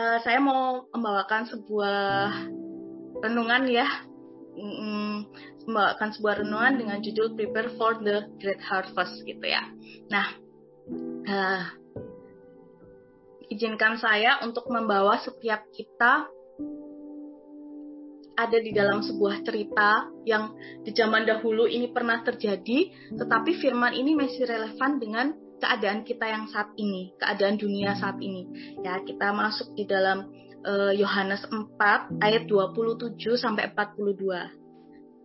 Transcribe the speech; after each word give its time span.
uh, 0.00 0.16
saya 0.24 0.40
mau 0.40 0.88
membawakan 0.96 1.44
sebuah 1.52 2.00
renungan 3.20 3.62
ya, 3.68 3.88
membawakan 5.68 6.10
sebuah 6.16 6.40
renungan 6.44 6.72
dengan 6.80 6.98
judul 7.04 7.36
Prepare 7.36 7.70
for 7.76 8.00
the 8.00 8.24
Great 8.40 8.60
Harvest 8.64 9.20
gitu 9.28 9.44
ya. 9.44 9.68
Nah, 10.08 10.26
uh, 11.28 11.64
izinkan 13.52 14.00
saya 14.00 14.40
untuk 14.40 14.72
membawa 14.72 15.20
setiap 15.20 15.68
kita 15.76 16.30
ada 18.40 18.56
di 18.56 18.72
dalam 18.72 19.04
sebuah 19.04 19.44
cerita 19.44 20.08
yang 20.24 20.56
di 20.80 20.96
zaman 20.96 21.28
dahulu 21.28 21.68
ini 21.68 21.92
pernah 21.92 22.24
terjadi, 22.24 22.88
tetapi 23.20 23.52
firman 23.60 23.92
ini 23.92 24.16
masih 24.16 24.48
relevan 24.48 24.96
dengan 24.96 25.36
keadaan 25.60 26.02
kita 26.02 26.26
yang 26.26 26.48
saat 26.48 26.72
ini, 26.80 27.12
keadaan 27.20 27.60
dunia 27.60 27.94
saat 27.94 28.18
ini. 28.18 28.48
Ya, 28.80 28.98
kita 29.04 29.30
masuk 29.30 29.76
di 29.76 29.84
dalam 29.84 30.32
eh, 30.64 30.92
Yohanes 30.96 31.44
uh, 31.52 31.68
4 31.78 32.20
ayat 32.24 32.48
27 32.48 33.16
sampai 33.36 33.70
42 33.72 34.59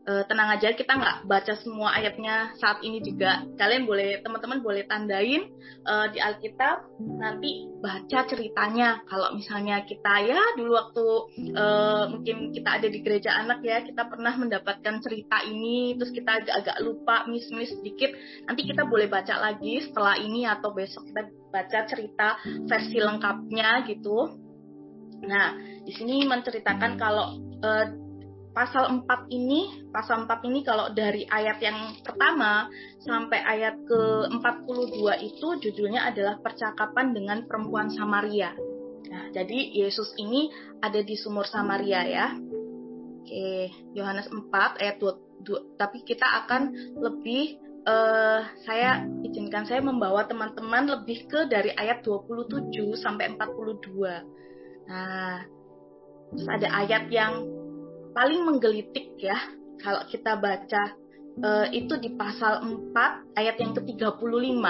uh, 0.05 0.23
tenang 0.29 0.49
aja 0.55 0.71
kita 0.71 0.93
nggak 0.95 1.17
baca 1.25 1.53
semua 1.59 1.97
ayatnya 1.97 2.53
saat 2.61 2.81
ini 2.85 3.01
juga. 3.01 3.43
Kalian 3.57 3.89
boleh 3.89 4.21
teman-teman 4.21 4.61
boleh 4.61 4.85
tandain 4.85 5.49
uh, 5.85 6.07
di 6.13 6.21
Alkitab 6.21 6.85
nanti 7.01 7.65
baca 7.81 8.19
ceritanya. 8.29 9.01
Kalau 9.09 9.33
misalnya 9.33 9.81
kita 9.83 10.13
ya 10.25 10.41
dulu 10.55 10.71
waktu 10.77 11.05
uh, 11.57 12.03
mungkin 12.13 12.53
kita 12.53 12.81
ada 12.81 12.87
di 12.87 12.99
gereja 13.01 13.35
anak 13.35 13.65
ya 13.65 13.81
kita 13.81 14.05
pernah 14.05 14.33
mendapatkan 14.37 15.01
cerita 15.01 15.41
ini 15.43 15.97
terus 15.97 16.13
kita 16.13 16.45
agak-agak 16.45 16.77
lupa 16.85 17.25
miss-miss 17.25 17.73
sedikit 17.73 18.13
nanti 18.45 18.61
kita 18.63 18.85
boleh 18.85 19.09
baca 19.09 19.41
lagi 19.41 19.81
setelah 19.83 20.15
ini 20.21 20.45
atau 20.45 20.71
besok 20.71 21.09
kita 21.09 21.21
baca 21.49 21.79
cerita 21.89 22.37
versi 22.69 22.97
lengkapnya 23.01 23.83
gitu. 23.89 24.37
Nah 25.25 25.57
di 25.81 25.91
sini 25.93 26.25
menceritakan 26.27 26.97
kalau 26.97 27.37
uh, 27.63 28.04
pasal 28.55 28.87
4 29.03 29.35
ini, 29.35 29.91
pasal 29.91 30.23
4 30.23 30.47
ini 30.47 30.63
kalau 30.63 30.87
dari 30.95 31.27
ayat 31.27 31.59
yang 31.59 31.99
pertama 31.99 32.71
sampai 33.03 33.43
ayat 33.43 33.75
ke-42 33.83 35.03
itu 35.27 35.47
judulnya 35.59 36.07
adalah 36.07 36.39
percakapan 36.39 37.11
dengan 37.11 37.43
perempuan 37.43 37.91
Samaria. 37.91 38.55
Nah, 39.11 39.29
jadi 39.35 39.75
Yesus 39.75 40.15
ini 40.15 40.47
ada 40.79 41.03
di 41.03 41.19
sumur 41.19 41.43
Samaria 41.43 42.01
ya. 42.07 42.27
Oke, 43.21 43.75
Yohanes 43.91 44.31
4 44.31 44.81
ayat 44.81 45.03
2, 45.03 45.75
tapi 45.75 46.07
kita 46.07 46.47
akan 46.47 46.95
lebih 46.95 47.59
uh, 47.83 48.39
saya 48.63 49.03
izinkan 49.27 49.67
saya 49.67 49.83
membawa 49.83 50.23
teman-teman 50.31 50.95
lebih 50.95 51.27
ke 51.27 51.43
dari 51.51 51.75
ayat 51.75 52.07
27 52.07 52.71
sampai 52.95 53.35
42. 53.35 54.87
Nah, 54.87 55.43
terus 56.31 56.47
ada 56.47 56.67
ayat 56.71 57.11
yang 57.11 57.64
paling 58.15 58.47
menggelitik 58.47 59.19
ya 59.19 59.35
kalau 59.83 60.07
kita 60.07 60.39
baca 60.39 60.95
uh, 61.43 61.67
itu 61.69 61.99
di 61.99 62.15
pasal 62.15 62.63
4 62.63 63.35
ayat 63.35 63.55
yang 63.59 63.75
ke-35 63.75 64.63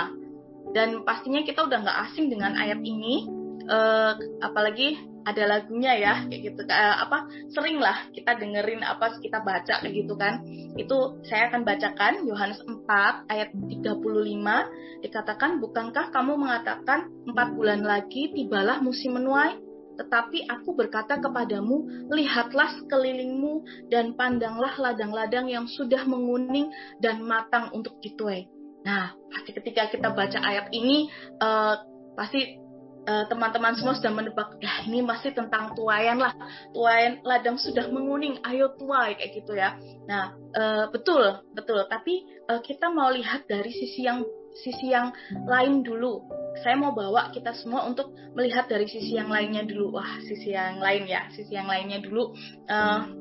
dan 0.74 1.06
pastinya 1.06 1.46
kita 1.46 1.70
udah 1.70 1.80
nggak 1.86 2.00
asing 2.10 2.34
dengan 2.34 2.58
ayat 2.58 2.82
ini 2.82 3.30
uh, 3.70 4.18
apalagi 4.42 4.98
ada 5.26 5.44
lagunya 5.50 5.98
ya 5.98 6.14
kayak 6.30 6.42
gitu. 6.54 6.62
Uh, 6.70 6.96
apa 7.02 7.26
sering 7.50 7.82
lah 7.82 7.98
kita 8.14 8.38
dengerin 8.38 8.86
apa 8.86 9.18
kita 9.18 9.42
baca 9.42 9.82
kayak 9.82 9.94
gitu 10.06 10.14
kan. 10.14 10.46
Itu 10.78 11.18
saya 11.26 11.50
akan 11.50 11.66
bacakan 11.66 12.14
Yohanes 12.30 12.62
4 12.62 13.26
ayat 13.34 13.50
35 13.50 15.02
dikatakan 15.02 15.58
bukankah 15.62 16.14
kamu 16.14 16.34
mengatakan 16.38 17.10
empat 17.26 17.48
bulan 17.58 17.82
lagi 17.82 18.30
tibalah 18.38 18.78
musim 18.82 19.18
menuai 19.18 19.65
tetapi 19.96 20.48
aku 20.52 20.76
berkata 20.76 21.18
kepadamu, 21.20 22.08
lihatlah 22.12 22.76
sekelilingmu 22.84 23.88
dan 23.90 24.14
pandanglah 24.14 24.76
ladang-ladang 24.76 25.48
yang 25.48 25.66
sudah 25.66 26.04
menguning 26.04 26.72
dan 27.00 27.24
matang 27.24 27.72
untuk 27.72 27.98
dituai. 28.04 28.48
Nah, 28.86 29.18
pasti 29.34 29.52
ketika 29.56 29.90
kita 29.90 30.14
baca 30.14 30.40
ayat 30.46 30.70
ini, 30.70 31.10
uh, 31.42 31.82
pasti 32.14 32.62
uh, 33.10 33.26
teman-teman 33.26 33.74
semua 33.74 33.98
sudah 33.98 34.14
menebak, 34.14 34.62
ya 34.62 34.86
ini 34.86 35.02
masih 35.02 35.34
tentang 35.34 35.74
tuayan 35.74 36.22
lah. 36.22 36.38
Tuayan 36.70 37.26
ladang 37.26 37.58
sudah 37.58 37.90
menguning, 37.90 38.38
ayo 38.46 38.78
tuai 38.78 39.18
kayak 39.18 39.32
gitu 39.42 39.58
ya. 39.58 39.74
Nah, 40.06 40.38
uh, 40.54 40.86
betul, 40.94 41.42
betul. 41.58 41.82
Tapi 41.90 42.46
uh, 42.46 42.62
kita 42.62 42.94
mau 42.94 43.10
lihat 43.10 43.50
dari 43.50 43.74
sisi 43.74 44.06
yang 44.06 44.22
sisi 44.56 44.92
yang 44.92 45.12
lain 45.48 45.84
dulu 45.84 46.24
saya 46.64 46.80
mau 46.80 46.96
bawa 46.96 47.36
kita 47.36 47.52
semua 47.52 47.84
untuk 47.84 48.16
melihat 48.32 48.72
dari 48.72 48.88
sisi 48.88 49.20
yang 49.20 49.28
lainnya 49.28 49.68
dulu. 49.68 50.00
Wah, 50.00 50.22
sisi 50.24 50.56
yang 50.56 50.80
lain 50.80 51.04
ya, 51.10 51.28
sisi 51.36 51.56
yang 51.56 51.68
lainnya 51.68 52.00
dulu. 52.00 52.32
Uh, 52.70 53.12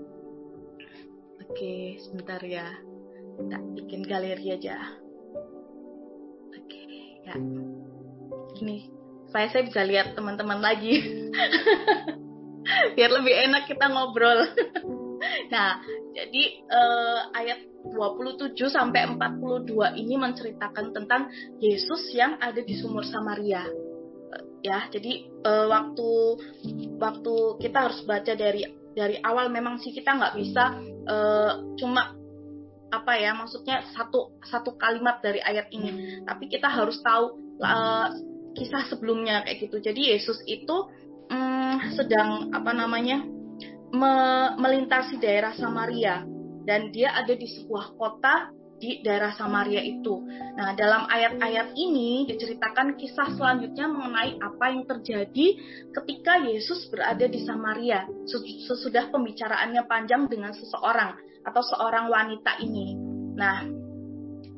Oke, 1.44 1.60
okay, 1.60 1.82
sebentar 2.02 2.38
ya. 2.42 2.66
Kita 3.34 3.58
bikin 3.74 4.00
galeri 4.06 4.54
aja. 4.54 4.78
Oke, 6.54 6.62
okay, 6.62 6.86
ya. 7.26 7.34
Gini, 8.54 8.90
supaya 9.26 9.50
saya 9.50 9.66
bisa 9.66 9.82
lihat 9.82 10.14
teman-teman 10.14 10.62
lagi. 10.62 11.02
Biar 12.94 13.10
lebih 13.10 13.34
enak 13.50 13.66
kita 13.66 13.90
ngobrol. 13.90 14.46
nah, 15.54 15.80
jadi 16.14 16.42
uh, 16.68 17.20
ayat 17.34 17.58
27 17.84 18.56
sampai 18.72 19.12
42 19.12 20.00
ini 20.00 20.14
menceritakan 20.16 20.96
tentang 20.96 21.28
Yesus 21.60 22.12
yang 22.16 22.40
ada 22.40 22.60
di 22.64 22.74
sumur 22.76 23.04
Samaria. 23.04 23.64
Ya, 24.64 24.88
jadi 24.88 25.28
uh, 25.44 25.68
waktu 25.68 26.10
waktu 26.96 27.34
kita 27.60 27.78
harus 27.90 28.00
baca 28.08 28.32
dari 28.32 28.64
dari 28.96 29.20
awal 29.20 29.52
memang 29.52 29.76
sih 29.82 29.92
kita 29.92 30.16
nggak 30.16 30.34
bisa 30.40 30.80
uh, 31.04 31.52
cuma 31.76 32.16
apa 32.94 33.12
ya 33.18 33.34
maksudnya 33.34 33.82
satu 33.90 34.38
satu 34.46 34.78
kalimat 34.78 35.18
dari 35.18 35.42
ayat 35.42 35.66
ini 35.74 36.22
tapi 36.22 36.46
kita 36.46 36.70
harus 36.70 37.02
tahu 37.02 37.58
uh, 37.58 38.08
kisah 38.54 38.86
sebelumnya 38.86 39.42
kayak 39.42 39.66
gitu 39.66 39.82
jadi 39.82 40.14
Yesus 40.14 40.38
itu 40.46 40.86
um, 41.26 41.76
sedang 41.98 42.54
apa 42.54 42.70
namanya 42.70 43.26
me, 43.94 44.14
melintasi 44.58 45.22
daerah 45.22 45.54
Samaria. 45.54 46.26
Dan 46.64 46.90
dia 46.90 47.14
ada 47.14 47.32
di 47.32 47.46
sebuah 47.46 47.94
kota 47.94 48.50
di 48.84 49.00
daerah 49.00 49.32
Samaria 49.32 49.80
itu. 49.80 50.20
Nah, 50.58 50.74
dalam 50.74 51.06
ayat-ayat 51.06 51.72
ini 51.78 52.26
diceritakan 52.26 52.98
kisah 52.98 53.32
selanjutnya 53.38 53.86
mengenai 53.86 54.36
apa 54.42 54.64
yang 54.74 54.84
terjadi 54.84 55.46
ketika 55.94 56.42
Yesus 56.42 56.90
berada 56.90 57.24
di 57.24 57.40
Samaria. 57.46 58.04
Sesudah 58.68 59.08
pembicaraannya 59.14 59.86
panjang 59.86 60.26
dengan 60.26 60.52
seseorang 60.52 61.16
atau 61.44 61.62
seorang 61.62 62.10
wanita 62.10 62.58
ini. 62.60 62.96
Nah, 63.38 63.64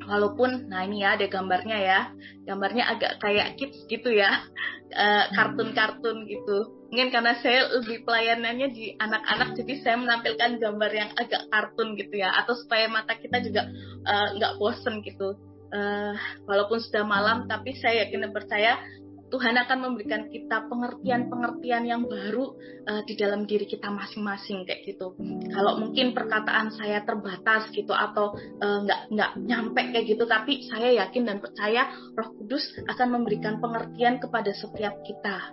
walaupun 0.06 0.70
nah 0.70 0.86
ini 0.86 1.04
ya 1.04 1.18
ada 1.18 1.26
gambarnya 1.28 1.78
ya. 1.78 2.00
Gambarnya 2.46 2.84
agak 2.96 3.12
kayak 3.20 3.60
kids 3.60 3.84
gitu 3.86 4.10
ya. 4.10 4.32
Eh, 4.86 5.24
kartun-kartun 5.34 6.24
gitu 6.30 6.75
mungkin 6.86 7.10
karena 7.10 7.34
saya 7.42 7.66
lebih 7.82 8.06
pelayanannya 8.06 8.68
di 8.70 8.94
anak-anak 8.94 9.58
jadi 9.58 9.74
saya 9.82 9.96
menampilkan 9.98 10.62
gambar 10.62 10.90
yang 10.94 11.10
agak 11.18 11.42
kartun 11.50 11.98
gitu 11.98 12.14
ya 12.22 12.30
atau 12.38 12.54
supaya 12.54 12.86
mata 12.86 13.18
kita 13.18 13.42
juga 13.42 13.66
uh, 14.06 14.28
nggak 14.38 14.54
bosen 14.62 15.02
gitu 15.02 15.34
uh, 15.74 16.14
walaupun 16.46 16.78
sudah 16.78 17.02
malam 17.02 17.50
tapi 17.50 17.74
saya 17.74 18.06
yakin 18.06 18.28
dan 18.28 18.32
percaya 18.32 18.78
Tuhan 19.26 19.58
akan 19.58 19.78
memberikan 19.90 20.30
kita 20.30 20.70
pengertian-pengertian 20.70 21.82
yang 21.82 22.06
baru 22.06 22.54
uh, 22.86 23.02
di 23.02 23.18
dalam 23.18 23.42
diri 23.42 23.66
kita 23.66 23.90
masing-masing 23.90 24.62
kayak 24.62 24.86
gitu. 24.86 25.18
Kalau 25.50 25.82
mungkin 25.82 26.14
perkataan 26.14 26.70
saya 26.70 27.02
terbatas 27.02 27.66
gitu 27.74 27.90
atau 27.90 28.38
nggak 28.62 29.00
uh, 29.02 29.10
nggak 29.10 29.30
nyampe 29.42 29.82
kayak 29.90 30.06
gitu, 30.06 30.30
tapi 30.30 30.62
saya 30.70 30.94
yakin 31.02 31.26
dan 31.26 31.42
percaya 31.42 31.90
Roh 32.14 32.38
Kudus 32.38 32.70
akan 32.86 33.18
memberikan 33.18 33.58
pengertian 33.58 34.22
kepada 34.22 34.54
setiap 34.54 34.94
kita. 35.02 35.50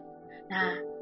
Nah, 0.54 0.93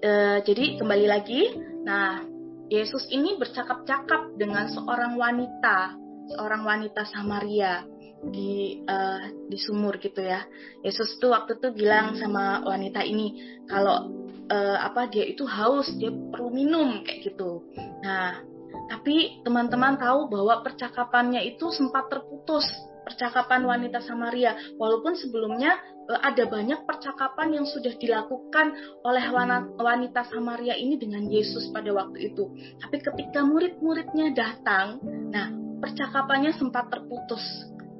e, 0.00 0.12
jadi 0.44 0.80
kembali 0.80 1.06
lagi, 1.06 1.42
nah 1.84 2.22
Yesus 2.66 3.06
ini 3.14 3.38
bercakap-cakap 3.38 4.34
dengan 4.34 4.66
seorang 4.66 5.14
wanita, 5.14 5.94
seorang 6.34 6.66
wanita 6.66 7.06
Samaria 7.06 7.86
di 8.26 8.82
uh, 8.82 9.22
di 9.46 9.58
sumur 9.60 10.02
gitu 10.02 10.18
ya. 10.18 10.42
Yesus 10.82 11.20
tuh 11.22 11.30
waktu 11.30 11.62
itu 11.62 11.70
bilang 11.76 12.18
sama 12.18 12.64
wanita 12.66 13.06
ini 13.06 13.60
kalau 13.70 14.10
uh, 14.50 14.78
apa 14.82 15.06
dia 15.06 15.22
itu 15.30 15.46
haus, 15.46 15.86
dia 15.94 16.10
perlu 16.10 16.50
minum 16.50 17.06
kayak 17.06 17.30
gitu. 17.30 17.62
Nah, 18.02 18.42
tapi 18.90 19.42
teman-teman 19.46 19.94
tahu 20.00 20.26
bahwa 20.26 20.66
percakapannya 20.66 21.46
itu 21.46 21.70
sempat 21.70 22.10
terputus 22.10 22.66
percakapan 23.06 23.62
wanita 23.62 24.02
Samaria. 24.02 24.58
Walaupun 24.74 25.14
sebelumnya 25.14 25.78
ada 26.14 26.46
banyak 26.46 26.86
percakapan 26.86 27.58
yang 27.58 27.66
sudah 27.66 27.94
dilakukan 27.98 28.74
oleh 29.02 29.26
wanita 29.74 30.22
Samaria 30.30 30.78
ini 30.78 30.94
dengan 30.94 31.26
Yesus 31.26 31.70
pada 31.74 31.90
waktu 31.90 32.30
itu. 32.30 32.54
Tapi 32.78 33.02
ketika 33.02 33.42
murid-muridnya 33.42 34.30
datang, 34.30 35.02
nah 35.34 35.50
percakapannya 35.82 36.54
sempat 36.54 36.88
terputus. 36.90 37.42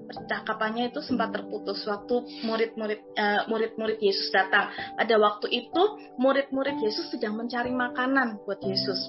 percakapannya 0.06 0.94
itu 0.94 1.02
sempat 1.02 1.34
terputus 1.34 1.82
waktu 1.82 2.22
murid-murid 2.46 3.02
uh, 3.18 3.42
murid-murid 3.50 3.98
Yesus 3.98 4.30
datang. 4.30 4.70
Pada 4.94 5.18
waktu 5.18 5.50
itu 5.50 5.82
murid-murid 6.22 6.78
Yesus 6.78 7.10
sedang 7.10 7.34
mencari 7.34 7.74
makanan 7.74 8.38
buat 8.46 8.62
Yesus. 8.62 9.02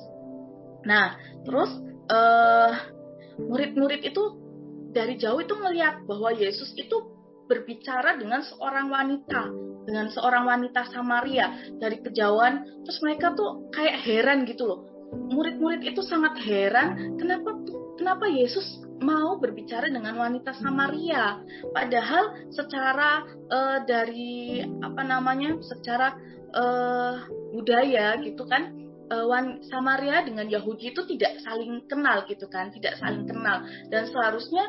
Nah, 0.90 1.14
terus 1.46 1.70
uh, 2.10 2.72
murid-murid 3.38 4.10
itu 4.10 4.42
dari 4.90 5.22
jauh 5.22 5.38
itu 5.38 5.54
melihat 5.62 6.02
bahwa 6.10 6.34
Yesus 6.34 6.74
itu 6.74 7.17
berbicara 7.48 8.20
dengan 8.20 8.44
seorang 8.44 8.92
wanita, 8.92 9.42
dengan 9.88 10.08
seorang 10.12 10.44
wanita 10.46 10.92
Samaria 10.92 11.76
dari 11.80 12.04
kejauhan. 12.04 12.84
Terus 12.84 13.00
mereka 13.02 13.34
tuh 13.34 13.72
kayak 13.72 14.04
heran 14.04 14.44
gitu 14.46 14.68
loh. 14.68 14.80
Murid-murid 15.32 15.88
itu 15.88 16.04
sangat 16.04 16.36
heran 16.44 17.16
kenapa 17.16 17.56
kenapa 17.96 18.28
Yesus 18.28 18.84
mau 19.02 19.38
berbicara 19.38 19.90
dengan 19.90 20.18
wanita 20.18 20.58
Samaria 20.58 21.42
padahal 21.72 22.50
secara 22.50 23.24
uh, 23.50 23.80
dari 23.86 24.66
apa 24.82 25.02
namanya 25.06 25.58
secara 25.62 26.18
uh, 26.54 27.24
budaya 27.54 28.18
gitu 28.26 28.46
kan 28.50 28.74
uh, 29.14 29.28
Samaria 29.70 30.26
dengan 30.26 30.50
Yahudi 30.50 30.94
itu 30.94 31.06
tidak 31.06 31.40
saling 31.46 31.86
kenal 31.86 32.26
gitu 32.26 32.50
kan 32.50 32.74
tidak 32.74 32.98
saling 32.98 33.30
kenal 33.30 33.64
dan 33.94 34.10
seharusnya 34.10 34.66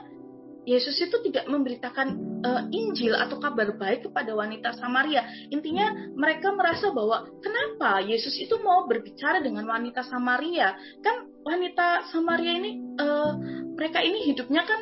Yesus 0.69 1.01
itu 1.01 1.17
tidak 1.25 1.49
memberitakan 1.49 2.09
uh, 2.45 2.63
Injil 2.69 3.17
atau 3.17 3.41
kabar 3.41 3.73
baik 3.73 4.05
kepada 4.05 4.37
wanita 4.37 4.77
Samaria. 4.77 5.25
Intinya 5.49 6.13
mereka 6.13 6.53
merasa 6.53 6.93
bahwa 6.93 7.25
kenapa 7.41 8.05
Yesus 8.05 8.37
itu 8.37 8.61
mau 8.61 8.85
berbicara 8.85 9.41
dengan 9.41 9.65
wanita 9.65 10.05
Samaria? 10.05 10.77
Kan 11.01 11.33
wanita 11.41 12.13
Samaria 12.13 12.53
ini 12.61 12.71
uh, 13.01 13.33
mereka 13.81 14.05
ini 14.05 14.29
hidupnya 14.29 14.69
kan 14.69 14.81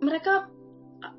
mereka 0.00 0.48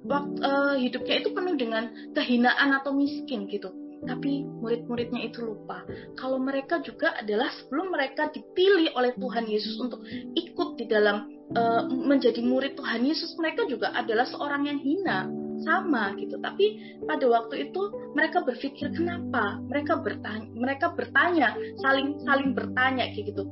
uh, 0.09 0.75
hidupnya 0.81 1.21
itu 1.21 1.29
penuh 1.29 1.53
dengan 1.53 1.93
kehinaan 2.17 2.73
atau 2.81 2.97
miskin 2.97 3.45
gitu. 3.45 3.69
Tapi 4.01 4.41
murid-muridnya 4.41 5.29
itu 5.29 5.45
lupa 5.45 5.85
kalau 6.17 6.41
mereka 6.41 6.81
juga 6.81 7.13
adalah 7.21 7.53
sebelum 7.53 7.93
mereka 7.93 8.33
dipilih 8.33 8.97
oleh 8.97 9.13
Tuhan 9.13 9.45
Yesus 9.45 9.77
untuk 9.77 10.01
ikut 10.33 10.81
di 10.81 10.89
dalam 10.89 11.29
uh, 11.55 11.87
menjadi 11.87 12.41
murid 12.43 12.79
Tuhan 12.79 13.03
Yesus, 13.03 13.35
mereka 13.39 13.67
juga 13.67 13.91
adalah 13.95 14.27
seorang 14.27 14.67
yang 14.67 14.79
hina. 14.79 15.29
Sama 15.61 16.17
gitu. 16.17 16.41
Tapi 16.41 16.97
pada 17.05 17.21
waktu 17.29 17.69
itu 17.69 17.81
mereka 18.17 18.41
berpikir 18.41 18.89
kenapa? 18.97 19.61
Mereka 19.69 20.01
bertanya 20.01 20.49
mereka 20.57 20.89
bertanya 20.97 21.53
saling 21.85 22.17
saling 22.25 22.57
bertanya 22.57 23.13
kayak 23.13 23.29
gitu. 23.29 23.45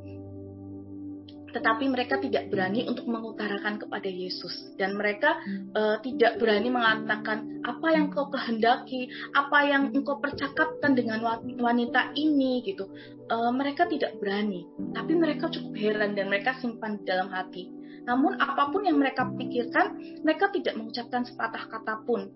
Tetapi 1.54 1.86
mereka 1.86 2.18
tidak 2.22 2.50
berani 2.50 2.86
untuk 2.90 3.06
mengutarakan 3.10 3.78
kepada 3.82 4.10
Yesus. 4.10 4.74
Dan 4.78 4.98
mereka 4.98 5.38
uh, 5.78 6.02
tidak 6.02 6.42
berani 6.42 6.74
mengatakan 6.74 7.62
apa 7.66 7.88
yang 7.94 8.10
kau 8.10 8.30
kehendaki, 8.34 9.10
apa 9.38 9.70
yang 9.70 9.94
engkau 9.94 10.18
percakapkan 10.18 10.98
dengan 10.98 11.22
wanita 11.62 12.14
ini? 12.18 12.66
Gitu. 12.66 12.90
Uh, 13.30 13.54
mereka 13.54 13.86
tidak 13.86 14.18
berani, 14.18 14.66
tapi 14.98 15.14
mereka 15.14 15.50
cukup 15.54 15.74
heran 15.78 16.18
dan 16.18 16.34
mereka 16.34 16.58
simpan 16.58 16.98
di 16.98 17.06
dalam 17.06 17.30
hati. 17.30 17.79
Namun 18.06 18.40
apa 18.40 18.70
pun 18.70 18.86
yang 18.86 19.00
mereka 19.00 19.28
pikirkan, 19.36 20.00
mereka 20.24 20.52
tidak 20.54 20.76
mengucapkan 20.78 21.26
sepatah 21.26 21.66
kata 21.68 22.04
pun. 22.04 22.30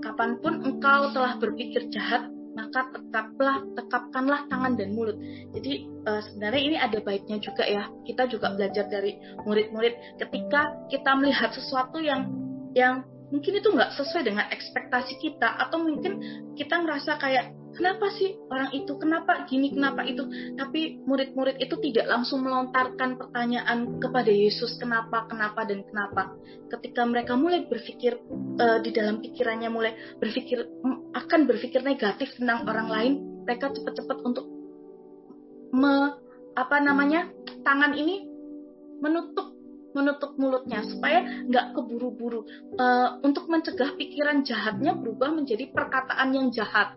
Kapan 0.00 0.40
pun 0.40 0.64
engkau 0.64 1.12
telah 1.12 1.36
berpikir 1.36 1.92
jahat, 1.92 2.28
maka 2.52 2.88
tetaplah 2.92 3.60
tekapkanlah 3.76 4.48
tangan 4.48 4.76
dan 4.76 4.92
mulut. 4.96 5.16
Jadi 5.52 5.88
uh, 6.08 6.20
sebenarnya 6.20 6.62
ini 6.62 6.76
ada 6.80 6.98
baiknya 7.00 7.40
juga 7.40 7.64
ya. 7.64 7.88
Kita 8.04 8.28
juga 8.28 8.52
belajar 8.52 8.88
dari 8.88 9.16
murid-murid 9.44 10.20
ketika 10.20 10.76
kita 10.88 11.10
melihat 11.16 11.52
sesuatu 11.52 12.00
yang 12.00 12.28
yang 12.72 13.04
mungkin 13.32 13.60
itu 13.60 13.68
nggak 13.72 13.96
sesuai 13.96 14.28
dengan 14.28 14.44
ekspektasi 14.52 15.16
kita 15.20 15.48
atau 15.60 15.80
mungkin 15.80 16.20
kita 16.56 16.84
ngerasa 16.84 17.16
kayak 17.16 17.52
kenapa 17.74 18.12
sih 18.16 18.36
orang 18.48 18.70
itu, 18.76 18.92
kenapa 18.96 19.44
gini, 19.48 19.72
kenapa 19.72 20.04
itu. 20.04 20.24
Tapi 20.56 21.02
murid-murid 21.04 21.58
itu 21.58 21.74
tidak 21.90 22.06
langsung 22.08 22.44
melontarkan 22.44 23.16
pertanyaan 23.18 23.98
kepada 23.98 24.28
Yesus, 24.28 24.76
kenapa, 24.78 25.26
kenapa, 25.28 25.64
dan 25.64 25.84
kenapa. 25.88 26.32
Ketika 26.70 27.02
mereka 27.04 27.36
mulai 27.36 27.64
berpikir 27.66 28.16
uh, 28.60 28.78
di 28.80 28.90
dalam 28.92 29.20
pikirannya 29.20 29.68
mulai 29.68 29.92
berpikir 30.20 30.64
akan 31.12 31.40
berpikir 31.44 31.80
negatif 31.84 32.32
tentang 32.36 32.64
orang 32.68 32.88
lain, 32.88 33.12
mereka 33.44 33.72
cepat-cepat 33.74 34.18
untuk 34.22 34.46
me, 35.72 36.16
apa 36.54 36.76
namanya 36.78 37.32
tangan 37.64 37.96
ini 37.96 38.28
menutup 39.02 39.52
menutup 39.92 40.40
mulutnya 40.40 40.80
supaya 40.88 41.44
nggak 41.48 41.76
keburu-buru 41.76 42.48
uh, 42.80 43.20
untuk 43.20 43.48
mencegah 43.52 43.92
pikiran 43.96 44.40
jahatnya 44.40 44.96
berubah 44.96 45.32
menjadi 45.32 45.68
perkataan 45.68 46.32
yang 46.32 46.48
jahat. 46.48 46.96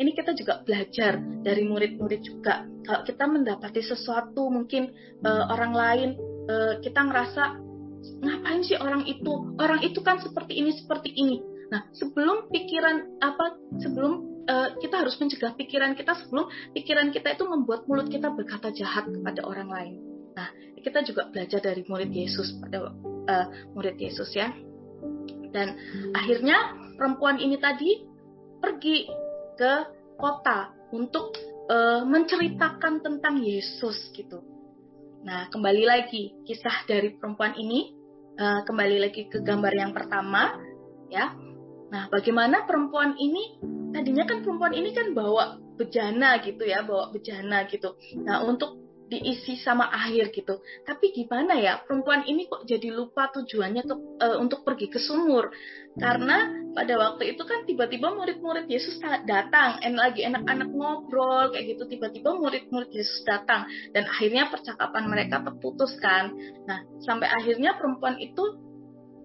Ini 0.00 0.10
kita 0.16 0.32
juga 0.32 0.64
belajar 0.64 1.20
dari 1.44 1.62
murid-murid 1.68 2.20
juga. 2.24 2.64
Kalau 2.82 3.02
kita 3.04 3.24
mendapati 3.28 3.84
sesuatu 3.84 4.48
mungkin 4.48 4.90
uh, 5.22 5.52
orang 5.52 5.72
lain 5.72 6.08
uh, 6.48 6.74
kita 6.80 7.00
ngerasa 7.06 7.60
ngapain 8.24 8.62
sih 8.66 8.78
orang 8.80 9.04
itu? 9.06 9.54
Orang 9.60 9.84
itu 9.84 10.00
kan 10.00 10.18
seperti 10.18 10.58
ini 10.58 10.74
seperti 10.74 11.12
ini. 11.12 11.38
Nah, 11.72 11.88
sebelum 11.96 12.52
pikiran 12.52 13.20
apa 13.22 13.56
sebelum 13.80 14.44
uh, 14.48 14.76
kita 14.80 15.04
harus 15.06 15.16
mencegah 15.16 15.56
pikiran 15.56 15.96
kita 15.96 16.12
sebelum 16.24 16.50
pikiran 16.76 17.08
kita 17.14 17.32
itu 17.32 17.44
membuat 17.48 17.88
mulut 17.88 18.12
kita 18.12 18.28
berkata 18.32 18.74
jahat 18.74 19.08
kepada 19.08 19.40
orang 19.46 19.68
lain. 19.70 19.94
Nah, 20.36 20.48
kita 20.82 21.04
juga 21.06 21.30
belajar 21.30 21.62
dari 21.62 21.86
murid 21.86 22.10
Yesus 22.10 22.58
pada 22.58 22.90
uh, 22.90 23.46
murid 23.76 23.96
Yesus 23.96 24.34
ya. 24.34 24.50
Dan 25.52 25.76
akhirnya 26.16 26.74
perempuan 26.96 27.36
ini 27.38 27.60
tadi 27.60 28.02
pergi 28.58 29.06
ke 29.62 29.74
kota 30.18 30.74
untuk 30.90 31.38
uh, 31.70 32.02
menceritakan 32.02 32.98
tentang 32.98 33.38
Yesus 33.38 34.10
gitu. 34.10 34.42
Nah, 35.22 35.46
kembali 35.54 35.86
lagi 35.86 36.34
kisah 36.42 36.82
dari 36.90 37.14
perempuan 37.14 37.54
ini, 37.54 37.94
uh, 38.42 38.66
kembali 38.66 39.06
lagi 39.06 39.30
ke 39.30 39.38
gambar 39.38 39.70
yang 39.70 39.94
pertama, 39.94 40.58
ya. 41.06 41.30
Nah, 41.94 42.10
bagaimana 42.10 42.66
perempuan 42.66 43.14
ini? 43.22 43.62
Tadinya 43.94 44.26
kan 44.26 44.42
perempuan 44.42 44.74
ini 44.74 44.90
kan 44.90 45.14
bawa 45.14 45.62
bejana 45.78 46.42
gitu 46.42 46.66
ya, 46.66 46.82
bawa 46.82 47.14
bejana 47.14 47.62
gitu. 47.70 47.94
Nah, 48.18 48.42
untuk 48.42 48.81
diisi 49.12 49.60
sama 49.60 49.92
air 49.92 50.32
gitu. 50.32 50.64
Tapi 50.88 51.12
gimana 51.12 51.60
ya 51.60 51.84
perempuan 51.84 52.24
ini 52.24 52.48
kok 52.48 52.64
jadi 52.64 52.88
lupa 52.88 53.28
tujuannya 53.28 53.84
ke, 53.84 53.94
uh, 54.24 54.36
untuk 54.40 54.64
pergi 54.64 54.88
ke 54.88 54.96
sumur? 54.96 55.52
Karena 56.00 56.48
pada 56.72 56.96
waktu 56.96 57.36
itu 57.36 57.44
kan 57.44 57.68
tiba-tiba 57.68 58.16
murid-murid 58.16 58.64
Yesus 58.64 58.96
datang, 59.28 59.76
en 59.84 60.00
lagi 60.00 60.24
enak-anak 60.24 60.72
ngobrol 60.72 61.52
kayak 61.52 61.76
gitu. 61.76 61.84
Tiba-tiba 61.92 62.32
murid-murid 62.32 62.88
Yesus 62.88 63.20
datang 63.28 63.68
dan 63.92 64.08
akhirnya 64.08 64.48
percakapan 64.48 65.04
mereka 65.12 65.44
terputus 65.44 65.92
kan. 66.00 66.32
Nah 66.64 66.80
sampai 67.04 67.28
akhirnya 67.28 67.76
perempuan 67.76 68.16
itu 68.16 68.56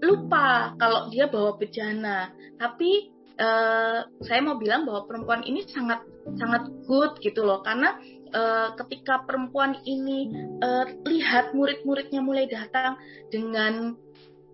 lupa 0.04 0.76
kalau 0.76 1.08
dia 1.08 1.32
bawa 1.32 1.56
bejana. 1.56 2.36
Tapi 2.60 3.16
uh, 3.40 4.00
saya 4.26 4.40
mau 4.44 4.60
bilang 4.60 4.84
bahwa 4.84 5.08
perempuan 5.08 5.48
ini 5.48 5.64
sangat 5.72 6.04
sangat 6.36 6.68
good 6.84 7.16
gitu 7.24 7.48
loh 7.48 7.64
karena 7.64 7.96
uh, 8.32 8.76
ketika 8.80 9.24
perempuan 9.24 9.78
ini 9.84 10.32
uh, 10.62 10.86
lihat 11.06 11.56
murid-muridnya 11.56 12.22
mulai 12.24 12.46
datang 12.48 13.00
dengan 13.32 13.96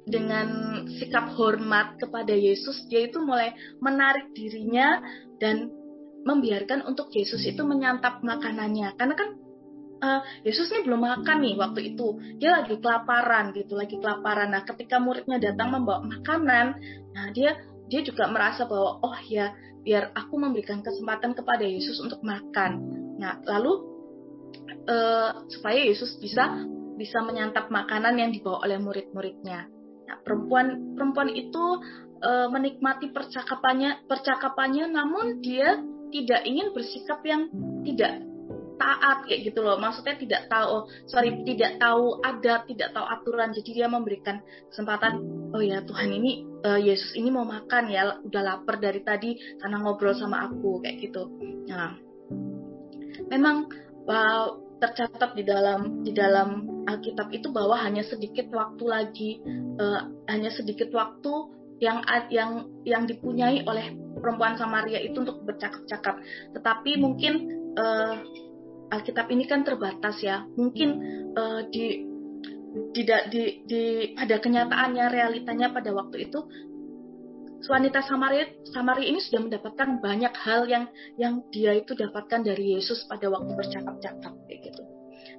dengan 0.04 0.48
sikap 1.00 1.32
hormat 1.40 1.96
kepada 1.96 2.36
Yesus, 2.36 2.84
dia 2.92 3.08
itu 3.08 3.24
mulai 3.24 3.56
menarik 3.80 4.36
dirinya 4.36 5.00
dan 5.40 5.72
membiarkan 6.28 6.84
untuk 6.88 7.12
Yesus 7.16 7.44
itu 7.48 7.64
menyantap 7.64 8.20
makanannya. 8.20 8.96
Karena 9.00 9.16
kan 9.16 9.30
uh, 10.04 10.22
Yesus 10.44 10.72
ini 10.76 10.88
belum 10.88 11.08
makan 11.08 11.38
nih 11.40 11.56
waktu 11.56 11.96
itu, 11.96 12.20
dia 12.40 12.60
lagi 12.60 12.76
kelaparan 12.84 13.56
gitu, 13.56 13.80
lagi 13.80 13.96
kelaparan. 14.00 14.52
Nah, 14.52 14.68
ketika 14.68 15.00
muridnya 15.00 15.40
datang 15.40 15.72
membawa 15.72 16.04
makanan, 16.04 16.76
nah 17.16 17.28
dia 17.32 17.56
dia 17.88 18.04
juga 18.04 18.28
merasa 18.28 18.68
bahwa 18.68 19.00
oh 19.04 19.18
ya 19.28 19.56
biar 19.84 20.16
aku 20.16 20.40
memberikan 20.40 20.80
kesempatan 20.80 21.36
kepada 21.36 21.68
Yesus 21.68 22.00
untuk 22.00 22.24
makan. 22.24 22.72
Nah, 23.20 23.44
lalu 23.44 23.84
uh, 24.88 25.44
supaya 25.52 25.84
Yesus 25.84 26.18
bisa 26.18 26.64
bisa 26.96 27.20
menyantap 27.22 27.68
makanan 27.68 28.16
yang 28.18 28.32
dibawa 28.32 28.64
oleh 28.64 28.80
murid-muridnya. 28.80 29.68
Nah, 30.08 30.18
perempuan 30.24 30.96
perempuan 30.96 31.30
itu 31.30 31.84
uh, 32.24 32.48
menikmati 32.48 33.12
percakapannya 33.12 34.08
percakapannya, 34.08 34.88
namun 34.90 35.44
dia 35.44 35.78
tidak 36.14 36.42
ingin 36.46 36.72
bersikap 36.72 37.20
yang 37.26 37.50
tidak 37.84 38.33
taat 38.78 39.26
kayak 39.28 39.52
gitu 39.52 39.60
loh. 39.62 39.78
Maksudnya 39.78 40.16
tidak 40.18 40.42
tahu, 40.48 40.90
sorry, 41.10 41.34
tidak 41.46 41.78
tahu 41.78 42.20
adat, 42.22 42.66
tidak 42.70 42.90
tahu 42.94 43.06
aturan. 43.06 43.50
Jadi 43.54 43.70
dia 43.82 43.88
memberikan 43.88 44.42
kesempatan, 44.70 45.22
oh 45.54 45.64
ya 45.64 45.82
Tuhan 45.86 46.10
ini 46.12 46.32
uh, 46.64 46.80
Yesus 46.80 47.14
ini 47.18 47.30
mau 47.30 47.46
makan 47.46 47.84
ya, 47.92 48.18
udah 48.24 48.42
lapar 48.42 48.80
dari 48.80 49.02
tadi 49.04 49.36
karena 49.60 49.78
ngobrol 49.82 50.16
sama 50.18 50.48
aku 50.48 50.82
kayak 50.82 50.98
gitu. 51.04 51.30
Nah, 51.70 51.98
memang 53.30 53.70
uh, 54.08 54.48
tercatat 54.80 55.32
di 55.38 55.44
dalam 55.48 56.04
di 56.04 56.12
dalam 56.12 56.68
Alkitab 56.84 57.32
itu 57.32 57.48
bahwa 57.56 57.80
hanya 57.80 58.04
sedikit 58.04 58.52
waktu 58.52 58.84
lagi, 58.84 59.32
uh, 59.80 60.12
hanya 60.28 60.52
sedikit 60.52 60.92
waktu 60.92 61.32
yang 61.80 62.04
yang 62.32 62.52
yang 62.88 63.04
dipunyai 63.08 63.64
oleh 63.68 63.96
perempuan 64.20 64.56
Samaria 64.56 65.04
itu 65.04 65.20
untuk 65.20 65.44
bercakap-cakap. 65.44 66.20
Tetapi 66.56 66.92
mungkin 67.00 67.34
uh, 67.76 68.16
Alkitab 68.94 69.28
ini 69.34 69.50
kan 69.50 69.66
terbatas 69.66 70.22
ya. 70.22 70.46
Mungkin 70.54 70.90
uh, 71.34 71.66
di 71.70 72.14
tidak 72.94 73.30
di, 73.30 73.62
di 73.70 73.84
pada 74.18 74.42
kenyataannya 74.42 75.06
realitanya 75.14 75.70
pada 75.70 75.94
waktu 75.94 76.26
itu 76.30 76.42
wanita 77.64 78.04
Samaria 78.04 78.50
Samaria 78.68 79.08
ini 79.08 79.20
sudah 79.24 79.40
mendapatkan 79.46 80.04
banyak 80.04 80.34
hal 80.36 80.68
yang 80.68 80.86
yang 81.16 81.46
dia 81.54 81.78
itu 81.78 81.96
dapatkan 81.96 82.44
dari 82.44 82.76
Yesus 82.76 83.08
pada 83.08 83.32
waktu 83.32 83.56
bercakap-cakap 83.56 84.34
kayak 84.50 84.60
gitu. 84.68 84.84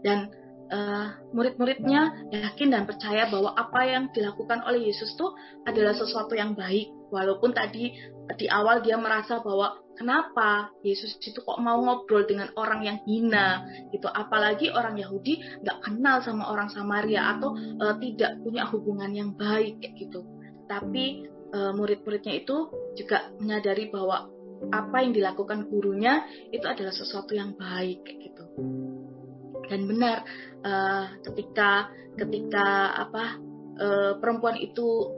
Dan 0.01 0.33
uh, 0.73 1.21
murid-muridnya 1.37 2.33
yakin 2.33 2.73
dan 2.73 2.89
percaya 2.89 3.29
bahwa 3.29 3.53
apa 3.53 3.81
yang 3.85 4.05
dilakukan 4.17 4.65
oleh 4.65 4.89
Yesus 4.89 5.13
itu 5.13 5.27
adalah 5.69 5.93
sesuatu 5.93 6.33
yang 6.33 6.57
baik. 6.57 6.89
Walaupun 7.13 7.53
tadi 7.53 7.93
di 8.41 8.47
awal 8.49 8.81
dia 8.81 8.97
merasa 8.97 9.45
bahwa 9.45 9.84
kenapa 9.95 10.75
Yesus 10.83 11.17
itu 11.23 11.41
kok 11.41 11.59
mau 11.63 11.79
ngobrol 11.81 12.27
dengan 12.27 12.51
orang 12.59 12.85
yang 12.85 12.99
hina 13.07 13.65
gitu. 13.95 14.07
Apalagi 14.11 14.71
orang 14.71 14.99
Yahudi 14.99 15.63
nggak 15.63 15.79
kenal 15.83 16.21
sama 16.23 16.51
orang 16.51 16.69
Samaria 16.71 17.39
atau 17.39 17.55
uh, 17.55 17.97
tidak 17.99 18.39
punya 18.43 18.67
hubungan 18.69 19.11
yang 19.15 19.31
baik 19.35 19.81
gitu. 19.97 20.27
Tapi 20.67 21.31
uh, 21.55 21.73
murid-muridnya 21.73 22.35
itu 22.43 22.71
juga 22.99 23.31
menyadari 23.39 23.89
bahwa 23.89 24.31
apa 24.73 24.97
yang 25.03 25.13
dilakukan 25.13 25.69
gurunya 25.69 26.25
itu 26.55 26.65
adalah 26.65 26.95
sesuatu 26.95 27.37
yang 27.37 27.53
baik 27.59 28.07
gitu 28.07 28.45
dan 29.69 29.81
benar 29.89 30.25
uh, 30.63 31.05
ketika 31.25 31.91
ketika 32.15 32.95
apa 32.95 33.25
uh, 33.81 34.13
perempuan 34.21 34.57
itu 34.61 35.11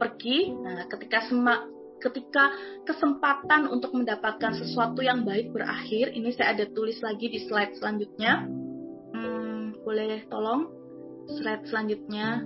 pergi 0.00 0.52
nah 0.56 0.88
ketika 0.88 1.28
semak 1.28 1.68
ketika 2.00 2.50
kesempatan 2.88 3.68
untuk 3.68 3.92
mendapatkan 3.92 4.56
sesuatu 4.56 5.04
yang 5.04 5.22
baik 5.22 5.52
berakhir 5.52 6.10
ini 6.16 6.32
saya 6.32 6.56
ada 6.56 6.66
tulis 6.72 6.98
lagi 7.04 7.28
di 7.28 7.44
slide 7.44 7.76
selanjutnya 7.76 8.48
hmm, 9.14 9.84
boleh 9.84 10.24
tolong 10.32 10.66
slide 11.38 11.68
selanjutnya 11.68 12.42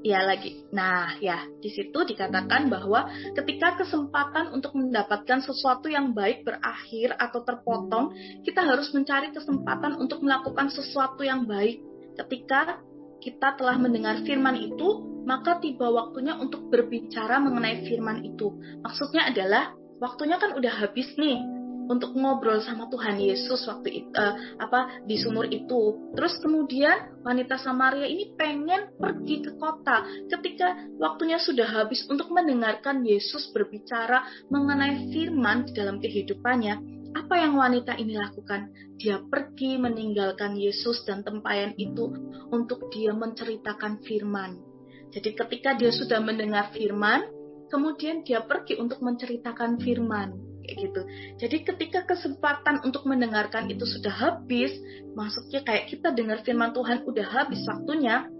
ya 0.00 0.24
lagi. 0.24 0.64
Nah, 0.72 1.16
ya, 1.20 1.44
di 1.60 1.68
situ 1.68 1.98
dikatakan 2.08 2.72
bahwa 2.72 3.08
ketika 3.36 3.80
kesempatan 3.84 4.52
untuk 4.52 4.72
mendapatkan 4.72 5.44
sesuatu 5.44 5.92
yang 5.92 6.16
baik 6.16 6.44
berakhir 6.44 7.16
atau 7.20 7.44
terpotong, 7.44 8.16
kita 8.44 8.64
harus 8.64 8.88
mencari 8.96 9.32
kesempatan 9.32 10.00
untuk 10.00 10.24
melakukan 10.24 10.72
sesuatu 10.72 11.20
yang 11.20 11.44
baik. 11.44 11.84
Ketika 12.16 12.80
kita 13.20 13.60
telah 13.60 13.76
mendengar 13.76 14.24
firman 14.24 14.56
itu, 14.56 15.09
maka 15.24 15.60
tiba 15.60 15.88
waktunya 15.90 16.36
untuk 16.36 16.68
berbicara 16.68 17.40
mengenai 17.40 17.84
firman 17.86 18.24
itu. 18.24 18.56
Maksudnya 18.84 19.28
adalah 19.28 19.74
waktunya 20.00 20.40
kan 20.40 20.56
udah 20.56 20.72
habis 20.80 21.12
nih 21.20 21.60
untuk 21.90 22.14
ngobrol 22.14 22.62
sama 22.62 22.86
Tuhan 22.86 23.18
Yesus 23.18 23.66
waktu 23.66 24.06
itu 24.06 24.14
uh, 24.14 24.34
apa 24.62 25.02
di 25.02 25.18
sumur 25.18 25.50
itu. 25.50 26.14
Terus 26.14 26.38
kemudian 26.38 27.18
wanita 27.26 27.58
Samaria 27.58 28.06
ini 28.06 28.30
pengen 28.38 28.94
pergi 28.94 29.42
ke 29.42 29.58
kota 29.58 30.06
ketika 30.30 30.78
waktunya 31.02 31.42
sudah 31.42 31.66
habis 31.66 32.06
untuk 32.06 32.30
mendengarkan 32.30 33.02
Yesus 33.02 33.50
berbicara 33.50 34.22
mengenai 34.54 35.10
firman 35.10 35.66
di 35.66 35.74
dalam 35.74 35.98
kehidupannya. 35.98 37.02
Apa 37.10 37.42
yang 37.42 37.58
wanita 37.58 37.98
ini 37.98 38.14
lakukan? 38.14 38.70
Dia 38.94 39.18
pergi 39.26 39.74
meninggalkan 39.82 40.54
Yesus 40.54 41.02
dan 41.02 41.26
tempayan 41.26 41.74
itu 41.74 42.06
untuk 42.54 42.86
dia 42.94 43.10
menceritakan 43.10 43.98
firman. 44.06 44.69
Jadi 45.10 45.30
ketika 45.34 45.74
dia 45.74 45.90
sudah 45.90 46.22
mendengar 46.22 46.70
firman, 46.70 47.26
kemudian 47.70 48.22
dia 48.22 48.42
pergi 48.42 48.78
untuk 48.78 49.02
menceritakan 49.02 49.78
firman 49.82 50.50
kayak 50.70 50.76
gitu. 50.86 51.02
Jadi 51.42 51.56
ketika 51.66 52.00
kesempatan 52.06 52.84
untuk 52.86 53.02
mendengarkan 53.08 53.66
itu 53.66 53.82
sudah 53.82 54.12
habis, 54.12 54.70
maksudnya 55.18 55.66
kayak 55.66 55.90
kita 55.90 56.14
dengar 56.14 56.46
firman 56.46 56.70
Tuhan 56.70 57.02
udah 57.02 57.26
habis 57.26 57.58
waktunya, 57.66 58.30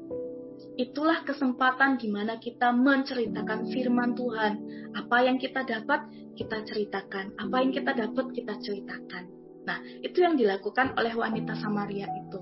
itulah 0.78 1.26
kesempatan 1.26 1.98
di 1.98 2.06
mana 2.06 2.38
kita 2.38 2.70
menceritakan 2.70 3.66
firman 3.74 4.14
Tuhan. 4.14 4.52
Apa 4.94 5.26
yang 5.26 5.42
kita 5.42 5.66
dapat, 5.66 6.06
kita 6.38 6.62
ceritakan. 6.62 7.34
Apa 7.34 7.56
yang 7.66 7.74
kita 7.74 7.92
dapat, 7.98 8.26
kita 8.30 8.54
ceritakan. 8.62 9.24
Nah, 9.66 9.78
itu 10.00 10.22
yang 10.22 10.38
dilakukan 10.38 10.94
oleh 10.96 11.12
wanita 11.12 11.58
Samaria 11.58 12.06
itu. 12.06 12.40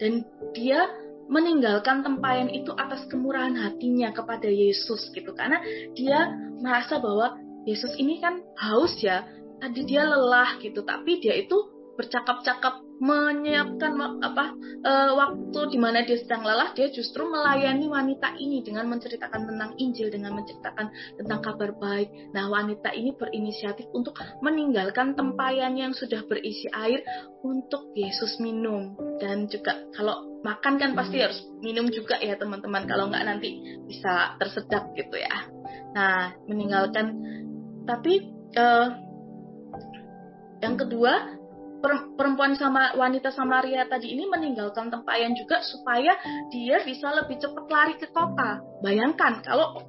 Dan 0.00 0.26
dia 0.56 0.90
meninggalkan 1.30 2.02
tempayan 2.02 2.50
itu 2.50 2.74
atas 2.74 3.06
kemurahan 3.06 3.54
hatinya 3.54 4.10
kepada 4.10 4.50
Yesus 4.50 5.08
gitu. 5.14 5.30
Karena 5.32 5.62
dia 5.94 6.34
merasa 6.58 6.98
bahwa 6.98 7.38
Yesus 7.64 7.94
ini 7.96 8.18
kan 8.18 8.42
haus 8.58 8.98
ya. 8.98 9.24
Tadi 9.62 9.86
dia 9.86 10.08
lelah 10.08 10.58
gitu 10.58 10.82
tapi 10.82 11.20
dia 11.22 11.36
itu 11.36 11.79
bercakap-cakap 12.00 12.80
menyiapkan 13.00 13.96
apa 14.20 14.52
e, 14.84 14.92
waktu 15.16 15.60
di 15.72 15.78
mana 15.80 16.04
dia 16.04 16.20
sedang 16.20 16.44
lelah 16.44 16.72
dia 16.76 16.92
justru 16.92 17.24
melayani 17.24 17.88
wanita 17.88 18.36
ini 18.36 18.60
dengan 18.60 18.92
menceritakan 18.92 19.48
tentang 19.48 19.72
Injil 19.80 20.12
dengan 20.12 20.36
menceritakan 20.36 21.16
tentang 21.16 21.40
kabar 21.40 21.72
baik. 21.80 22.08
Nah 22.36 22.52
wanita 22.52 22.92
ini 22.92 23.16
berinisiatif 23.16 23.88
untuk 23.96 24.20
meninggalkan 24.44 25.16
tempayan 25.16 25.80
yang 25.80 25.96
sudah 25.96 26.24
berisi 26.28 26.68
air 26.76 27.00
untuk 27.40 27.88
Yesus 27.96 28.36
minum. 28.36 28.92
Dan 29.16 29.48
juga 29.48 29.80
kalau 29.96 30.40
makan 30.44 30.76
kan 30.76 30.92
pasti 30.92 31.24
harus 31.24 31.40
minum 31.64 31.88
juga 31.88 32.20
ya 32.20 32.36
teman-teman 32.36 32.84
kalau 32.84 33.08
nggak 33.08 33.24
nanti 33.24 33.80
bisa 33.88 34.36
tersedak 34.36 34.92
gitu 34.92 35.16
ya. 35.16 35.48
Nah 35.96 36.36
meninggalkan 36.44 37.16
tapi 37.88 38.28
uh, 38.60 38.92
yang 40.60 40.76
kedua 40.76 41.39
perempuan 42.16 42.54
sama 42.54 42.92
wanita 42.94 43.32
Samaria 43.32 43.88
tadi 43.88 44.12
ini 44.12 44.28
meninggalkan 44.28 44.92
tempayan 44.92 45.32
juga 45.32 45.64
supaya 45.64 46.12
dia 46.52 46.84
bisa 46.84 47.08
lebih 47.16 47.40
cepat 47.40 47.66
lari 47.66 47.94
ke 47.96 48.08
kota. 48.12 48.60
Bayangkan 48.84 49.40
kalau 49.40 49.80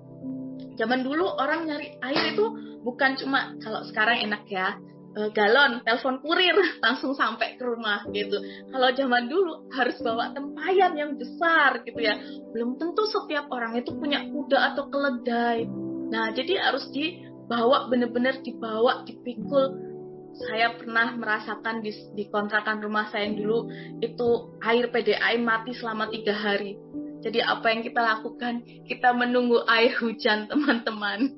zaman 0.79 1.03
dulu 1.03 1.27
orang 1.37 1.67
nyari 1.67 1.99
air 1.99 2.33
itu 2.33 2.45
bukan 2.81 3.19
cuma 3.19 3.53
kalau 3.59 3.83
sekarang 3.85 4.23
enak 4.23 4.43
ya 4.47 4.79
eh, 5.19 5.29
galon, 5.35 5.83
telepon 5.83 6.23
kurir 6.23 6.55
langsung 6.85 7.11
sampai 7.11 7.59
ke 7.59 7.63
rumah 7.67 8.07
gitu. 8.15 8.39
Kalau 8.71 8.89
zaman 8.95 9.27
dulu 9.27 9.67
harus 9.75 9.99
bawa 9.99 10.31
tempayan 10.31 10.95
yang 10.95 11.19
besar 11.19 11.83
gitu 11.83 11.99
ya. 11.99 12.15
Belum 12.55 12.79
tentu 12.79 13.03
setiap 13.11 13.51
orang 13.51 13.75
itu 13.75 13.91
punya 13.99 14.23
kuda 14.23 14.73
atau 14.73 14.87
keledai. 14.87 15.67
Nah, 16.11 16.31
jadi 16.35 16.59
harus 16.59 16.91
di 16.91 17.23
bawa 17.51 17.91
benar-benar 17.91 18.39
dibawa 18.39 19.03
dipikul 19.03 19.90
saya 20.35 20.75
pernah 20.79 21.13
merasakan 21.15 21.83
di, 21.83 21.91
di 22.15 22.27
kontrakan 22.31 22.79
rumah 22.79 23.11
saya 23.11 23.27
yang 23.27 23.37
dulu 23.39 23.59
itu 23.99 24.29
air 24.63 24.87
PDAM 24.89 25.43
mati 25.43 25.75
selama 25.75 26.07
tiga 26.09 26.33
hari. 26.33 26.79
Jadi 27.21 27.39
apa 27.43 27.69
yang 27.69 27.81
kita 27.85 28.01
lakukan? 28.01 28.65
Kita 28.89 29.13
menunggu 29.13 29.61
air 29.69 29.93
hujan 30.01 30.45
teman-teman. 30.51 31.35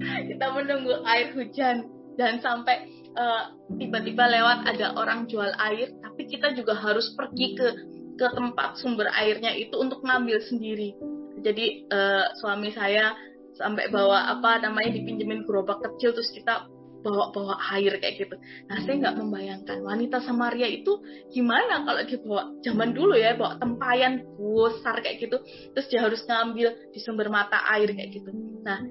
Kita 0.00 0.46
menunggu 0.54 1.04
air 1.04 1.36
hujan. 1.36 1.92
Dan 2.16 2.40
sampai 2.40 2.88
uh, 3.12 3.52
tiba-tiba 3.76 4.24
lewat 4.24 4.64
ada 4.64 4.96
orang 4.96 5.28
jual 5.28 5.52
air 5.60 5.92
tapi 6.00 6.24
kita 6.32 6.56
juga 6.56 6.72
harus 6.72 7.12
pergi 7.12 7.52
ke 7.52 7.68
ke 8.16 8.26
tempat 8.32 8.80
sumber 8.80 9.12
airnya 9.12 9.52
itu 9.52 9.76
untuk 9.76 10.00
ngambil 10.00 10.40
sendiri. 10.48 10.96
Jadi 11.44 11.84
uh, 11.92 12.32
suami 12.40 12.72
saya 12.72 13.12
sampai 13.60 13.92
bawa 13.92 14.32
apa 14.32 14.64
namanya 14.64 14.96
dipinjemin 14.96 15.44
gerobak 15.44 15.84
kecil 15.84 16.16
terus 16.16 16.32
kita 16.32 16.68
bawa-bawa 17.06 17.54
air 17.78 18.02
kayak 18.02 18.26
gitu. 18.26 18.34
Nah 18.66 18.82
saya 18.82 18.94
nggak 18.98 19.16
membayangkan 19.22 19.78
wanita 19.86 20.18
Samaria 20.26 20.66
itu 20.66 20.98
gimana 21.30 21.86
kalau 21.86 22.02
dia 22.02 22.18
bawa 22.18 22.42
zaman 22.66 22.90
dulu 22.90 23.14
ya 23.14 23.38
bawa 23.38 23.62
tempayan 23.62 24.26
besar 24.34 24.98
kayak 24.98 25.22
gitu, 25.22 25.38
terus 25.70 25.86
dia 25.86 26.02
harus 26.02 26.26
ngambil 26.26 26.90
di 26.90 26.98
sumber 26.98 27.30
mata 27.30 27.62
air 27.70 27.86
kayak 27.94 28.10
gitu. 28.10 28.34
Nah 28.66 28.82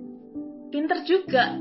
pinter 0.72 1.03
juga 1.03 1.60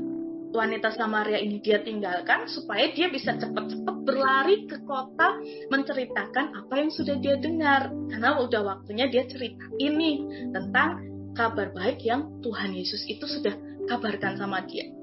wanita 0.55 0.95
Samaria 0.95 1.43
ini 1.43 1.59
dia 1.59 1.83
tinggalkan 1.83 2.47
supaya 2.47 2.87
dia 2.95 3.11
bisa 3.11 3.35
cepat-cepat 3.35 3.95
berlari 4.07 4.63
ke 4.63 4.79
kota 4.87 5.35
menceritakan 5.67 6.55
apa 6.63 6.73
yang 6.79 6.87
sudah 6.87 7.19
dia 7.19 7.35
dengar 7.35 7.91
karena 8.07 8.39
udah 8.39 8.61
waktunya 8.63 9.11
dia 9.11 9.27
cerita 9.27 9.67
ini 9.83 10.23
tentang 10.55 11.03
kabar 11.35 11.75
baik 11.75 11.99
yang 12.07 12.39
Tuhan 12.39 12.71
Yesus 12.71 13.03
itu 13.11 13.27
sudah 13.27 13.51
kabarkan 13.91 14.39
sama 14.39 14.63
dia. 14.63 14.94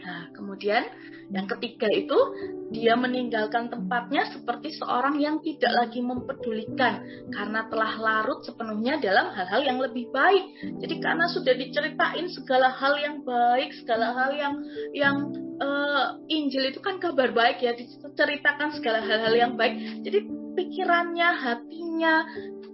Nah, 0.00 0.32
kemudian 0.32 0.88
yang 1.30 1.46
ketiga 1.46 1.86
itu 1.92 2.18
dia 2.74 2.94
meninggalkan 2.98 3.70
tempatnya 3.70 4.30
seperti 4.34 4.74
seorang 4.74 5.18
yang 5.18 5.38
tidak 5.42 5.70
lagi 5.74 6.00
mempedulikan 6.02 7.02
karena 7.30 7.66
telah 7.70 7.92
larut 7.98 8.42
sepenuhnya 8.42 8.98
dalam 8.98 9.30
hal-hal 9.34 9.62
yang 9.62 9.78
lebih 9.78 10.10
baik. 10.10 10.44
Jadi 10.82 10.94
karena 10.98 11.26
sudah 11.30 11.54
diceritain 11.54 12.26
segala 12.32 12.72
hal 12.74 12.94
yang 12.98 13.22
baik, 13.22 13.70
segala 13.82 14.14
hal 14.14 14.30
yang 14.34 14.54
yang 14.94 15.16
uh, 15.60 16.18
Injil 16.26 16.72
itu 16.72 16.80
kan 16.82 16.98
kabar 16.98 17.30
baik 17.30 17.62
ya, 17.62 17.76
diceritakan 17.76 18.74
segala 18.78 19.04
hal-hal 19.04 19.34
yang 19.36 19.52
baik. 19.54 20.02
Jadi 20.02 20.18
pikirannya, 20.56 21.28
hatinya 21.40 22.26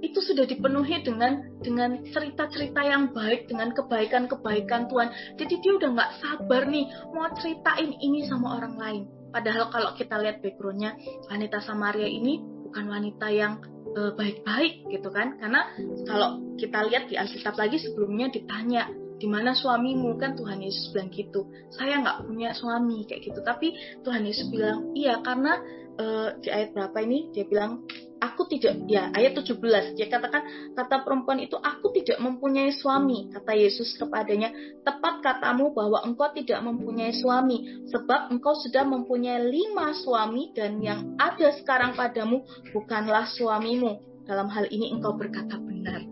itu 0.05 0.21
sudah 0.21 0.45
dipenuhi 0.45 1.00
dengan 1.00 1.41
dengan 1.61 2.05
cerita-cerita 2.05 2.85
yang 2.85 3.12
baik, 3.17 3.49
dengan 3.49 3.73
kebaikan-kebaikan 3.73 4.88
Tuhan. 4.93 5.09
Jadi 5.41 5.55
dia 5.61 5.73
udah 5.76 5.91
nggak 5.97 6.12
sabar 6.21 6.62
nih 6.69 6.85
mau 7.12 7.29
ceritain 7.37 7.93
ini 8.00 8.29
sama 8.29 8.61
orang 8.61 8.76
lain. 8.76 9.03
Padahal 9.33 9.69
kalau 9.69 9.91
kita 9.97 10.17
lihat 10.21 10.41
backgroundnya 10.41 10.97
wanita 11.29 11.61
Samaria 11.65 12.09
ini 12.09 12.41
bukan 12.41 12.85
wanita 12.88 13.26
yang 13.33 13.61
eh, 13.97 14.12
baik-baik 14.12 14.88
gitu 14.93 15.09
kan? 15.12 15.37
Karena 15.41 15.73
kalau 16.05 16.41
kita 16.57 16.85
lihat 16.88 17.09
di 17.09 17.17
Alkitab 17.17 17.57
lagi 17.57 17.81
sebelumnya 17.81 18.33
ditanya 18.33 18.88
di 19.17 19.25
mana 19.25 19.57
suamimu 19.57 20.21
kan 20.21 20.37
Tuhan 20.37 20.61
Yesus 20.61 20.93
bilang 20.93 21.09
gitu 21.09 21.49
saya 21.73 22.05
nggak 22.05 22.29
punya 22.29 22.53
suami 22.53 23.09
kayak 23.09 23.33
gitu 23.33 23.41
tapi 23.41 23.73
Tuhan 24.05 24.29
Yesus 24.29 24.53
bilang 24.53 24.93
iya 24.93 25.25
karena 25.25 25.57
uh, 25.99 26.37
di 26.41 26.49
ayat 26.53 26.73
berapa 26.76 26.99
ini? 27.03 27.33
Dia 27.33 27.45
bilang 27.49 27.85
aku 28.17 28.49
tidak 28.49 28.81
ya 28.88 29.12
ayat 29.12 29.37
17 29.37 29.61
dia 29.93 30.09
katakan 30.09 30.73
kata 30.73 31.05
perempuan 31.05 31.37
itu 31.37 31.57
aku 31.61 31.93
tidak 31.93 32.17
mempunyai 32.17 32.73
suami 32.73 33.29
kata 33.33 33.53
Yesus 33.53 33.97
kepadanya. 34.00 34.53
Tepat 34.85 35.21
katamu 35.21 35.73
bahwa 35.76 36.00
engkau 36.05 36.33
tidak 36.33 36.65
mempunyai 36.65 37.12
suami 37.12 37.85
sebab 37.93 38.33
engkau 38.33 38.57
sudah 38.57 38.85
mempunyai 38.88 39.45
lima 39.45 39.93
suami 39.93 40.53
dan 40.57 40.81
yang 40.81 41.17
ada 41.21 41.53
sekarang 41.57 41.97
padamu 41.97 42.45
bukanlah 42.73 43.29
suamimu. 43.29 44.00
Dalam 44.26 44.50
hal 44.50 44.67
ini 44.75 44.91
engkau 44.91 45.15
berkata 45.15 45.55
benar. 45.61 46.03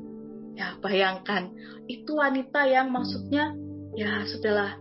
Ya 0.55 0.79
bayangkan. 0.79 1.51
Itu 1.91 2.21
wanita 2.21 2.63
yang 2.71 2.95
maksudnya 2.95 3.53
ya 3.99 4.23
sudahlah. 4.29 4.79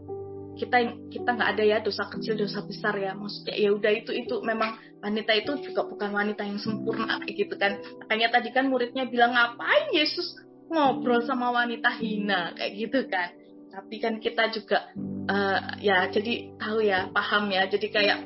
Kita 0.53 0.85
kita 1.09 1.33
nggak 1.33 1.49
ada 1.57 1.63
ya 1.65 1.77
dosa 1.81 2.05
kecil 2.13 2.37
dosa 2.37 2.61
besar 2.61 2.93
ya. 3.01 3.17
Maksudnya 3.17 3.57
ya 3.57 3.73
udah 3.73 3.89
itu 3.89 4.13
itu 4.13 4.37
memang 4.45 4.77
wanita 5.03 5.31
itu 5.35 5.51
juga 5.67 5.83
bukan 5.83 6.15
wanita 6.15 6.47
yang 6.47 6.57
sempurna 6.63 7.19
gitu 7.27 7.51
kan? 7.59 7.75
Makanya 7.99 8.39
tadi 8.39 8.49
kan 8.55 8.71
muridnya 8.71 9.03
bilang 9.11 9.35
ngapain 9.35 9.91
Yesus 9.91 10.39
ngobrol 10.71 11.19
sama 11.27 11.51
wanita 11.51 11.91
hina? 11.99 12.55
Kayak 12.55 12.71
gitu 12.79 12.99
kan. 13.11 13.29
Tapi 13.73 13.95
kan 13.99 14.13
kita 14.23 14.47
juga 14.55 14.87
uh, 15.27 15.59
ya 15.83 16.07
jadi 16.07 16.55
tahu 16.55 16.79
ya 16.87 17.11
paham 17.11 17.51
ya. 17.51 17.67
Jadi 17.67 17.87
kayak 17.91 18.19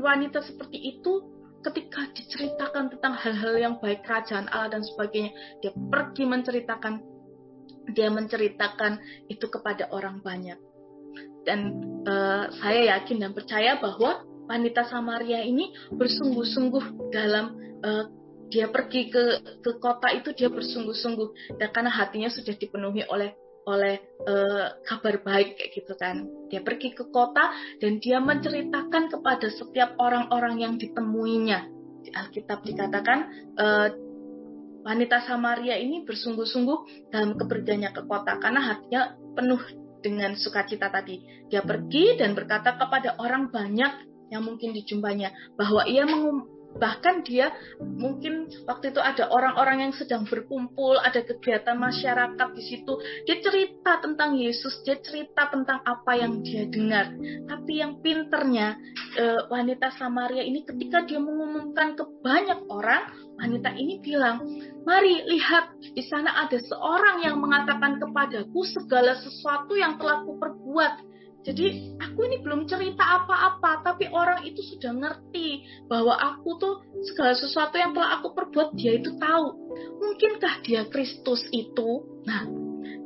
wanita 0.00 0.40
seperti 0.40 0.96
itu 0.96 1.28
ketika 1.64 2.08
diceritakan 2.12 2.92
tentang 2.92 3.16
hal-hal 3.16 3.54
yang 3.56 3.74
baik 3.80 4.04
kerajaan 4.04 4.48
Allah 4.52 4.76
dan 4.76 4.82
sebagainya 4.84 5.32
dia 5.64 5.72
pergi 5.72 6.24
menceritakan 6.28 6.94
dia 7.92 8.08
menceritakan 8.08 9.00
itu 9.28 9.44
kepada 9.52 9.92
orang 9.92 10.24
banyak. 10.24 10.56
Dan 11.44 11.60
uh, 12.08 12.48
saya 12.64 12.96
yakin 12.96 13.20
dan 13.20 13.32
percaya 13.36 13.76
bahwa 13.76 14.24
wanita 14.46 14.86
Samaria 14.88 15.42
ini 15.44 15.72
bersungguh-sungguh 15.92 17.10
dalam 17.12 17.56
uh, 17.82 18.04
dia 18.52 18.68
pergi 18.70 19.10
ke 19.10 19.24
ke 19.64 19.70
kota 19.80 20.12
itu 20.12 20.30
dia 20.36 20.52
bersungguh-sungguh. 20.52 21.58
Dan 21.58 21.68
karena 21.72 21.90
hatinya 21.90 22.30
sudah 22.30 22.54
dipenuhi 22.54 23.02
oleh 23.08 23.34
oleh 23.64 23.96
uh, 24.28 24.76
kabar 24.84 25.24
baik 25.24 25.56
kayak 25.56 25.70
gitu 25.72 25.92
kan. 25.96 26.28
Dia 26.52 26.60
pergi 26.60 26.92
ke 26.92 27.08
kota 27.08 27.50
dan 27.80 27.96
dia 27.98 28.20
menceritakan 28.20 29.08
kepada 29.08 29.48
setiap 29.48 29.96
orang-orang 29.96 30.60
yang 30.60 30.74
ditemuinya. 30.76 31.72
Di 32.04 32.12
Alkitab 32.12 32.60
dikatakan 32.68 33.18
uh, 33.56 33.88
wanita 34.84 35.24
Samaria 35.24 35.80
ini 35.80 36.04
bersungguh-sungguh 36.04 37.08
dalam 37.08 37.40
kepergiannya 37.40 37.90
ke 37.96 38.02
kota 38.04 38.36
karena 38.36 38.60
hatinya 38.60 39.16
penuh 39.32 39.60
dengan 40.04 40.36
sukacita 40.36 40.92
tadi. 40.92 41.24
Dia 41.48 41.64
pergi 41.64 42.20
dan 42.20 42.36
berkata 42.36 42.76
kepada 42.76 43.16
orang 43.16 43.48
banyak 43.48 44.13
yang 44.34 44.42
mungkin 44.42 44.74
dijumpanya 44.74 45.30
bahwa 45.54 45.86
ia 45.86 46.02
mengum, 46.02 46.50
bahkan 46.74 47.22
dia 47.22 47.54
mungkin 47.78 48.50
waktu 48.66 48.90
itu 48.90 48.98
ada 48.98 49.30
orang-orang 49.30 49.88
yang 49.88 49.92
sedang 49.94 50.26
berkumpul, 50.26 50.98
ada 50.98 51.22
kegiatan 51.22 51.78
masyarakat 51.78 52.48
di 52.54 52.62
situ. 52.66 52.92
Dia 53.26 53.38
cerita 53.38 54.02
tentang 54.02 54.34
Yesus, 54.34 54.82
dia 54.82 54.98
cerita 54.98 55.48
tentang 55.50 55.80
apa 55.86 56.12
yang 56.18 56.42
dia 56.42 56.66
dengar. 56.66 57.14
Tapi 57.46 57.72
yang 57.78 58.02
pinternya 58.02 58.74
eh, 59.14 59.40
wanita 59.46 59.94
Samaria 59.94 60.42
ini 60.42 60.66
ketika 60.66 61.06
dia 61.06 61.22
mengumumkan 61.22 61.94
ke 61.94 62.04
banyak 62.22 62.66
orang, 62.66 63.06
wanita 63.38 63.70
ini 63.78 64.02
bilang, 64.02 64.42
"Mari 64.82 65.30
lihat, 65.30 65.78
di 65.78 66.02
sana 66.02 66.42
ada 66.46 66.58
seorang 66.58 67.22
yang 67.22 67.38
mengatakan 67.38 68.02
kepadaku 68.02 68.66
segala 68.66 69.14
sesuatu 69.22 69.78
yang 69.78 69.94
telah 69.98 70.26
kuperbuat." 70.26 71.13
Jadi 71.44 71.92
aku 72.00 72.24
ini 72.24 72.40
belum 72.40 72.64
cerita 72.64 73.04
apa-apa, 73.04 73.84
tapi 73.84 74.08
orang 74.08 74.48
itu 74.48 74.64
sudah 74.64 74.96
ngerti 74.96 75.60
bahwa 75.92 76.16
aku 76.16 76.56
tuh 76.56 76.74
segala 77.12 77.36
sesuatu 77.36 77.76
yang 77.76 77.92
telah 77.92 78.16
aku 78.16 78.32
perbuat 78.32 78.72
dia 78.72 78.96
itu 78.96 79.12
tahu. 79.20 79.52
Mungkinkah 80.00 80.64
dia 80.64 80.88
Kristus 80.88 81.44
itu? 81.52 82.00
Nah, 82.24 82.48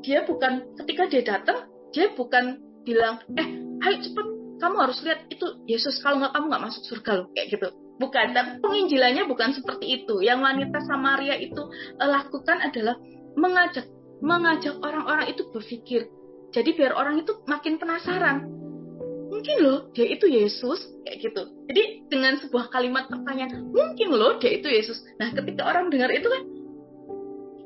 dia 0.07 0.23
bukan 0.23 0.71
ketika 0.79 1.11
dia 1.11 1.23
datang, 1.27 1.67
dia 1.91 2.15
bukan 2.15 2.63
bilang, 2.87 3.19
eh, 3.35 3.49
ayo 3.59 3.97
cepet, 4.07 4.27
kamu 4.63 4.77
harus 4.87 4.99
lihat 5.03 5.27
itu 5.35 5.47
Yesus. 5.67 5.99
Kalau 5.99 6.23
nggak 6.23 6.31
kamu 6.39 6.47
nggak 6.47 6.65
masuk 6.71 6.83
surga 6.87 7.11
loh, 7.19 7.27
kayak 7.35 7.59
gitu. 7.59 7.69
Bukan, 7.99 8.31
dan 8.31 8.63
penginjilannya 8.63 9.27
bukan 9.27 9.51
seperti 9.59 9.99
itu. 9.99 10.23
Yang 10.23 10.47
wanita 10.47 10.79
Samaria 10.87 11.35
itu 11.43 11.67
uh, 11.99 12.07
lakukan 12.07 12.63
adalah 12.63 12.95
mengajak 13.35 13.91
mengajak 14.19 14.75
orang-orang 14.83 15.31
itu 15.31 15.47
berpikir 15.51 16.11
jadi 16.49 16.71
biar 16.73 16.93
orang 16.97 17.21
itu 17.21 17.37
makin 17.45 17.77
penasaran. 17.77 18.49
Mungkin 19.29 19.57
loh 19.61 19.93
dia 19.93 20.09
itu 20.09 20.25
Yesus 20.25 20.81
kayak 21.05 21.19
gitu. 21.21 21.43
Jadi 21.69 21.83
dengan 22.09 22.41
sebuah 22.41 22.73
kalimat 22.73 23.07
pertanyaan, 23.07 23.69
mungkin 23.71 24.09
loh 24.17 24.41
dia 24.41 24.57
itu 24.57 24.67
Yesus. 24.67 24.99
Nah, 25.21 25.31
ketika 25.37 25.69
orang 25.69 25.93
dengar 25.93 26.09
itu 26.09 26.27
kan 26.27 26.43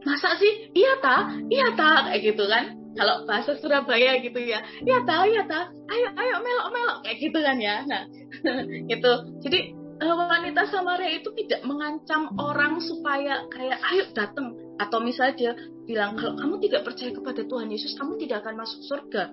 masa 0.02 0.34
sih? 0.36 0.74
Iya 0.74 0.92
ta? 0.98 1.16
Iya 1.46 1.66
ta? 1.78 2.10
Kayak 2.10 2.20
gitu 2.34 2.44
kan. 2.50 2.64
Kalau 2.92 3.24
bahasa 3.24 3.56
Surabaya 3.56 4.20
gitu 4.20 4.36
ya. 4.42 4.60
Iya 4.82 4.98
ta? 5.06 5.24
Iya 5.24 5.42
ta? 5.46 5.60
Ayo 5.70 6.08
ayo 6.18 6.34
melok-melok 6.42 6.98
kayak 7.06 7.18
gitu 7.22 7.38
kan 7.38 7.56
ya. 7.62 7.76
Nah, 7.86 8.02
gitu. 8.90 9.12
Jadi 9.46 9.58
eh, 10.02 10.14
wanita 10.18 10.66
Samaria 10.68 11.22
itu 11.22 11.30
tidak 11.38 11.62
mengancam 11.62 12.34
orang 12.36 12.82
supaya 12.82 13.46
kayak 13.54 13.78
ayo 13.94 14.04
datang 14.12 14.58
atau 14.80 14.98
misalnya 15.02 15.34
dia 15.36 15.52
bilang 15.84 16.16
kalau 16.16 16.38
kamu 16.38 16.54
tidak 16.68 16.86
percaya 16.86 17.10
kepada 17.12 17.42
Tuhan 17.44 17.68
Yesus 17.68 17.92
kamu 17.98 18.16
tidak 18.22 18.46
akan 18.46 18.54
masuk 18.62 18.80
surga. 18.88 19.24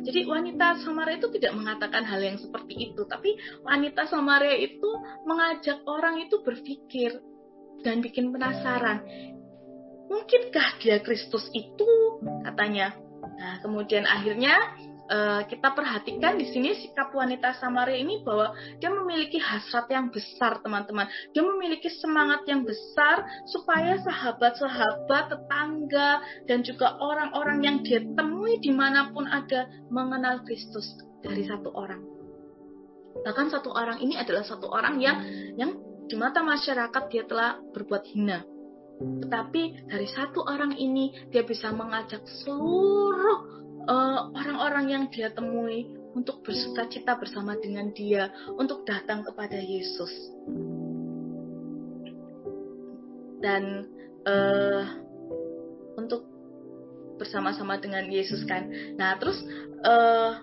Jadi 0.00 0.24
wanita 0.24 0.80
Samaria 0.80 1.20
itu 1.20 1.28
tidak 1.36 1.52
mengatakan 1.52 2.00
hal 2.08 2.20
yang 2.24 2.40
seperti 2.40 2.90
itu 2.90 3.04
tapi 3.04 3.36
wanita 3.60 4.08
Samaria 4.08 4.56
itu 4.56 4.90
mengajak 5.28 5.84
orang 5.84 6.24
itu 6.24 6.40
berpikir 6.40 7.20
dan 7.84 8.00
bikin 8.00 8.32
penasaran. 8.32 9.04
Mungkinkah 10.08 10.80
dia 10.80 10.98
Kristus 11.04 11.46
itu? 11.52 11.88
Katanya. 12.42 12.96
Nah 13.20 13.60
kemudian 13.60 14.08
akhirnya 14.08 14.56
uh, 15.10 15.42
kita 15.44 15.74
perhatikan 15.74 16.38
di 16.38 16.46
sini 16.48 16.72
sikap 16.78 17.10
wanita 17.10 17.58
Samaria 17.58 17.98
ini 17.98 18.22
bahwa 18.22 18.54
dia 18.78 18.88
memiliki 18.88 19.42
hasrat 19.42 19.90
yang 19.90 20.08
besar 20.08 20.62
teman-teman. 20.62 21.10
Dia 21.34 21.42
memiliki 21.42 21.90
semangat 21.90 22.46
yang 22.46 22.62
besar 22.62 23.26
supaya 23.50 23.98
sahabat-sahabat, 24.00 25.34
tetangga, 25.34 26.10
dan 26.46 26.62
juga 26.62 26.96
orang-orang 27.02 27.58
yang 27.66 27.76
dia 27.82 28.00
temui 28.14 28.62
di 28.62 28.70
mana 28.70 29.10
pun 29.10 29.26
ada 29.26 29.66
mengenal 29.90 30.46
Kristus 30.46 30.86
dari 31.20 31.44
satu 31.44 31.74
orang. 31.74 32.00
Bahkan 33.20 33.46
satu 33.50 33.74
orang 33.74 33.98
ini 34.00 34.14
adalah 34.16 34.46
satu 34.46 34.70
orang 34.70 35.02
yang 35.02 35.18
yang 35.58 35.70
di 36.06 36.14
mata 36.14 36.40
masyarakat 36.40 37.02
dia 37.10 37.26
telah 37.26 37.58
berbuat 37.74 38.06
hina. 38.06 38.46
Tetapi 39.00 39.88
dari 39.88 40.08
satu 40.08 40.44
orang 40.44 40.76
ini 40.76 41.28
dia 41.32 41.40
bisa 41.40 41.72
mengajak 41.72 42.20
seluruh 42.44 43.60
Eh, 43.69 43.69
orang-orang 43.90 44.86
uh, 44.86 44.92
yang 44.94 45.04
dia 45.10 45.34
temui 45.34 45.90
untuk 46.14 46.42
bersuka 46.46 46.86
cita 46.90 47.18
bersama 47.18 47.58
dengan 47.58 47.90
dia, 47.94 48.30
untuk 48.54 48.86
datang 48.86 49.26
kepada 49.26 49.58
Yesus. 49.58 50.10
Dan 53.40 53.88
uh, 54.26 54.82
untuk 55.98 56.26
bersama-sama 57.18 57.76
dengan 57.82 58.08
Yesus 58.08 58.46
kan. 58.46 58.68
Nah, 58.96 59.16
terus 59.20 59.38
uh, 59.84 60.40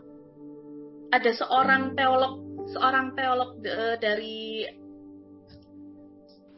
ada 1.09 1.31
seorang 1.33 1.95
teolog, 1.97 2.43
seorang 2.75 3.15
teolog 3.15 3.59
dari 3.99 4.67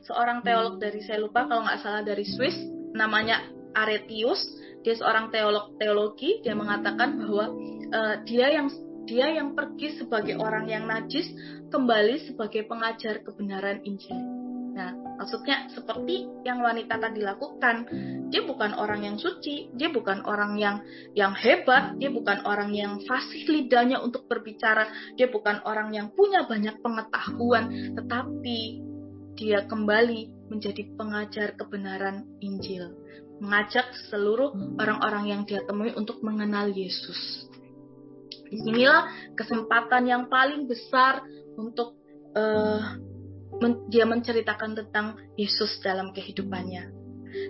seorang 0.10 0.42
teolog 0.42 0.82
dari 0.82 1.06
saya 1.06 1.22
lupa 1.22 1.46
kalau 1.46 1.64
nggak 1.70 1.82
salah 1.86 2.02
dari 2.02 2.26
Swiss, 2.26 2.58
namanya 2.98 3.46
Aretius 3.78 4.42
dia 4.84 4.96
seorang 4.96 5.32
teolog 5.34 5.76
teologi 5.76 6.40
dia 6.44 6.56
mengatakan 6.56 7.20
bahwa 7.20 7.46
uh, 7.92 8.16
dia 8.24 8.48
yang 8.54 8.68
dia 9.10 9.28
yang 9.34 9.58
pergi 9.58 9.98
sebagai 9.98 10.38
orang 10.38 10.70
yang 10.70 10.86
najis 10.86 11.26
kembali 11.74 12.30
sebagai 12.30 12.70
pengajar 12.70 13.26
kebenaran 13.26 13.82
Injil. 13.82 14.40
Nah, 14.70 14.94
maksudnya 15.18 15.66
seperti 15.74 16.30
yang 16.46 16.62
wanita 16.62 17.02
tadi 17.02 17.20
lakukan, 17.20 17.90
dia 18.30 18.46
bukan 18.46 18.78
orang 18.78 19.04
yang 19.04 19.18
suci, 19.18 19.74
dia 19.74 19.90
bukan 19.90 20.24
orang 20.24 20.56
yang 20.56 20.80
yang 21.18 21.34
hebat, 21.34 21.98
dia 21.98 22.14
bukan 22.14 22.46
orang 22.46 22.72
yang 22.72 23.02
fasih 23.04 23.50
lidahnya 23.50 24.00
untuk 24.00 24.30
berbicara, 24.30 24.88
dia 25.18 25.28
bukan 25.28 25.60
orang 25.66 25.92
yang 25.92 26.14
punya 26.14 26.46
banyak 26.46 26.78
pengetahuan, 26.80 27.98
tetapi 27.98 28.60
dia 29.36 29.66
kembali 29.66 30.52
menjadi 30.54 30.84
pengajar 30.96 31.58
kebenaran 31.60 32.24
Injil, 32.40 32.94
mengajak 33.40 33.88
seluruh 34.12 34.52
orang-orang 34.78 35.26
yang 35.32 35.42
dia 35.48 35.64
temui 35.64 35.96
untuk 35.96 36.20
mengenal 36.22 36.70
Yesus. 36.72 37.48
Di 38.50 38.58
sinilah 38.60 39.34
kesempatan 39.38 40.10
yang 40.10 40.24
paling 40.28 40.68
besar 40.68 41.24
untuk 41.56 41.96
uh, 42.36 42.82
men 43.60 43.90
dia 43.90 44.06
menceritakan 44.06 44.78
tentang 44.78 45.18
Yesus 45.40 45.80
dalam 45.82 46.12
kehidupannya. 46.14 47.00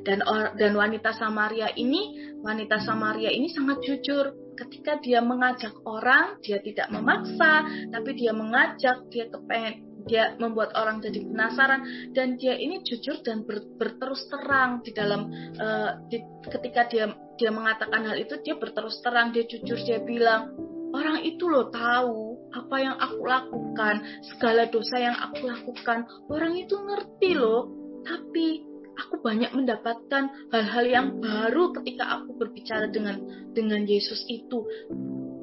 Dan 0.04 0.19
dan 0.60 0.73
wanita 0.75 1.15
Samaria 1.15 1.71
ini, 1.80 2.36
wanita 2.43 2.84
Samaria 2.84 3.32
ini 3.32 3.47
sangat 3.47 3.80
jujur 3.80 4.36
ketika 4.60 4.99
dia 4.99 5.23
mengajak 5.23 5.71
orang, 5.88 6.36
dia 6.43 6.60
tidak 6.60 6.91
memaksa, 6.91 7.63
tapi 7.88 8.12
dia 8.19 8.36
mengajak, 8.36 9.08
dia 9.08 9.32
kepengen 9.32 9.88
dia 10.10 10.34
membuat 10.41 10.74
orang 10.74 10.98
jadi 11.00 11.22
penasaran. 11.22 12.12
Dan 12.17 12.41
dia 12.41 12.58
ini 12.58 12.82
jujur 12.82 13.22
dan 13.22 13.45
ber, 13.45 13.62
berterus 13.78 14.26
terang 14.34 14.82
di 14.82 14.89
dalam 14.91 15.30
uh, 15.62 16.02
di, 16.10 16.17
ketika 16.50 16.89
dia 16.89 17.13
dia 17.38 17.54
mengatakan 17.54 18.04
hal 18.10 18.17
itu 18.17 18.41
dia 18.41 18.58
berterus 18.58 19.00
terang 19.06 19.32
dia 19.32 19.45
jujur 19.48 19.80
dia 19.86 20.04
bilang 20.04 20.52
orang 20.91 21.24
itu 21.24 21.48
loh 21.48 21.69
tahu 21.69 22.36
apa 22.50 22.76
yang 22.82 22.98
aku 22.98 23.22
lakukan 23.24 23.95
segala 24.34 24.65
dosa 24.67 24.98
yang 24.98 25.15
aku 25.15 25.45
lakukan. 25.45 26.10
Orang 26.28 26.58
itu 26.58 26.74
ngerti 26.74 27.38
loh 27.38 27.69
tapi 28.02 28.65
aku 28.98 29.22
banyak 29.22 29.54
mendapatkan 29.54 30.50
hal-hal 30.50 30.86
yang 30.89 31.08
baru 31.22 31.72
ketika 31.80 32.19
aku 32.19 32.36
berbicara 32.36 32.89
dengan 32.89 33.22
dengan 33.54 33.86
Yesus 33.86 34.26
itu. 34.28 34.65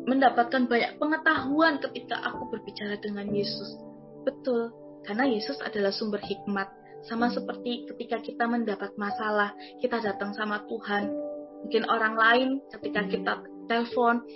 Mendapatkan 0.06 0.70
banyak 0.70 1.02
pengetahuan 1.02 1.82
ketika 1.82 2.22
aku 2.22 2.46
berbicara 2.50 2.94
dengan 3.02 3.26
Yesus 3.30 3.85
Betul, 4.26 4.74
karena 5.06 5.30
Yesus 5.30 5.54
adalah 5.62 5.94
sumber 5.94 6.18
hikmat. 6.18 6.66
Sama 7.06 7.30
seperti 7.30 7.86
ketika 7.86 8.18
kita 8.18 8.50
mendapat 8.50 8.98
masalah, 8.98 9.54
kita 9.78 10.02
datang 10.02 10.34
sama 10.34 10.66
Tuhan. 10.66 11.06
Mungkin 11.62 11.86
orang 11.86 12.18
lain 12.18 12.48
ketika 12.74 13.06
kita 13.06 13.32
telepon, 13.70 14.26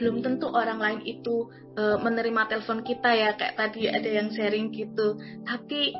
belum 0.00 0.24
tentu 0.24 0.48
orang 0.48 0.80
lain 0.80 1.00
itu 1.04 1.52
e, 1.76 2.00
menerima 2.00 2.48
telepon 2.48 2.80
kita 2.80 3.12
ya, 3.12 3.36
kayak 3.36 3.60
tadi 3.60 3.92
ada 3.92 4.08
yang 4.08 4.32
sharing 4.32 4.72
gitu. 4.72 5.20
Tapi 5.44 5.92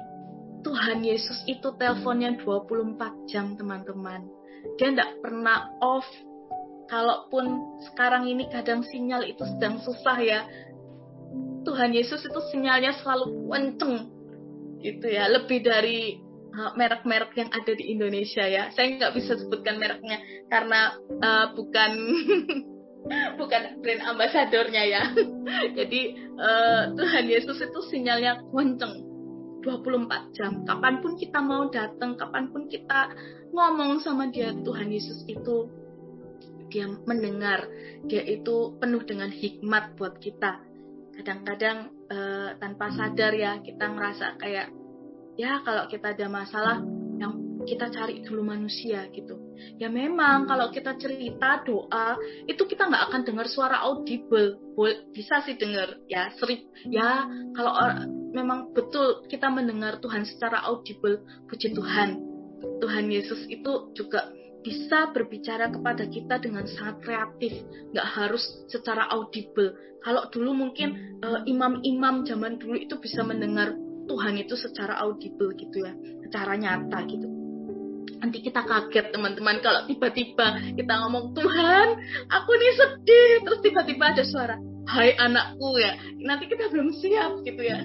Tuhan 0.65 1.05
Yesus 1.05 1.45
itu 1.45 1.77
teleponnya 1.77 2.41
24 2.41 3.29
jam 3.29 3.53
teman-teman. 3.61 4.25
Dia 4.81 4.97
tidak 4.97 5.21
pernah 5.21 5.69
off. 5.85 6.09
Kalaupun 6.85 7.81
sekarang 7.93 8.29
ini 8.29 8.45
kadang 8.53 8.85
sinyal 8.85 9.25
itu 9.25 9.41
sedang 9.57 9.81
susah 9.81 10.21
ya, 10.21 10.45
Tuhan 11.65 11.91
Yesus 11.97 12.21
itu 12.23 12.41
sinyalnya 12.53 12.95
selalu 13.01 13.49
kenceng 13.49 13.97
gitu 14.85 15.07
ya. 15.09 15.27
Lebih 15.33 15.65
dari 15.65 16.21
uh, 16.55 16.73
merek-merek 16.79 17.33
yang 17.35 17.51
ada 17.51 17.73
di 17.75 17.91
Indonesia 17.91 18.45
ya. 18.47 18.71
Saya 18.77 19.01
nggak 19.01 19.15
bisa 19.17 19.41
sebutkan 19.41 19.81
mereknya 19.81 20.21
karena 20.53 20.95
uh, 21.21 21.47
bukan 21.57 21.93
bukan 23.41 23.63
brand 23.83 24.03
ambasadornya 24.05 24.83
ya. 24.87 25.03
Jadi 25.79 26.01
uh, 26.39 26.95
Tuhan 26.95 27.25
Yesus 27.27 27.59
itu 27.59 27.81
sinyalnya 27.91 28.45
kenceng 28.53 29.05
24 29.65 30.37
jam. 30.37 30.63
Kapan 30.69 31.01
pun 31.01 31.17
kita 31.17 31.41
mau 31.41 31.69
datang 31.73 32.21
kapan 32.21 32.53
pun 32.53 32.69
kita 32.69 33.11
ngomong 33.51 34.05
sama 34.05 34.29
dia 34.29 34.53
Tuhan 34.53 34.93
Yesus 34.93 35.25
itu 35.27 35.69
dia 36.69 36.89
mendengar. 37.09 37.69
Dia 38.05 38.21
itu 38.25 38.77
penuh 38.77 39.03
dengan 39.09 39.33
hikmat 39.33 39.97
buat 39.97 40.21
kita 40.21 40.74
kadang-kadang 41.17 41.91
uh, 42.11 42.51
tanpa 42.59 42.91
sadar 42.95 43.33
ya 43.35 43.59
kita 43.63 43.87
ngerasa 43.91 44.39
kayak 44.39 44.69
ya 45.39 45.63
kalau 45.63 45.87
kita 45.91 46.15
ada 46.15 46.27
masalah 46.31 46.83
yang 47.19 47.65
kita 47.65 47.89
cari 47.91 48.21
dulu 48.21 48.45
manusia 48.45 49.09
gitu. 49.11 49.41
Ya 49.79 49.89
memang 49.89 50.45
kalau 50.51 50.69
kita 50.75 50.99
cerita 50.99 51.63
doa 51.65 52.19
itu 52.45 52.63
kita 52.67 52.91
nggak 52.91 53.05
akan 53.11 53.23
dengar 53.25 53.47
suara 53.49 53.83
audible. 53.87 54.59
Bisa 55.15 55.41
sih 55.47 55.57
dengar. 55.57 55.99
Ya 56.11 56.35
sering 56.37 56.69
ya 56.91 57.25
kalau 57.57 57.73
memang 58.35 58.75
betul 58.75 59.25
kita 59.31 59.49
mendengar 59.49 60.03
Tuhan 60.03 60.27
secara 60.29 60.67
audible 60.69 61.23
puji 61.49 61.73
Tuhan. 61.73 62.21
Tuhan 62.81 63.13
Yesus 63.13 63.45
itu 63.49 63.93
juga 63.93 64.29
bisa 64.65 65.13
berbicara 65.13 65.69
kepada 65.69 66.09
kita 66.09 66.41
dengan 66.41 66.65
sangat 66.65 67.05
kreatif, 67.05 67.53
nggak 67.93 68.09
harus 68.17 68.41
secara 68.73 69.13
audible. 69.13 69.77
Kalau 70.01 70.27
dulu 70.33 70.57
mungkin 70.57 71.21
eh, 71.21 71.41
imam-imam 71.45 72.25
zaman 72.25 72.57
dulu 72.57 72.81
itu 72.81 72.97
bisa 72.97 73.21
mendengar 73.21 73.77
Tuhan 74.09 74.41
itu 74.41 74.57
secara 74.57 75.01
audible 75.05 75.53
gitu 75.55 75.85
ya, 75.85 75.93
secara 76.25 76.57
nyata 76.57 76.99
gitu. 77.07 77.29
Nanti 78.25 78.41
kita 78.41 78.65
kaget 78.65 79.13
teman-teman 79.13 79.61
kalau 79.61 79.85
tiba-tiba 79.85 80.73
kita 80.73 80.93
ngomong 81.05 81.37
Tuhan, 81.37 81.87
aku 82.33 82.51
nih 82.57 82.73
sedih, 82.73 83.33
terus 83.45 83.61
tiba-tiba 83.61 84.17
ada 84.17 84.25
suara, 84.25 84.57
Hai 84.89 85.13
anakku 85.17 85.77
ya. 85.77 85.93
Nanti 86.25 86.49
kita 86.49 86.73
belum 86.73 86.93
siap 86.97 87.45
gitu 87.45 87.65
ya 87.65 87.85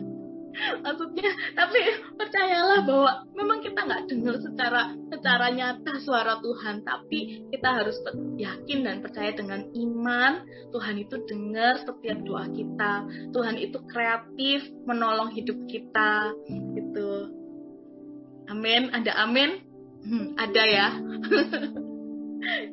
maksudnya 0.84 1.32
tapi 1.56 1.80
percayalah 2.16 2.80
bahwa 2.84 3.12
memang 3.36 3.60
kita 3.64 3.80
nggak 3.86 4.06
dengar 4.12 4.36
secara 4.40 4.82
secara 5.12 5.46
nyata 5.52 5.94
suara 6.04 6.40
Tuhan. 6.40 6.84
Tapi 6.86 7.50
kita 7.52 7.70
harus 7.84 7.98
yakin 8.38 8.80
dan 8.86 9.02
percaya 9.04 9.32
dengan 9.36 9.66
iman. 9.74 10.46
Tuhan 10.72 10.96
itu 11.02 11.16
dengar 11.26 11.82
setiap 11.84 12.20
doa 12.24 12.46
kita. 12.52 12.94
Tuhan 13.34 13.56
itu 13.60 13.78
kreatif 13.90 14.68
menolong 14.86 15.34
hidup 15.34 15.58
kita 15.68 16.34
gitu. 16.78 17.34
Amin. 18.50 18.90
Ada 18.96 19.28
amin? 19.28 19.70
Hmm, 20.00 20.32
ada 20.40 20.64
ya 20.64 20.88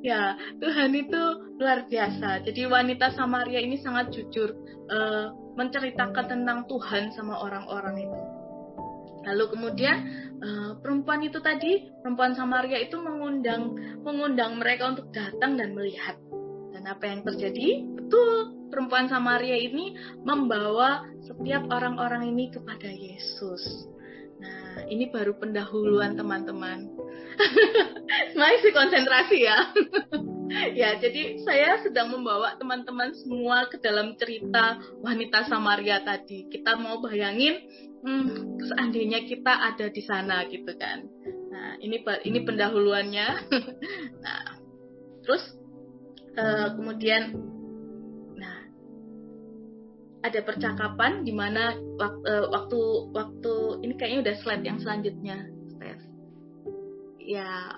ya 0.07 0.38
Tuhan 0.62 0.94
itu 0.94 1.22
luar 1.59 1.87
biasa 1.90 2.44
jadi 2.46 2.70
wanita 2.70 3.14
Samaria 3.16 3.61
ini 3.61 3.81
sangat 3.83 4.12
jujur 4.14 4.55
uh, 4.90 5.46
menceritakan 5.57 6.24
tentang 6.29 6.68
Tuhan 6.68 7.11
sama 7.16 7.40
orang-orang 7.40 8.07
itu. 8.07 8.20
Lalu 9.26 9.44
kemudian 9.59 9.96
uh, 10.38 10.70
perempuan 10.79 11.24
itu 11.26 11.42
tadi, 11.42 11.90
perempuan 12.05 12.37
Samaria 12.38 12.79
itu 12.79 13.00
mengundang 13.02 13.74
mengundang 14.07 14.62
mereka 14.62 14.94
untuk 14.94 15.11
datang 15.11 15.59
dan 15.59 15.74
melihat. 15.74 16.14
Dan 16.70 16.87
apa 16.87 17.02
yang 17.11 17.26
terjadi? 17.26 17.83
Betul, 17.98 18.55
perempuan 18.70 19.11
Samaria 19.11 19.59
ini 19.59 19.98
membawa 20.22 21.02
setiap 21.26 21.66
orang-orang 21.72 22.31
ini 22.31 22.55
kepada 22.55 22.87
Yesus. 22.87 23.90
Nah, 24.38 24.87
ini 24.87 25.11
baru 25.11 25.35
pendahuluan 25.40 26.14
teman-teman. 26.14 26.92
Masih 28.40 28.70
konsentrasi 28.72 29.38
ya. 29.44 29.59
ya, 30.81 30.90
jadi 30.99 31.42
saya 31.42 31.83
sedang 31.83 32.14
membawa 32.14 32.57
teman-teman 32.57 33.12
semua 33.12 33.66
ke 33.68 33.81
dalam 33.83 34.14
cerita 34.16 34.81
wanita 35.03 35.46
Samaria 35.51 36.03
tadi. 36.03 36.46
Kita 36.49 36.79
mau 36.79 37.03
bayangin, 37.03 37.61
hmm, 38.05 38.61
seandainya 38.62 39.27
kita 39.27 39.53
ada 39.53 39.87
di 39.90 40.03
sana 40.05 40.46
gitu 40.49 40.70
kan. 40.79 41.07
Nah, 41.53 41.81
ini 41.83 42.01
ini 42.25 42.38
pendahuluannya. 42.44 43.29
nah, 44.25 44.46
terus 45.27 45.42
uh, 46.38 46.68
kemudian, 46.79 47.35
nah, 48.38 48.59
ada 50.22 50.40
percakapan 50.46 51.27
di 51.27 51.33
mana 51.35 51.75
waktu, 51.99 52.25
uh, 52.29 52.46
waktu 52.55 52.81
waktu 53.12 53.55
ini 53.83 53.92
kayaknya 53.99 54.20
udah 54.31 54.35
slide 54.40 54.64
yang 54.64 54.79
selanjutnya. 54.79 55.56
Ya, 57.27 57.75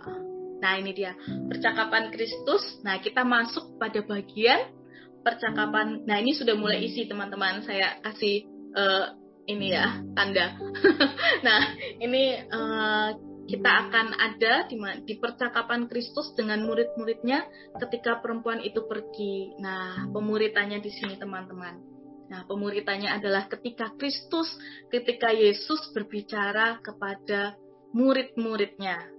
Nah, 0.58 0.72
ini 0.78 0.90
dia 0.94 1.14
percakapan 1.22 2.10
Kristus. 2.10 2.62
Nah, 2.82 2.98
kita 2.98 3.22
masuk 3.22 3.78
pada 3.78 4.02
bagian 4.02 4.74
percakapan. 5.22 6.02
Nah, 6.02 6.18
ini 6.18 6.34
sudah 6.34 6.58
mulai 6.58 6.82
isi 6.82 7.06
teman-teman. 7.06 7.62
Saya 7.62 8.02
kasih 8.02 8.46
uh, 8.74 9.14
ini 9.46 9.74
ya 9.74 10.02
tanda. 10.18 10.58
nah, 11.46 11.60
ini 12.02 12.42
uh, 12.50 13.10
kita 13.48 13.70
akan 13.88 14.06
ada 14.18 14.68
di, 14.68 14.76
di 15.08 15.14
percakapan 15.16 15.88
Kristus 15.88 16.34
dengan 16.36 16.66
murid-muridnya 16.66 17.46
ketika 17.78 18.18
perempuan 18.18 18.60
itu 18.60 18.82
pergi. 18.84 19.54
Nah, 19.62 20.10
pemuritannya 20.10 20.82
di 20.82 20.90
sini 20.90 21.14
teman-teman. 21.16 21.86
Nah, 22.28 22.44
pemuritannya 22.44 23.08
adalah 23.08 23.48
ketika 23.48 23.94
Kristus, 23.96 24.52
ketika 24.92 25.32
Yesus 25.32 25.80
berbicara 25.96 26.76
kepada 26.84 27.56
murid-muridnya 27.96 29.17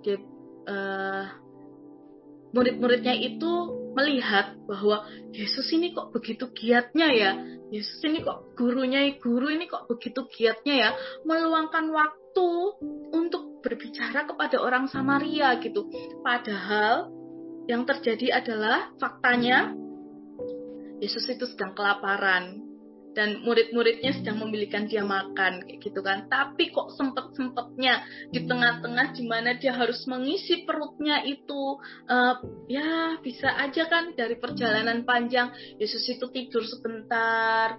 dia 0.00 0.16
uh, 0.68 1.26
murid-muridnya 2.50 3.14
itu 3.14 3.52
melihat 3.94 4.54
bahwa 4.66 5.06
Yesus 5.34 5.66
ini 5.74 5.90
kok 5.94 6.14
begitu 6.14 6.50
giatnya 6.54 7.08
ya? 7.10 7.30
Yesus 7.70 8.02
ini 8.06 8.22
kok 8.22 8.54
gurunya 8.58 9.06
guru 9.18 9.50
ini 9.50 9.66
kok 9.70 9.86
begitu 9.86 10.26
giatnya 10.30 10.74
ya? 10.74 10.90
Meluangkan 11.26 11.90
waktu 11.90 12.50
untuk 13.14 13.62
berbicara 13.62 14.26
kepada 14.26 14.62
orang 14.62 14.86
Samaria 14.90 15.58
gitu. 15.62 15.90
Padahal 16.22 17.10
yang 17.66 17.86
terjadi 17.86 18.42
adalah 18.42 18.90
faktanya 18.98 19.74
Yesus 21.00 21.24
itu 21.32 21.48
sedang 21.48 21.72
kelaparan 21.72 22.69
dan 23.10 23.42
murid-muridnya 23.42 24.14
sedang 24.14 24.38
memilihkan 24.46 24.86
dia 24.86 25.02
makan 25.02 25.66
kayak 25.66 25.80
gitu 25.82 26.00
kan. 26.00 26.30
Tapi 26.30 26.70
kok 26.70 26.94
sempet-sempetnya 26.94 28.06
di 28.30 28.46
tengah-tengah 28.46 29.12
di 29.14 29.24
mana 29.26 29.58
dia 29.58 29.74
harus 29.74 30.06
mengisi 30.06 30.62
perutnya 30.62 31.22
itu 31.26 31.78
uh, 32.06 32.34
ya 32.70 33.18
bisa 33.18 33.50
aja 33.58 33.90
kan 33.90 34.14
dari 34.14 34.38
perjalanan 34.38 35.02
panjang. 35.02 35.50
Yesus 35.82 36.06
itu 36.06 36.30
tidur 36.30 36.62
sebentar 36.62 37.74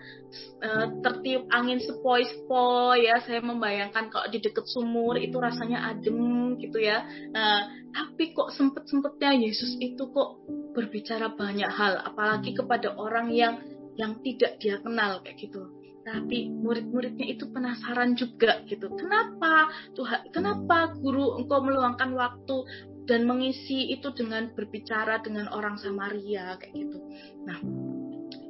uh, 0.64 0.86
tertiup 1.00 1.48
angin 1.52 1.80
sepoi-sepoi 1.80 3.08
ya. 3.08 3.24
Saya 3.24 3.40
membayangkan 3.40 4.12
kalau 4.12 4.28
di 4.28 4.44
dekat 4.44 4.68
sumur 4.68 5.16
itu 5.16 5.40
rasanya 5.40 5.88
adem 5.96 6.60
gitu 6.60 6.78
ya. 6.80 7.08
Uh, 7.32 7.64
tapi 7.92 8.32
kok 8.32 8.56
sempet-sempetnya 8.56 9.36
Yesus 9.36 9.76
itu 9.80 10.08
kok 10.16 10.40
berbicara 10.72 11.36
banyak 11.36 11.68
hal 11.68 12.00
apalagi 12.08 12.56
kepada 12.56 12.96
orang 12.96 13.28
yang 13.36 13.60
yang 14.02 14.18
tidak 14.26 14.58
dia 14.58 14.82
kenal 14.82 15.22
kayak 15.22 15.38
gitu. 15.38 15.70
Tapi 16.02 16.50
murid-muridnya 16.50 17.30
itu 17.30 17.46
penasaran 17.54 18.18
juga 18.18 18.66
gitu. 18.66 18.90
Kenapa 18.98 19.70
Tuhan 19.94 20.34
kenapa 20.34 20.98
guru 20.98 21.38
engkau 21.38 21.62
meluangkan 21.62 22.18
waktu 22.18 22.58
dan 23.06 23.30
mengisi 23.30 23.94
itu 23.94 24.10
dengan 24.18 24.50
berbicara 24.58 25.22
dengan 25.22 25.54
orang 25.54 25.78
Samaria 25.78 26.58
kayak 26.58 26.74
gitu? 26.74 26.98
Nah 27.46 27.58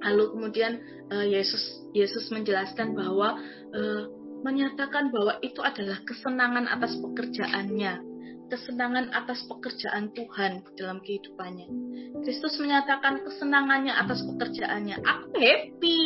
lalu 0.07 0.23
kemudian 0.31 0.79
uh, 1.11 1.27
Yesus 1.27 1.91
Yesus 1.91 2.31
menjelaskan 2.31 2.95
bahwa 2.95 3.35
uh, 3.75 4.03
menyatakan 4.41 5.11
bahwa 5.13 5.37
itu 5.43 5.59
adalah 5.61 6.01
kesenangan 6.07 6.65
atas 6.71 6.97
pekerjaannya 6.97 8.10
kesenangan 8.51 9.15
atas 9.15 9.47
pekerjaan 9.47 10.11
Tuhan 10.11 10.67
dalam 10.75 10.99
kehidupannya. 10.99 11.71
Kristus 12.27 12.59
menyatakan 12.59 13.23
kesenangannya 13.23 13.95
atas 13.95 14.19
pekerjaannya. 14.27 14.99
Aku 14.99 15.31
happy 15.39 16.03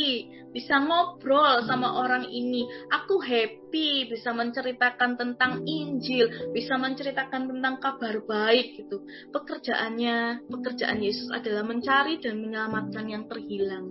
bisa 0.54 0.78
ngobrol 0.78 1.66
sama 1.66 2.06
orang 2.06 2.30
ini. 2.30 2.70
Aku 2.94 3.18
happy 3.18 4.08
bisa 4.08 4.30
menceritakan 4.32 5.18
tentang 5.18 5.66
Injil, 5.66 6.54
bisa 6.54 6.78
menceritakan 6.78 7.50
tentang 7.50 7.82
kabar 7.82 8.22
baik 8.22 8.78
gitu. 8.78 9.02
Pekerjaannya, 9.34 10.46
pekerjaan 10.46 11.02
Yesus 11.02 11.34
adalah 11.34 11.66
mencari 11.66 12.22
dan 12.22 12.38
menyelamatkan 12.40 13.10
yang 13.10 13.26
terhilang. 13.26 13.90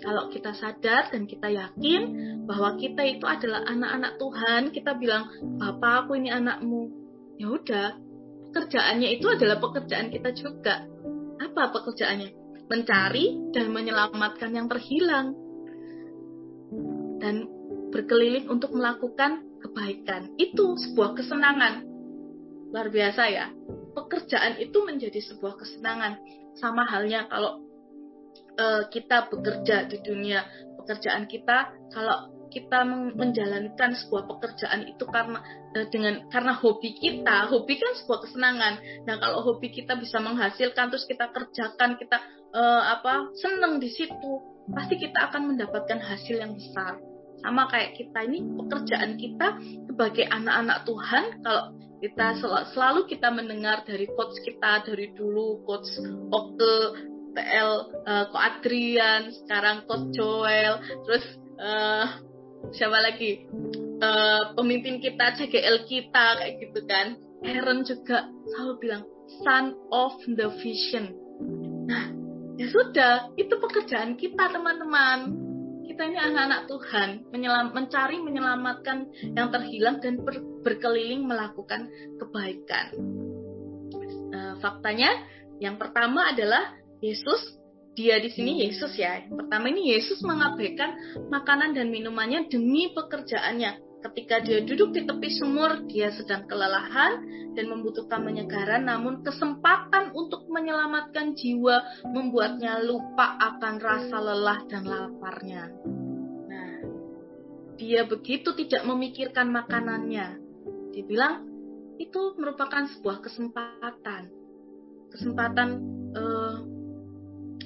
Kalau 0.00 0.32
kita 0.32 0.56
sadar 0.56 1.12
dan 1.12 1.28
kita 1.28 1.52
yakin 1.52 2.02
bahwa 2.48 2.72
kita 2.80 3.04
itu 3.04 3.28
adalah 3.28 3.68
anak-anak 3.68 4.16
Tuhan, 4.16 4.62
kita 4.72 4.96
bilang, 4.96 5.28
"Bapak, 5.60 6.08
aku 6.08 6.16
ini 6.16 6.32
anakmu." 6.32 6.99
Ya 7.40 7.48
udah 7.48 7.96
pekerjaannya 8.52 9.16
itu 9.16 9.26
adalah 9.32 9.56
pekerjaan 9.56 10.12
kita 10.12 10.36
juga. 10.36 10.84
Apa 11.40 11.72
pekerjaannya? 11.72 12.36
Mencari 12.68 13.50
dan 13.56 13.72
menyelamatkan 13.72 14.52
yang 14.52 14.68
terhilang. 14.68 15.32
Dan 17.16 17.48
berkeliling 17.88 18.44
untuk 18.52 18.76
melakukan 18.76 19.40
kebaikan. 19.64 20.36
Itu 20.36 20.76
sebuah 20.76 21.16
kesenangan. 21.16 21.88
Luar 22.76 22.92
biasa 22.92 23.22
ya. 23.32 23.48
Pekerjaan 23.96 24.60
itu 24.60 24.84
menjadi 24.84 25.18
sebuah 25.32 25.56
kesenangan. 25.56 26.20
Sama 26.60 26.84
halnya 26.84 27.24
kalau 27.32 27.64
uh, 28.60 28.84
kita 28.92 29.32
bekerja 29.32 29.88
di 29.88 29.98
dunia 30.04 30.44
pekerjaan 30.82 31.24
kita 31.24 31.72
kalau 31.90 32.39
kita 32.50 32.82
menjalankan 33.14 33.94
sebuah 33.94 34.26
pekerjaan 34.26 34.90
itu 34.90 35.06
karena 35.06 35.38
eh, 35.78 35.86
dengan 35.88 36.26
karena 36.28 36.52
hobi 36.58 36.98
kita. 36.98 37.48
Hobi 37.48 37.78
kan 37.78 37.94
sebuah 38.02 38.26
kesenangan. 38.26 38.74
Nah 39.06 39.16
kalau 39.22 39.46
hobi 39.46 39.70
kita 39.70 39.96
bisa 39.96 40.18
menghasilkan 40.18 40.90
terus 40.90 41.06
kita 41.06 41.30
kerjakan 41.30 41.96
kita 41.96 42.18
uh, 42.52 42.82
apa 42.98 43.30
seneng 43.38 43.78
di 43.78 43.88
situ 43.88 44.42
pasti 44.70 44.98
kita 44.98 45.30
akan 45.30 45.54
mendapatkan 45.54 46.02
hasil 46.02 46.36
yang 46.42 46.58
besar. 46.58 46.98
Sama 47.40 47.70
kayak 47.72 47.96
kita 47.96 48.20
ini 48.28 48.44
pekerjaan 48.44 49.16
kita 49.16 49.56
sebagai 49.88 50.28
anak-anak 50.28 50.84
Tuhan 50.84 51.24
kalau 51.40 51.64
kita 52.00 52.26
sel 52.40 52.52
selalu 52.72 53.00
kita 53.08 53.28
mendengar 53.32 53.84
dari 53.84 54.08
coach 54.12 54.36
kita 54.44 54.84
dari 54.84 55.12
dulu 55.12 55.64
coach 55.64 55.88
Oke 56.32 56.74
TL 57.36 57.70
uh, 58.08 58.24
Ko 58.32 58.36
Adrian 58.36 59.30
sekarang 59.44 59.84
coach 59.88 60.12
Joel 60.16 60.80
terus 61.06 61.24
siapa 62.72 62.98
lagi? 63.00 63.48
Uh, 64.00 64.56
pemimpin 64.56 64.96
kita 65.00 65.36
CGL 65.36 65.84
kita 65.84 66.40
kayak 66.40 66.54
gitu 66.60 66.80
kan. 66.88 67.20
Aaron 67.44 67.84
juga 67.84 68.28
selalu 68.52 68.72
bilang 68.80 69.02
son 69.44 69.76
of 69.92 70.16
the 70.36 70.48
vision. 70.60 71.12
Nah 71.88 72.12
ya 72.60 72.66
sudah 72.68 73.32
itu 73.36 73.52
pekerjaan 73.56 74.16
kita 74.16 74.52
teman-teman. 74.52 75.48
Kita 75.84 76.06
ini 76.06 76.16
anak-anak 76.16 76.70
Tuhan 76.70 77.08
menyelam, 77.34 77.66
mencari 77.74 78.22
menyelamatkan 78.22 79.10
yang 79.36 79.50
terhilang 79.50 79.98
dan 79.98 80.22
ber, 80.22 80.38
berkeliling 80.62 81.26
melakukan 81.26 81.90
kebaikan. 82.16 82.94
Uh, 84.30 84.54
faktanya 84.62 85.12
yang 85.60 85.76
pertama 85.76 86.30
adalah 86.32 86.72
Yesus 87.04 87.59
dia 87.98 88.22
di 88.22 88.30
sini 88.30 88.62
Yesus 88.66 88.94
ya. 88.94 89.26
Pertama 89.26 89.70
ini 89.70 89.94
Yesus 89.94 90.22
mengabaikan 90.22 90.94
makanan 91.28 91.74
dan 91.74 91.90
minumannya 91.90 92.46
demi 92.46 92.90
pekerjaannya. 92.94 93.90
Ketika 94.00 94.40
dia 94.40 94.64
duduk 94.64 94.96
di 94.96 95.04
tepi 95.04 95.28
sumur, 95.28 95.84
dia 95.84 96.08
sedang 96.16 96.48
kelelahan 96.48 97.20
dan 97.52 97.68
membutuhkan 97.68 98.24
penyegaran, 98.24 98.88
namun 98.88 99.20
kesempatan 99.20 100.16
untuk 100.16 100.48
menyelamatkan 100.48 101.36
jiwa 101.36 101.84
membuatnya 102.08 102.80
lupa 102.80 103.36
akan 103.36 103.76
rasa 103.76 104.16
lelah 104.16 104.60
dan 104.72 104.88
laparnya. 104.88 105.68
Nah, 106.48 106.72
dia 107.76 108.08
begitu 108.08 108.56
tidak 108.56 108.88
memikirkan 108.88 109.52
makanannya. 109.52 110.40
Dia 110.96 111.04
bilang 111.04 111.44
itu 112.00 112.32
merupakan 112.40 112.88
sebuah 112.96 113.20
kesempatan, 113.20 114.32
kesempatan 115.12 115.68
uh, 116.16 116.49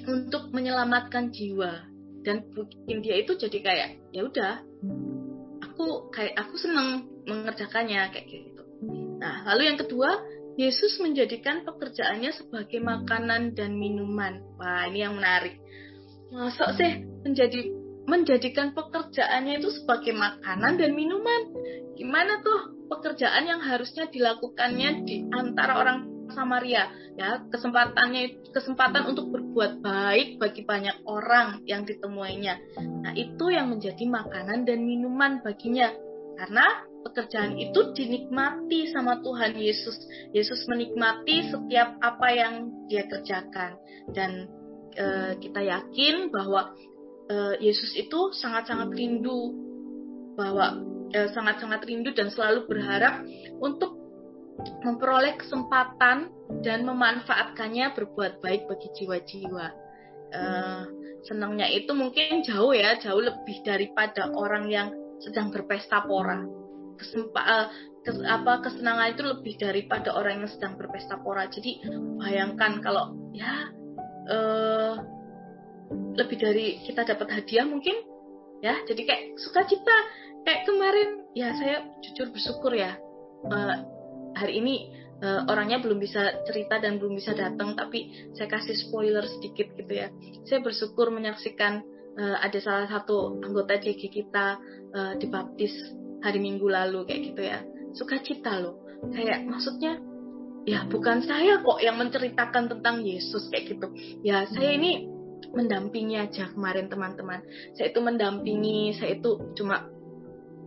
untuk 0.05 0.53
menyelamatkan 0.53 1.33
jiwa 1.33 1.85
dan 2.25 2.41
bikin 2.49 3.05
dia 3.05 3.21
itu 3.21 3.37
jadi 3.37 3.57
kayak 3.61 3.89
ya 4.09 4.21
udah 4.25 4.53
aku 5.61 6.09
kayak 6.09 6.33
aku 6.39 6.55
seneng 6.57 7.05
mengerjakannya 7.25 8.09
kayak 8.13 8.25
gitu. 8.29 8.63
Nah, 9.19 9.45
lalu 9.53 9.73
yang 9.73 9.77
kedua, 9.81 10.21
Yesus 10.55 11.01
menjadikan 11.03 11.67
pekerjaannya 11.67 12.31
sebagai 12.31 12.79
makanan 12.79 13.57
dan 13.57 13.75
minuman. 13.75 14.39
Wah, 14.55 14.87
ini 14.87 15.03
yang 15.03 15.19
menarik. 15.19 15.59
Masuk 16.31 16.79
sih 16.79 17.03
menjadi 17.27 17.75
menjadikan 18.05 18.71
pekerjaannya 18.77 19.59
itu 19.59 19.69
sebagai 19.73 20.13
makanan 20.13 20.77
dan 20.79 20.91
minuman. 20.93 21.41
Gimana 21.97 22.39
tuh 22.39 22.87
pekerjaan 22.87 23.49
yang 23.49 23.61
harusnya 23.61 24.07
dilakukannya 24.07 25.03
di 25.03 25.25
antara 25.33 25.81
orang 25.81 26.14
Samaria 26.31 26.89
ya. 27.19 27.43
Kesempatannya 27.49 28.51
kesempatan 28.53 29.09
untuk 29.09 29.29
berbuat 29.33 29.81
baik 29.83 30.41
bagi 30.41 30.63
banyak 30.63 31.03
orang 31.05 31.61
yang 31.67 31.83
ditemuinya. 31.83 32.77
Nah 33.05 33.13
itu 33.13 33.51
yang 33.51 33.69
menjadi 33.69 34.05
makanan 34.07 34.65
dan 34.65 34.79
minuman 34.81 35.43
baginya. 35.43 35.91
Karena 36.35 36.67
pekerjaan 37.05 37.55
itu 37.55 37.95
dinikmati 37.95 38.91
sama 38.91 39.21
Tuhan 39.21 39.55
Yesus. 39.55 39.95
Yesus 40.35 40.65
menikmati 40.67 41.47
setiap 41.47 41.95
apa 42.01 42.27
yang 42.33 42.53
dia 42.89 43.07
kerjakan. 43.07 43.79
Dan 44.11 44.49
e, 44.91 45.05
kita 45.39 45.61
yakin 45.61 46.33
bahwa 46.33 46.75
e, 47.29 47.61
Yesus 47.61 47.93
itu 47.95 48.33
sangat-sangat 48.35 48.91
rindu 48.91 49.53
bahwa 50.35 50.75
e, 51.15 51.31
sangat-sangat 51.31 51.81
rindu 51.87 52.11
dan 52.11 52.27
selalu 52.33 52.67
berharap 52.67 53.23
untuk 53.63 54.04
memperoleh 54.83 55.35
kesempatan 55.35 56.31
dan 56.63 56.79
memanfaatkannya 56.87 57.91
berbuat 57.95 58.39
baik 58.39 58.69
bagi 58.71 58.89
jiwa-jiwa. 58.95 59.67
Uh, 60.35 60.83
senangnya 61.25 61.67
itu 61.69 61.91
mungkin 61.95 62.43
jauh 62.45 62.71
ya, 62.71 62.97
jauh 62.99 63.19
lebih 63.19 63.61
daripada 63.65 64.31
orang 64.31 64.69
yang 64.71 64.93
sedang 65.19 65.51
berpesta 65.51 66.03
pora. 66.05 66.43
Kesempa, 66.95 67.41
uh, 67.43 67.67
kes, 68.07 68.17
apa 68.23 68.63
kesenangan 68.63 69.07
itu 69.11 69.23
lebih 69.25 69.53
daripada 69.59 70.15
orang 70.15 70.45
yang 70.45 70.51
sedang 70.51 70.79
berpesta 70.79 71.19
pora. 71.19 71.49
Jadi 71.51 71.83
bayangkan 72.21 72.79
kalau 72.79 73.17
ya 73.35 73.69
uh, 74.31 74.95
lebih 76.15 76.37
dari 76.39 76.79
kita 76.85 77.03
dapat 77.03 77.27
hadiah 77.31 77.67
mungkin 77.67 77.95
ya. 78.63 78.75
Jadi 78.87 79.01
kayak 79.03 79.23
sukacita 79.41 79.97
kayak 80.45 80.63
kemarin 80.69 81.09
ya 81.35 81.51
saya 81.57 81.83
jujur 82.05 82.31
bersyukur 82.31 82.71
ya. 82.71 82.95
Uh, 83.45 83.94
hari 84.35 84.59
ini 84.59 84.91
uh, 85.23 85.47
orangnya 85.47 85.79
belum 85.79 85.99
bisa 85.99 86.43
cerita 86.43 86.79
dan 86.83 86.99
belum 86.99 87.15
bisa 87.15 87.31
datang 87.31 87.75
tapi 87.75 88.31
saya 88.35 88.51
kasih 88.51 88.75
spoiler 88.75 89.23
sedikit 89.23 89.71
gitu 89.79 89.93
ya. 89.93 90.11
Saya 90.43 90.59
bersyukur 90.59 91.09
menyaksikan 91.11 91.83
uh, 92.19 92.37
ada 92.43 92.59
salah 92.59 92.87
satu 92.91 93.39
anggota 93.39 93.79
JG 93.79 94.11
kita 94.11 94.59
uh, 94.91 95.13
dibaptis 95.15 95.71
hari 96.23 96.41
minggu 96.41 96.67
lalu 96.67 97.07
kayak 97.07 97.21
gitu 97.31 97.41
ya. 97.45 97.59
Sukacita 97.95 98.59
loh. 98.59 98.83
Kayak 99.13 99.45
maksudnya 99.47 100.01
ya 100.65 100.81
bukan 100.89 101.21
saya 101.21 101.61
kok 101.61 101.77
yang 101.79 101.95
menceritakan 102.01 102.67
tentang 102.67 103.05
Yesus 103.05 103.47
kayak 103.53 103.77
gitu. 103.77 103.87
Ya 104.25 104.43
saya 104.49 104.75
ini 104.75 105.07
mendampingi 105.53 106.19
aja 106.19 106.51
kemarin 106.51 106.91
teman-teman. 106.91 107.45
Saya 107.77 107.93
itu 107.93 107.99
mendampingi 108.01 108.97
saya 108.97 109.15
itu 109.15 109.53
cuma 109.55 109.87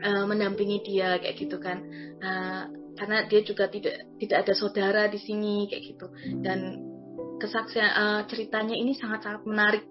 uh, 0.00 0.24
mendampingi 0.24 0.80
dia 0.86 1.18
kayak 1.18 1.36
gitu 1.36 1.58
kan. 1.58 1.82
Uh, 2.22 2.77
karena 2.98 3.24
dia 3.30 3.40
juga 3.46 3.70
tidak 3.70 4.18
tidak 4.18 4.38
ada 4.42 4.52
saudara 4.58 5.02
di 5.06 5.22
sini 5.22 5.70
kayak 5.70 5.82
gitu. 5.94 6.06
Dan 6.42 6.82
kesaksian 7.38 7.90
uh, 7.94 8.20
ceritanya 8.26 8.74
ini 8.74 8.98
sangat-sangat 8.98 9.46
menarik. 9.46 9.86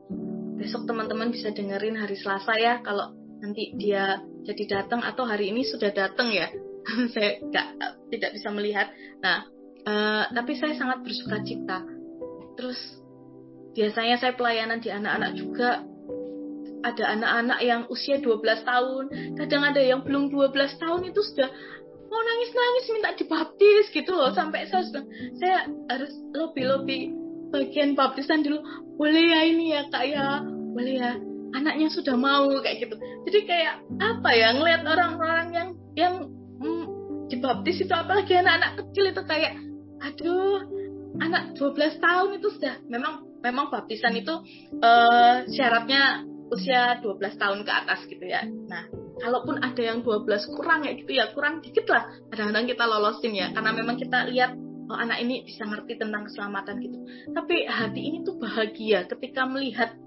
Besok 0.59 0.83
teman-teman 0.83 1.31
bisa 1.31 1.55
dengerin 1.55 1.95
hari 1.95 2.19
Selasa 2.19 2.53
ya 2.59 2.83
kalau 2.83 3.15
nanti 3.39 3.71
dia 3.79 4.19
jadi 4.43 4.83
datang 4.83 5.05
atau 5.05 5.23
hari 5.23 5.55
ini 5.55 5.63
sudah 5.63 5.89
datang 5.95 6.29
ya. 6.35 6.51
Saya 7.15 7.39
gak, 7.47 7.67
tidak 8.11 8.31
bisa 8.35 8.51
melihat. 8.51 8.91
Nah 9.23 9.47
uh, 9.87 10.23
tapi 10.35 10.59
saya 10.59 10.75
sangat 10.75 11.03
bersuka 11.03 11.39
cita. 11.47 11.83
Terus 12.59 12.79
biasanya 13.71 14.19
saya 14.19 14.33
pelayanan 14.35 14.83
di 14.83 14.91
anak-anak 14.91 15.31
juga. 15.39 15.71
Ada 16.77 17.17
anak-anak 17.17 17.59
yang 17.65 17.81
usia 17.89 18.21
12 18.21 18.37
tahun. 18.63 19.03
Kadang 19.35 19.63
ada 19.65 19.81
yang 19.81 20.05
belum 20.05 20.29
12 20.29 20.53
tahun 20.77 21.01
itu 21.09 21.19
sudah 21.19 21.49
mau 22.07 22.21
nangis-nangis 22.23 22.85
minta 22.91 23.11
dibaptis 23.15 23.85
gitu 23.91 24.11
loh. 24.15 24.31
Sampai 24.33 24.67
saya 24.67 24.83
sudah 24.87 25.03
saya 25.39 25.67
harus 25.91 26.11
lobby-lobby 26.33 27.11
bagian 27.51 27.93
baptisan 27.95 28.43
dulu. 28.43 28.63
Boleh 28.97 29.23
ya 29.31 29.39
ini 29.47 29.65
ya 29.75 29.81
kak 29.91 30.05
ya. 30.07 30.41
Boleh 30.73 30.95
ya. 30.97 31.11
Anaknya 31.55 31.87
sudah 31.91 32.15
mau 32.19 32.47
kayak 32.59 32.87
gitu. 32.87 32.95
Jadi 33.27 33.39
kayak 33.47 33.75
apa 34.03 34.29
ya 34.35 34.51
ngelihat 34.55 34.83
orang-orang 34.83 35.47
yang 35.55 35.69
yang 35.95 36.13
mm, 36.59 36.85
dibaptis 37.31 37.79
itu 37.79 37.93
apalagi 37.93 38.35
anak-anak 38.35 38.83
kecil 38.83 39.05
itu 39.11 39.21
kayak 39.23 39.53
aduh 40.03 40.63
anak 41.23 41.55
12 41.55 42.03
tahun 42.03 42.29
itu 42.39 42.47
sudah. 42.51 42.75
Memang 42.91 43.27
memang 43.39 43.71
baptisan 43.71 44.15
itu 44.17 44.33
uh, 44.83 45.47
syaratnya 45.47 46.27
usia 46.51 46.99
12 47.03 47.39
tahun 47.39 47.59
ke 47.63 47.71
atas 47.71 47.99
gitu 48.07 48.25
ya. 48.27 48.43
Nah 48.47 49.06
kalaupun 49.19 49.59
ada 49.61 49.81
yang 49.81 50.05
12 50.05 50.27
kurang 50.53 50.85
ya 50.85 50.93
gitu 50.93 51.11
ya 51.11 51.31
kurang 51.33 51.59
dikit 51.61 51.85
lah 51.89 52.09
kadang-kadang 52.29 52.65
kita 52.69 52.83
lolosin 52.85 53.33
ya 53.33 53.47
karena 53.53 53.71
memang 53.73 53.95
kita 53.97 54.27
lihat 54.29 54.51
oh, 54.89 54.97
anak 54.97 55.21
ini 55.21 55.43
bisa 55.45 55.65
ngerti 55.65 55.99
tentang 55.99 56.29
keselamatan 56.29 56.75
gitu 56.81 56.97
tapi 57.33 57.65
hati 57.65 58.01
ini 58.01 58.17
tuh 58.23 58.37
bahagia 58.37 59.05
ketika 59.09 59.43
melihat 59.49 59.97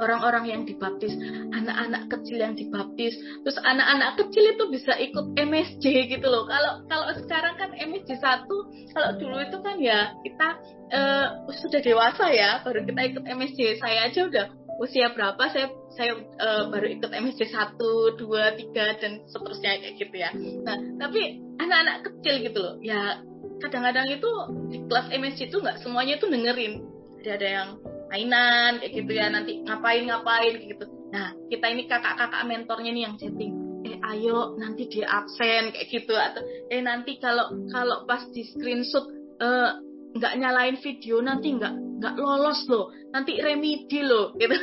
orang-orang 0.00 0.44
yang 0.50 0.62
dibaptis, 0.66 1.14
anak-anak 1.54 2.10
kecil 2.10 2.42
yang 2.42 2.58
dibaptis, 2.58 3.14
terus 3.46 3.58
anak-anak 3.62 4.18
kecil 4.18 4.44
itu 4.50 4.64
bisa 4.72 4.98
ikut 4.98 5.36
MSJ 5.38 5.84
gitu 6.10 6.26
loh. 6.26 6.48
Kalau 6.50 6.82
kalau 6.90 7.06
sekarang 7.14 7.54
kan 7.54 7.70
MSJ 7.76 8.18
satu, 8.18 8.66
kalau 8.90 9.10
dulu 9.20 9.38
itu 9.42 9.58
kan 9.62 9.76
ya 9.78 10.10
kita 10.26 10.48
uh, 10.90 11.26
sudah 11.62 11.80
dewasa 11.84 12.26
ya, 12.34 12.60
baru 12.66 12.82
kita 12.82 13.00
ikut 13.14 13.24
MSJ. 13.26 13.78
Saya 13.78 14.10
aja 14.10 14.20
udah 14.26 14.46
usia 14.82 15.12
berapa 15.14 15.42
saya 15.54 15.70
saya 15.96 16.16
uh, 16.18 16.72
baru 16.72 16.86
ikut 16.98 17.10
MSJ 17.12 17.52
satu, 17.52 18.16
dua, 18.16 18.56
tiga 18.56 18.96
dan 18.96 19.22
seterusnya 19.28 19.76
kayak 19.80 19.94
gitu 20.00 20.16
ya. 20.16 20.30
Nah, 20.64 20.76
tapi 20.96 21.40
anak-anak 21.60 21.96
kecil 22.08 22.34
gitu 22.44 22.58
loh. 22.58 22.74
Ya 22.80 23.20
kadang-kadang 23.62 24.10
itu 24.10 24.30
di 24.74 24.78
kelas 24.90 25.06
MSC 25.14 25.40
itu 25.50 25.62
nggak 25.62 25.78
semuanya 25.86 26.18
itu 26.18 26.26
dengerin 26.26 26.82
jadi 27.22 27.38
ada 27.38 27.48
yang 27.48 27.68
mainan 28.10 28.82
kayak 28.82 28.92
gitu 28.98 29.12
ya 29.14 29.30
nanti 29.30 29.62
ngapain 29.62 30.02
ngapain 30.10 30.52
kayak 30.58 30.68
gitu 30.74 30.84
nah 31.14 31.30
kita 31.46 31.66
ini 31.70 31.82
kakak-kakak 31.86 32.42
mentornya 32.50 32.90
nih 32.90 33.02
yang 33.06 33.14
chatting 33.16 33.54
eh 33.86 33.96
ayo 34.14 34.58
nanti 34.58 34.90
dia 34.90 35.06
absen 35.06 35.70
kayak 35.70 35.88
gitu 35.88 36.14
atau 36.14 36.42
eh 36.70 36.82
nanti 36.82 37.22
kalau 37.22 37.54
kalau 37.70 38.02
pas 38.04 38.26
di 38.34 38.42
screenshot 38.50 39.06
eh, 39.38 39.70
nggak 40.12 40.34
nyalain 40.38 40.76
video 40.80 41.20
nanti 41.24 41.56
nggak 41.56 41.74
nggak 42.02 42.14
lolos 42.18 42.66
loh. 42.68 42.90
Nanti 43.12 43.38
remedi 43.38 44.00
loh 44.02 44.32
gitu. 44.36 44.56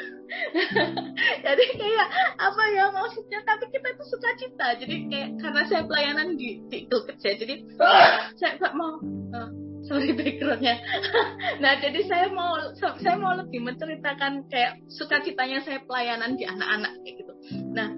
Jadi 1.45 1.63
kayak 1.73 2.07
apa 2.37 2.63
ya 2.75 2.85
maksudnya? 2.93 3.39
Tapi 3.45 3.65
kita 3.73 3.97
tuh 3.97 4.07
suka 4.13 4.29
cita 4.37 4.77
jadi 4.77 4.95
kayak 5.09 5.29
karena 5.41 5.61
saya 5.65 5.81
pelayanan 5.89 6.37
di 6.37 6.61
di 6.69 6.85
kerja 6.85 7.33
jadi 7.33 7.65
saya 8.37 8.61
nggak 8.61 8.73
mau 8.77 9.01
uh, 9.33 9.49
sorry 9.89 10.13
backgroundnya. 10.13 10.77
Nah 11.63 11.81
jadi 11.81 11.99
saya 12.05 12.29
mau 12.29 12.55
saya 12.77 13.15
mau 13.17 13.33
lebih 13.35 13.65
menceritakan 13.65 14.45
kayak 14.53 14.79
sukacitanya 14.87 15.65
saya 15.65 15.81
pelayanan 15.83 16.37
di 16.37 16.45
anak-anak 16.45 16.93
kayak 17.01 17.25
gitu. 17.25 17.33
Nah 17.73 17.89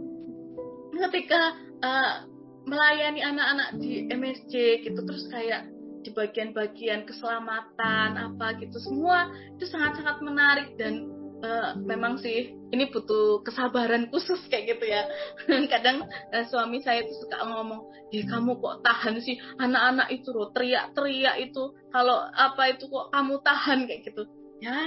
ketika 1.10 1.60
uh, 1.84 2.26
melayani 2.66 3.22
anak-anak 3.26 3.76
di 3.82 4.06
MSC 4.08 4.86
gitu 4.86 5.00
terus 5.04 5.26
kayak 5.34 5.66
di 6.02 6.12
bagian-bagian 6.14 7.06
keselamatan 7.06 8.10
apa 8.18 8.58
gitu. 8.60 8.78
Semua 8.82 9.30
itu 9.58 9.66
sangat-sangat 9.70 10.22
menarik 10.22 10.76
dan 10.76 11.08
uh, 11.42 11.78
memang 11.78 12.22
sih 12.22 12.54
ini 12.72 12.88
butuh 12.90 13.44
kesabaran 13.44 14.08
khusus 14.10 14.40
kayak 14.48 14.78
gitu 14.78 14.86
ya. 14.90 15.06
Kadang 15.74 16.06
uh, 16.08 16.46
suami 16.48 16.82
saya 16.82 17.06
itu 17.06 17.14
suka 17.26 17.42
ngomong 17.46 18.12
ya 18.14 18.26
kamu 18.30 18.58
kok 18.62 18.82
tahan 18.86 19.16
sih? 19.22 19.38
Anak-anak 19.60 20.08
itu 20.14 20.30
loh 20.32 20.50
teriak-teriak 20.54 21.36
itu. 21.42 21.64
Kalau 21.92 22.18
apa 22.34 22.74
itu 22.74 22.88
kok 22.88 23.10
kamu 23.12 23.36
tahan? 23.46 23.80
kayak 23.90 24.02
gitu. 24.08 24.24
Ya 24.62 24.78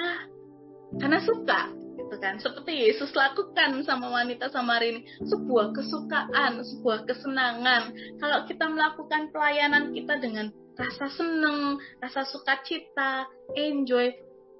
karena 0.98 1.18
suka 1.22 1.74
gitu 1.98 2.16
kan. 2.22 2.38
Seperti 2.38 2.72
Yesus 2.90 3.10
lakukan 3.14 3.82
sama 3.82 4.10
wanita 4.10 4.50
Samaria 4.50 5.02
sebuah 5.24 5.74
kesukaan 5.74 6.62
sebuah 6.62 7.06
kesenangan. 7.08 7.94
Kalau 8.22 8.38
kita 8.46 8.64
melakukan 8.70 9.34
pelayanan 9.34 9.90
kita 9.94 10.18
dengan 10.22 10.54
rasa 10.74 11.06
seneng 11.14 11.78
rasa 12.02 12.26
sukacita 12.26 13.30
enjoy 13.54 14.10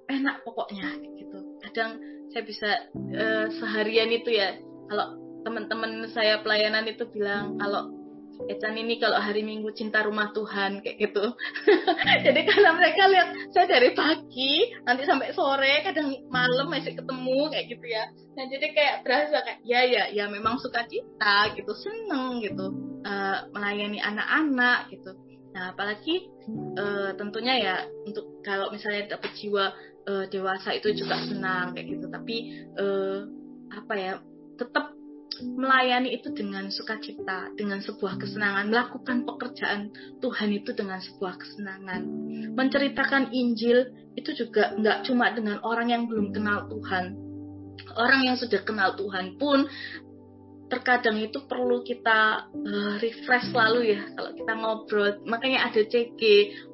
enak 0.07 0.46
pokoknya 0.46 0.94
gitu 1.18 1.38
kadang 1.64 1.98
saya 2.31 2.42
bisa 2.46 2.70
uh, 2.94 3.46
seharian 3.50 4.11
itu 4.11 4.31
ya 4.35 4.59
kalau 4.90 5.18
teman-teman 5.44 6.09
saya 6.11 6.40
pelayanan 6.40 6.88
itu 6.88 7.05
bilang 7.11 7.59
kalau 7.61 8.05
Ecan 8.50 8.74
ini 8.74 8.98
kalau 8.98 9.14
hari 9.22 9.46
Minggu 9.46 9.70
cinta 9.79 10.03
rumah 10.03 10.35
Tuhan 10.35 10.83
kayak 10.83 10.98
gitu. 10.98 11.22
Jadi 12.27 12.40
karena 12.42 12.74
mereka 12.74 13.07
lihat 13.07 13.29
saya 13.55 13.66
dari 13.70 13.94
pagi 13.94 14.74
nanti 14.83 15.07
sampai 15.07 15.31
sore, 15.31 15.87
kadang 15.87 16.11
malam 16.29 16.66
masih 16.66 16.98
ketemu 16.98 17.40
kayak 17.55 17.66
gitu 17.70 17.87
ya. 17.87 18.05
Nah 18.35 18.44
jadi 18.50 18.66
kayak 18.74 18.94
berasa 19.07 19.38
kayak 19.46 19.61
ya 19.62 19.81
ya 19.87 20.05
ya 20.11 20.24
memang 20.27 20.59
suka 20.59 20.83
cita 20.90 21.55
gitu, 21.55 21.70
seneng 21.79 22.42
gitu 22.42 22.74
uh, 23.07 23.46
melayani 23.55 24.03
anak-anak 24.03 24.90
gitu. 24.90 25.14
Nah 25.55 25.71
apalagi 25.71 26.29
uh, 26.77 27.14
tentunya 27.14 27.55
ya 27.62 27.77
untuk 28.05 28.43
kalau 28.43 28.75
misalnya 28.75 29.14
dapat 29.14 29.31
jiwa 29.38 29.71
uh, 30.11 30.25
dewasa 30.29 30.75
itu 30.75 30.90
juga 30.93 31.23
senang 31.25 31.73
kayak 31.73 31.87
gitu 31.95 32.07
tapi 32.11 32.67
uh, 32.75 33.23
apa 33.71 33.93
ya 33.95 34.12
tetap 34.59 34.95
melayani 35.43 36.14
itu 36.14 36.31
dengan 36.31 36.71
sukacita, 36.71 37.51
dengan 37.59 37.83
sebuah 37.83 38.23
kesenangan, 38.23 38.71
melakukan 38.71 39.27
pekerjaan 39.27 39.90
Tuhan 40.23 40.51
itu 40.55 40.71
dengan 40.79 41.03
sebuah 41.03 41.35
kesenangan. 41.43 42.07
Menceritakan 42.55 43.35
Injil 43.35 43.90
itu 44.14 44.31
juga 44.38 44.75
nggak 44.79 45.11
cuma 45.11 45.35
dengan 45.35 45.59
orang 45.67 45.90
yang 45.90 46.07
belum 46.07 46.31
kenal 46.31 46.71
Tuhan. 46.71 47.19
Orang 47.99 48.23
yang 48.23 48.38
sudah 48.38 48.62
kenal 48.62 48.95
Tuhan 48.95 49.35
pun 49.35 49.67
terkadang 50.68 51.20
itu 51.20 51.44
perlu 51.44 51.85
kita 51.85 52.48
uh, 52.48 52.94
refresh 52.98 53.53
selalu 53.53 53.96
ya 53.96 54.00
kalau 54.16 54.31
kita 54.33 54.53
ngobrol. 54.57 55.11
Makanya 55.29 55.68
ada 55.68 55.83
CG 55.85 56.22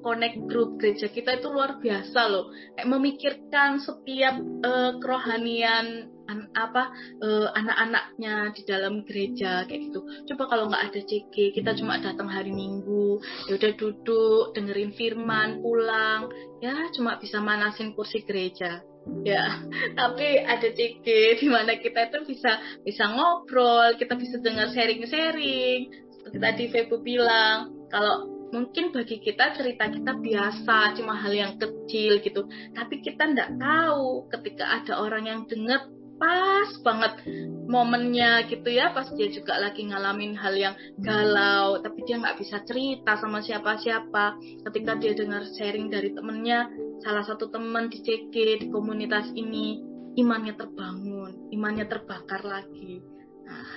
connect 0.00 0.38
group 0.46 0.78
gereja 0.78 1.10
kita 1.10 1.38
itu 1.38 1.48
luar 1.50 1.82
biasa 1.82 2.20
loh. 2.30 2.54
Kayak 2.78 2.88
memikirkan 2.88 3.82
setiap 3.82 4.38
uh, 4.62 4.98
kerohanian 5.02 6.10
an 6.30 6.46
apa 6.54 6.94
uh, 7.18 7.48
anak-anaknya 7.58 8.54
di 8.54 8.62
dalam 8.62 9.02
gereja 9.02 9.66
kayak 9.66 9.90
gitu. 9.90 10.00
Coba 10.30 10.46
kalau 10.46 10.70
nggak 10.70 10.94
ada 10.94 11.00
CG 11.02 11.34
kita 11.50 11.74
cuma 11.74 11.98
datang 11.98 12.30
hari 12.30 12.54
Minggu 12.54 13.18
ya 13.50 13.58
udah 13.58 13.72
duduk 13.74 14.54
dengerin 14.54 14.94
firman 14.94 15.58
pulang. 15.58 16.30
Ya 16.62 16.86
cuma 16.94 17.18
bisa 17.18 17.42
manasin 17.42 17.92
kursi 17.98 18.22
gereja. 18.22 18.86
Ya 19.26 19.58
tapi 19.98 20.38
ada 20.38 20.70
CG 20.70 21.06
di 21.42 21.48
mana 21.50 21.74
kita 21.82 22.14
itu 22.14 22.30
bisa 22.30 22.62
bisa 22.86 23.10
ngobrol 23.10 23.98
kita 23.98 24.14
bisa 24.14 24.38
dengar 24.38 24.70
sharing-sharing. 24.70 25.90
Seperti 26.14 26.38
tadi 26.38 26.64
Febo 26.70 27.02
bilang 27.02 27.74
kalau 27.90 28.40
mungkin 28.50 28.90
bagi 28.90 29.22
kita 29.22 29.54
cerita 29.54 29.88
kita 29.88 30.12
biasa 30.18 30.98
cuma 30.98 31.14
hal 31.18 31.32
yang 31.32 31.52
kecil 31.56 32.18
gitu. 32.20 32.46
Tapi 32.74 33.02
kita 33.02 33.30
nggak 33.30 33.56
tahu 33.56 34.26
ketika 34.30 34.64
ada 34.82 35.00
orang 35.00 35.24
yang 35.26 35.40
dengar 35.46 35.86
pas 36.20 36.68
banget 36.84 37.24
momennya 37.64 38.44
gitu 38.52 38.68
ya 38.68 38.92
pas 38.92 39.08
dia 39.16 39.32
juga 39.32 39.56
lagi 39.56 39.88
ngalamin 39.88 40.36
hal 40.36 40.52
yang 40.52 40.74
galau 41.00 41.80
tapi 41.80 42.04
dia 42.04 42.20
nggak 42.20 42.36
bisa 42.36 42.60
cerita 42.68 43.16
sama 43.16 43.40
siapa-siapa. 43.40 44.36
Ketika 44.68 45.00
dia 45.00 45.16
dengar 45.16 45.48
sharing 45.56 45.88
dari 45.88 46.12
temennya 46.12 46.68
salah 47.00 47.24
satu 47.24 47.48
teman 47.48 47.88
di 47.88 48.04
CG 48.04 48.36
di 48.60 48.66
komunitas 48.68 49.32
ini 49.32 49.80
imannya 50.20 50.52
terbangun 50.60 51.48
imannya 51.48 51.88
terbakar 51.88 52.44
lagi. 52.44 53.00
Nah 53.48 53.70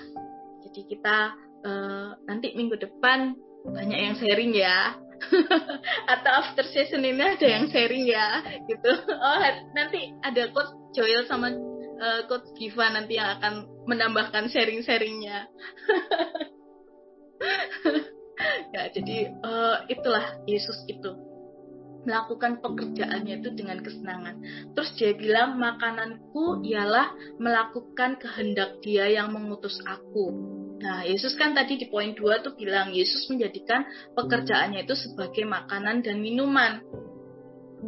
jadi 0.67 0.81
kita 0.83 1.17
uh, 1.63 2.09
nanti 2.27 2.51
minggu 2.59 2.75
depan 2.75 3.39
banyak 3.63 3.99
yang 4.03 4.15
sharing 4.19 4.51
ya. 4.51 4.99
Atau 6.11 6.31
after 6.35 6.67
session 6.67 7.07
ini 7.07 7.23
ada 7.23 7.47
yang 7.47 7.71
sharing 7.71 8.03
ya 8.03 8.43
gitu. 8.67 8.91
Oh 9.07 9.39
nanti 9.71 10.11
ada 10.19 10.51
coach 10.51 10.75
Joel 10.91 11.23
sama 11.31 11.72
uh, 12.03 12.27
coach 12.27 12.51
Giva 12.59 12.91
nanti 12.91 13.15
yang 13.15 13.39
akan 13.39 13.63
menambahkan 13.87 14.51
sharing-sharingnya 14.51 15.47
ya 18.75 18.91
jadi 18.91 19.31
uh, 19.39 19.87
itulah 19.87 20.43
Yesus 20.43 20.83
itu 20.91 21.15
melakukan 22.03 22.59
pekerjaannya 22.59 23.39
itu 23.39 23.55
dengan 23.55 23.79
kesenangan. 23.79 24.43
Terus 24.75 24.91
dia 24.99 25.15
bilang, 25.15 25.55
makananku 25.55 26.59
ialah 26.67 27.15
melakukan 27.39 28.19
kehendak 28.19 28.83
dia 28.83 29.07
yang 29.07 29.31
mengutus 29.31 29.79
aku. 29.87 30.35
Nah, 30.83 31.07
Yesus 31.07 31.39
kan 31.39 31.55
tadi 31.55 31.79
di 31.79 31.87
poin 31.87 32.11
2 32.11 32.43
tuh 32.43 32.59
bilang, 32.59 32.91
Yesus 32.91 33.31
menjadikan 33.31 33.87
pekerjaannya 34.19 34.83
itu 34.83 34.99
sebagai 34.99 35.47
makanan 35.47 36.03
dan 36.03 36.19
minuman. 36.19 36.83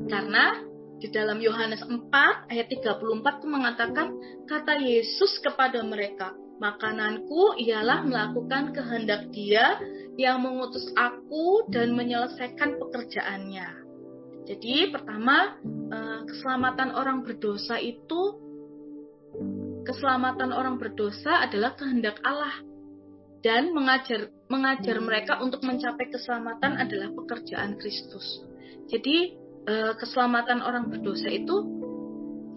Karena 0.07 0.63
di 0.99 1.07
dalam 1.11 1.43
Yohanes 1.43 1.83
4 1.83 2.51
ayat 2.51 2.67
34 2.71 3.39
itu 3.41 3.47
mengatakan, 3.51 4.07
kata 4.47 4.79
Yesus 4.79 5.43
kepada 5.43 5.83
mereka, 5.83 6.31
makananku 6.59 7.59
ialah 7.59 8.07
melakukan 8.07 8.71
kehendak 8.71 9.27
dia 9.35 9.75
yang 10.15 10.39
mengutus 10.39 10.87
aku 10.95 11.67
dan 11.67 11.91
menyelesaikan 11.91 12.79
pekerjaannya. 12.79 13.85
Jadi 14.45 14.93
pertama 14.93 15.57
eh, 15.65 16.19
keselamatan 16.29 16.95
orang 16.95 17.25
berdosa 17.25 17.81
itu 17.81 18.39
keselamatan 19.83 20.55
orang 20.55 20.79
berdosa 20.79 21.43
adalah 21.43 21.75
kehendak 21.75 22.21
Allah 22.23 22.55
dan 23.43 23.73
mengajar 23.75 24.33
mengajar 24.49 24.97
mereka 25.01 25.41
untuk 25.41 25.61
mencapai 25.61 26.09
keselamatan 26.09 26.77
adalah 26.81 27.13
pekerjaan 27.13 27.77
Kristus. 27.77 28.41
Jadi 28.89 29.44
eh, 29.65 29.93
keselamatan 29.97 30.61
orang 30.61 30.89
berdosa 30.89 31.29
itu 31.29 31.55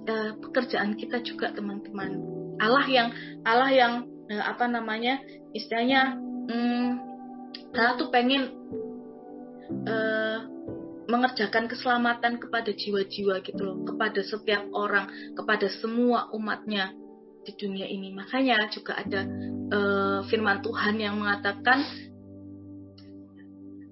eh, 0.09 0.33
pekerjaan 0.39 0.95
kita 0.97 1.21
juga 1.25 1.53
teman-teman. 1.53 2.21
Allah 2.59 2.87
yang 2.89 3.09
Allah 3.47 3.71
yang 3.71 3.93
apa 4.29 4.69
namanya 4.69 5.21
istilahnya 5.57 6.21
hmm, 6.53 6.89
Allah 7.73 7.95
tuh 7.97 8.13
pengen 8.13 8.53
mengerjakan 11.09 11.73
keselamatan 11.73 12.37
kepada 12.37 12.69
jiwa-jiwa 12.69 13.41
gitu 13.41 13.63
loh, 13.65 13.81
kepada 13.89 14.21
setiap 14.21 14.69
orang, 14.77 15.09
kepada 15.33 15.73
semua 15.81 16.29
umatnya 16.37 16.93
di 17.49 17.57
dunia 17.57 17.89
ini. 17.89 18.13
Makanya 18.13 18.69
juga 18.69 19.01
ada 19.01 19.25
uh, 19.73 20.21
firman 20.29 20.61
Tuhan 20.61 21.01
yang 21.01 21.17
mengatakan, 21.17 21.81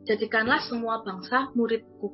jadikanlah 0.04 0.60
semua 0.68 1.00
bangsa 1.00 1.48
muridku, 1.56 2.12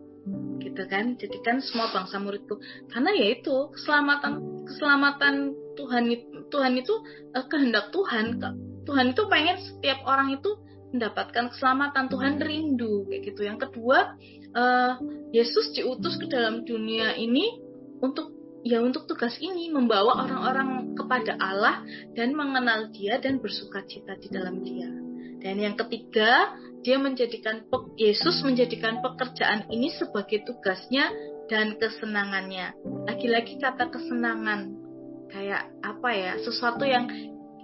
gitu 0.63 0.83
kan? 0.89 1.19
Jadikan 1.19 1.59
semua 1.61 1.91
bangsa 1.91 2.19
muridku, 2.23 2.59
karena 2.91 3.11
yaitu 3.15 3.53
keselamatan 3.75 4.65
keselamatan 4.67 5.57
Tuhan 5.75 6.05
Tuhan 6.53 6.73
itu 6.79 6.95
uh, 7.33 7.47
kehendak 7.49 7.91
Tuhan. 7.91 8.39
Tuhan 8.83 9.07
itu 9.15 9.23
pengen 9.31 9.57
setiap 9.63 10.03
orang 10.05 10.35
itu 10.35 10.59
mendapatkan 10.93 11.49
keselamatan 11.55 12.13
Tuhan 12.13 12.43
rindu 12.43 13.09
kayak 13.09 13.23
gitu. 13.33 13.41
Yang 13.49 13.59
kedua, 13.69 14.19
uh, 14.53 14.93
Yesus 15.33 15.73
diutus 15.73 16.21
ke 16.21 16.29
dalam 16.29 16.69
dunia 16.69 17.17
ini 17.17 17.57
untuk 18.05 18.35
ya 18.63 18.79
untuk 18.79 19.11
tugas 19.11 19.35
ini 19.43 19.73
membawa 19.73 20.23
orang-orang 20.23 20.95
kepada 20.95 21.35
Allah 21.41 21.83
dan 22.15 22.37
mengenal 22.37 22.93
Dia 22.95 23.19
dan 23.19 23.43
bersuka 23.43 23.83
cita 23.89 24.15
di 24.21 24.29
dalam 24.31 24.63
Dia. 24.63 25.12
Dan 25.43 25.59
yang 25.59 25.75
ketiga, 25.75 26.55
dia 26.87 26.99
menjadikan 26.99 27.67
Yesus 27.99 28.43
menjadikan 28.47 29.03
pekerjaan 29.03 29.67
ini 29.71 29.91
sebagai 29.95 30.47
tugasnya 30.47 31.11
dan 31.51 31.79
kesenangannya. 31.79 32.75
Lagi-lagi 33.11 33.59
kata 33.59 33.91
kesenangan 33.91 34.75
kayak 35.31 35.71
apa 35.83 36.09
ya? 36.15 36.33
Sesuatu 36.43 36.87
yang 36.87 37.11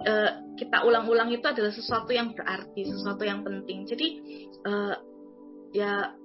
uh, 0.03 0.31
kita 0.59 0.83
ulang-ulang 0.83 1.31
itu 1.31 1.43
adalah 1.47 1.71
sesuatu 1.71 2.11
yang 2.11 2.35
berarti, 2.35 2.83
sesuatu 2.83 3.23
yang 3.23 3.43
penting. 3.47 3.87
Jadi 3.87 4.07
uh, 4.67 4.95
ya 5.71 6.15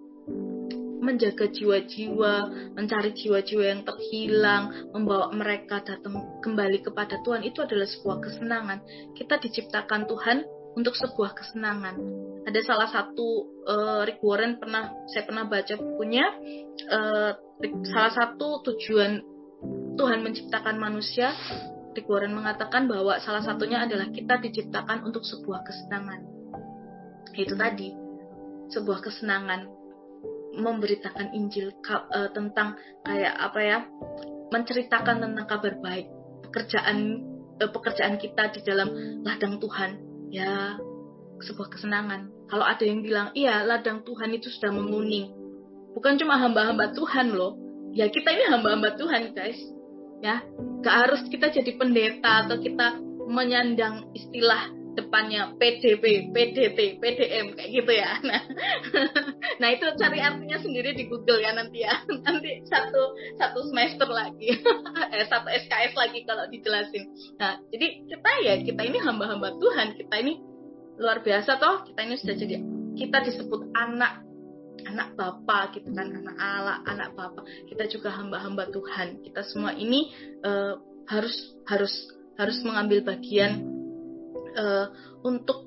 menjaga 1.05 1.53
jiwa-jiwa, 1.53 2.35
mencari 2.73 3.13
jiwa-jiwa 3.13 3.65
yang 3.77 3.83
terhilang, 3.85 4.89
membawa 4.97 5.29
mereka 5.37 5.85
datang 5.85 6.41
kembali 6.41 6.81
kepada 6.81 7.21
Tuhan 7.21 7.45
itu 7.45 7.61
adalah 7.61 7.85
sebuah 7.85 8.19
kesenangan. 8.25 8.79
Kita 9.13 9.37
diciptakan 9.37 10.09
Tuhan 10.09 10.39
untuk 10.75 10.95
sebuah 10.99 11.35
kesenangan. 11.39 11.97
Ada 12.45 12.61
salah 12.67 12.89
satu 12.91 13.49
uh, 13.65 14.03
Rick 14.05 14.21
Warren 14.21 14.61
pernah 14.61 14.93
saya 15.09 15.25
pernah 15.25 15.49
baca 15.49 15.75
bukunya 15.81 16.29
uh, 16.91 17.33
salah 17.89 18.13
satu 18.13 18.61
tujuan 18.69 19.23
Tuhan 19.95 20.21
menciptakan 20.21 20.77
manusia 20.77 21.33
Rick 21.95 22.11
Warren 22.11 22.35
mengatakan 22.35 22.91
bahwa 22.91 23.23
salah 23.23 23.41
satunya 23.41 23.87
adalah 23.87 24.11
kita 24.11 24.43
diciptakan 24.43 25.07
untuk 25.07 25.23
sebuah 25.23 25.63
kesenangan. 25.63 26.21
Itu 27.39 27.55
tadi, 27.55 27.95
sebuah 28.75 28.99
kesenangan 28.99 29.71
memberitakan 30.59 31.35
Injil 31.35 31.71
uh, 31.87 32.31
tentang 32.35 32.79
kayak 33.07 33.35
apa 33.35 33.61
ya 33.63 33.79
menceritakan 34.55 35.23
tentang 35.23 35.47
kabar 35.51 35.75
baik 35.83 36.07
pekerjaan 36.47 37.27
uh, 37.59 37.71
pekerjaan 37.75 38.15
kita 38.23 38.55
di 38.55 38.61
dalam 38.63 38.87
ladang 39.27 39.59
Tuhan 39.59 40.14
ya 40.35 40.83
sebuah 41.39 41.71
kesenangan. 41.71 42.51
Kalau 42.51 42.67
ada 42.67 42.83
yang 42.83 43.07
bilang 43.07 43.31
iya 43.39 43.63
ladang 43.63 44.03
Tuhan 44.03 44.35
itu 44.35 44.51
sudah 44.51 44.75
menguning. 44.75 45.31
Bukan 45.95 46.19
cuma 46.19 46.43
hamba-hamba 46.43 46.91
Tuhan 46.91 47.39
loh. 47.39 47.55
Ya 47.95 48.11
kita 48.11 48.35
ini 48.35 48.51
hamba-hamba 48.51 48.99
Tuhan 48.99 49.31
guys. 49.31 49.61
Ya 50.19 50.43
gak 50.83 50.97
harus 51.07 51.23
kita 51.31 51.55
jadi 51.55 51.79
pendeta 51.79 52.49
atau 52.49 52.59
kita 52.59 52.99
menyandang 53.31 54.11
istilah 54.13 54.69
depannya 54.95 55.55
PDP, 55.59 56.31
PDT, 56.31 56.79
PDM 57.03 57.47
kayak 57.59 57.71
gitu 57.71 57.93
ya. 57.93 58.11
Nah, 58.25 58.41
nah 59.61 59.69
itu 59.71 59.85
cari 60.01 60.19
artinya 60.19 60.59
sendiri 60.59 60.97
di 60.97 61.07
Google 61.11 61.43
ya 61.45 61.53
nanti 61.53 61.85
ya. 61.85 61.93
Nanti 62.25 62.65
satu 62.67 63.15
satu 63.37 63.61
semester 63.69 64.09
lagi, 64.09 64.55
eh, 65.15 65.27
satu 65.29 65.51
SKS 65.51 65.93
lagi 65.95 66.25
kalau 66.25 66.49
dijelasin. 66.49 67.05
Nah, 67.37 67.61
jadi 67.69 67.87
kita 68.09 68.31
ya 68.47 68.55
kita 68.65 68.83
ini 68.87 68.99
hamba-hamba 69.03 69.55
Tuhan, 69.61 69.99
kita 69.99 70.15
ini 70.25 70.41
luar 70.97 71.21
biasa 71.21 71.61
toh. 71.61 71.85
Kita 71.85 72.01
ini 72.07 72.15
sudah 72.17 72.37
jadi 72.39 72.57
kita 72.95 73.19
disebut 73.29 73.75
anak 73.75 74.25
anak 74.85 75.15
Bapa 75.15 75.71
gitu 75.75 75.91
kan 75.95 76.11
anak 76.11 76.37
Allah 76.39 76.83
anak 76.85 77.15
Bapa 77.15 77.47
kita 77.71 77.87
juga 77.89 78.11
hamba-hamba 78.11 78.69
Tuhan 78.75 79.23
kita 79.23 79.47
semua 79.47 79.73
ini 79.73 80.11
uh, 80.43 80.77
harus 81.09 81.35
harus 81.65 81.95
harus 82.35 82.59
mengambil 82.67 83.07
bagian 83.07 83.74
uh, 84.55 84.87
untuk 85.27 85.67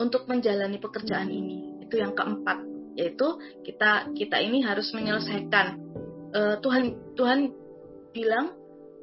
untuk 0.00 0.24
menjalani 0.26 0.80
pekerjaan 0.80 1.28
ini. 1.28 1.84
Itu 1.84 2.00
yang 2.00 2.16
keempat 2.16 2.70
yaitu 2.98 3.38
kita 3.62 4.10
kita 4.16 4.36
ini 4.42 4.64
harus 4.64 4.90
menyelesaikan. 4.96 5.66
Uh, 6.30 6.56
Tuhan 6.62 7.14
Tuhan 7.18 7.50
bilang 8.14 8.54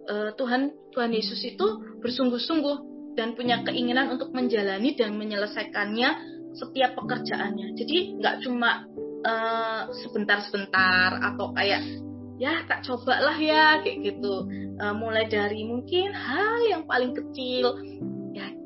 uh, 0.07 0.31
Tuhan 0.35 0.71
Tuhan 0.91 1.11
Yesus 1.11 1.39
itu 1.43 1.67
bersungguh-sungguh 2.03 2.77
dan 3.17 3.33
punya 3.33 3.65
keinginan 3.65 4.13
untuk 4.13 4.31
menjalani 4.31 4.93
dan 4.93 5.17
menyelesaikannya 5.17 6.09
setiap 6.53 6.97
pekerjaannya. 6.97 7.73
Jadi 7.77 8.21
nggak 8.21 8.45
cuma 8.45 8.85
uh, 9.25 9.89
sebentar-sebentar 10.05 11.21
atau 11.21 11.53
kayak 11.53 11.81
ya 12.37 12.61
tak 12.69 12.85
cobalah 12.85 13.35
ya 13.37 13.81
kayak 13.81 14.13
gitu. 14.13 14.45
Uh, 14.77 14.93
mulai 14.93 15.25
dari 15.25 15.65
mungkin 15.65 16.13
hal 16.13 16.61
yang 16.69 16.85
paling 16.85 17.17
kecil 17.17 17.81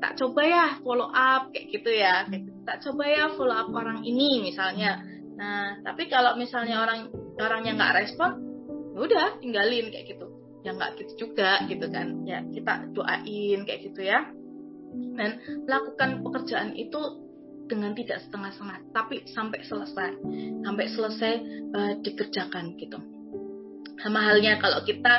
tak 0.01 0.17
coba 0.17 0.41
ya 0.41 0.65
follow 0.81 1.07
up 1.13 1.53
kayak 1.53 1.69
gitu 1.69 1.91
ya. 1.93 2.25
Gitu. 2.25 2.49
tak 2.65 2.81
coba 2.81 3.03
ya 3.05 3.23
follow 3.37 3.53
up 3.53 3.69
orang 3.69 4.01
ini 4.01 4.41
misalnya. 4.41 5.05
Nah 5.37 5.77
tapi 5.85 6.09
kalau 6.09 6.35
misalnya 6.35 6.81
orang 6.81 7.13
orangnya 7.37 7.77
nggak 7.77 7.95
respon 8.01 8.31
ya 8.91 8.99
udah 8.99 9.27
tinggalin 9.39 9.93
kayak 9.93 10.17
gitu. 10.17 10.25
Ya 10.65 10.73
nggak 10.73 10.97
gitu 10.97 11.29
juga 11.29 11.61
gitu 11.69 11.85
kan. 11.93 12.25
Ya 12.25 12.41
kita 12.49 12.89
doain 12.97 13.59
kayak 13.63 13.81
gitu 13.85 14.01
ya. 14.01 14.25
Dan 14.91 15.39
melakukan 15.69 16.25
pekerjaan 16.25 16.75
itu 16.75 16.99
dengan 17.71 17.95
tidak 17.95 18.19
setengah-setengah, 18.27 18.91
tapi 18.91 19.23
sampai 19.31 19.63
selesai, 19.63 20.09
sampai 20.67 20.85
selesai 20.91 21.33
uh, 21.71 21.93
dikerjakan 22.03 22.75
gitu. 22.75 22.99
Sama 24.03 24.19
halnya 24.27 24.59
kalau 24.59 24.83
kita 24.83 25.13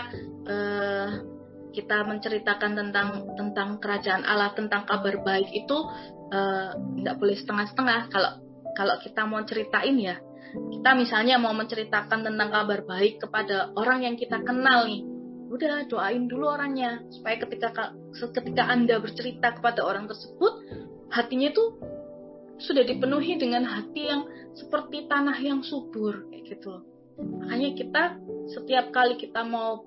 uh, 0.44 1.08
kita 1.72 2.04
menceritakan 2.04 2.76
tentang 2.76 3.08
tentang 3.34 3.80
kerajaan 3.80 4.22
Allah, 4.28 4.52
tentang 4.52 4.84
kabar 4.84 5.18
baik 5.24 5.48
itu 5.50 5.76
uh, 6.32 6.70
nggak 6.76 7.16
boleh 7.18 7.36
setengah-setengah. 7.36 8.12
Kalau 8.12 8.32
kalau 8.72 8.96
kita 9.00 9.24
mau 9.24 9.40
ceritain 9.44 9.96
ya, 9.96 10.16
kita 10.52 10.90
misalnya 10.96 11.40
mau 11.40 11.56
menceritakan 11.56 12.24
tentang 12.24 12.48
kabar 12.52 12.84
baik 12.84 13.20
kepada 13.20 13.72
orang 13.76 14.04
yang 14.04 14.14
kita 14.20 14.40
kenal 14.44 14.84
nih, 14.88 15.04
udah 15.52 15.84
doain 15.84 16.24
dulu 16.32 16.48
orangnya 16.48 17.04
supaya 17.12 17.36
ketika 17.36 17.92
ketika 18.16 18.62
anda 18.72 18.96
bercerita 18.96 19.52
kepada 19.52 19.84
orang 19.84 20.08
tersebut 20.08 20.64
hatinya 21.12 21.52
tuh 21.52 21.76
sudah 22.56 22.88
dipenuhi 22.88 23.36
dengan 23.36 23.68
hati 23.68 24.08
yang 24.08 24.24
seperti 24.56 25.04
tanah 25.12 25.36
yang 25.44 25.60
subur 25.60 26.24
kayak 26.32 26.56
gitu 26.56 26.80
makanya 27.20 27.68
kita 27.76 28.02
setiap 28.48 28.88
kali 28.96 29.20
kita 29.20 29.44
mau 29.44 29.84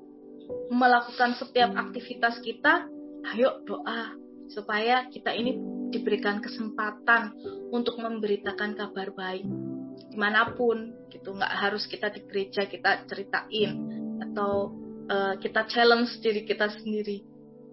melakukan 0.69 1.37
setiap 1.37 1.73
aktivitas 1.77 2.41
kita 2.41 2.89
ayo 3.33 3.61
doa 3.65 4.13
supaya 4.49 5.09
kita 5.09 5.33
ini 5.33 5.57
diberikan 5.89 6.43
kesempatan 6.43 7.33
untuk 7.71 7.97
memberitakan 7.97 8.77
kabar 8.77 9.13
baik. 9.15 9.45
Di 10.11 10.17
mana 10.19 10.53
pun 10.53 11.07
gitu. 11.09 11.33
Nggak 11.33 11.53
harus 11.55 11.87
kita 11.87 12.11
di 12.11 12.21
gereja 12.27 12.67
kita 12.67 13.07
ceritain 13.07 13.71
atau 14.21 14.75
uh, 15.09 15.33
kita 15.39 15.65
challenge 15.71 16.19
diri 16.21 16.43
kita 16.43 16.69
sendiri. 16.81 17.23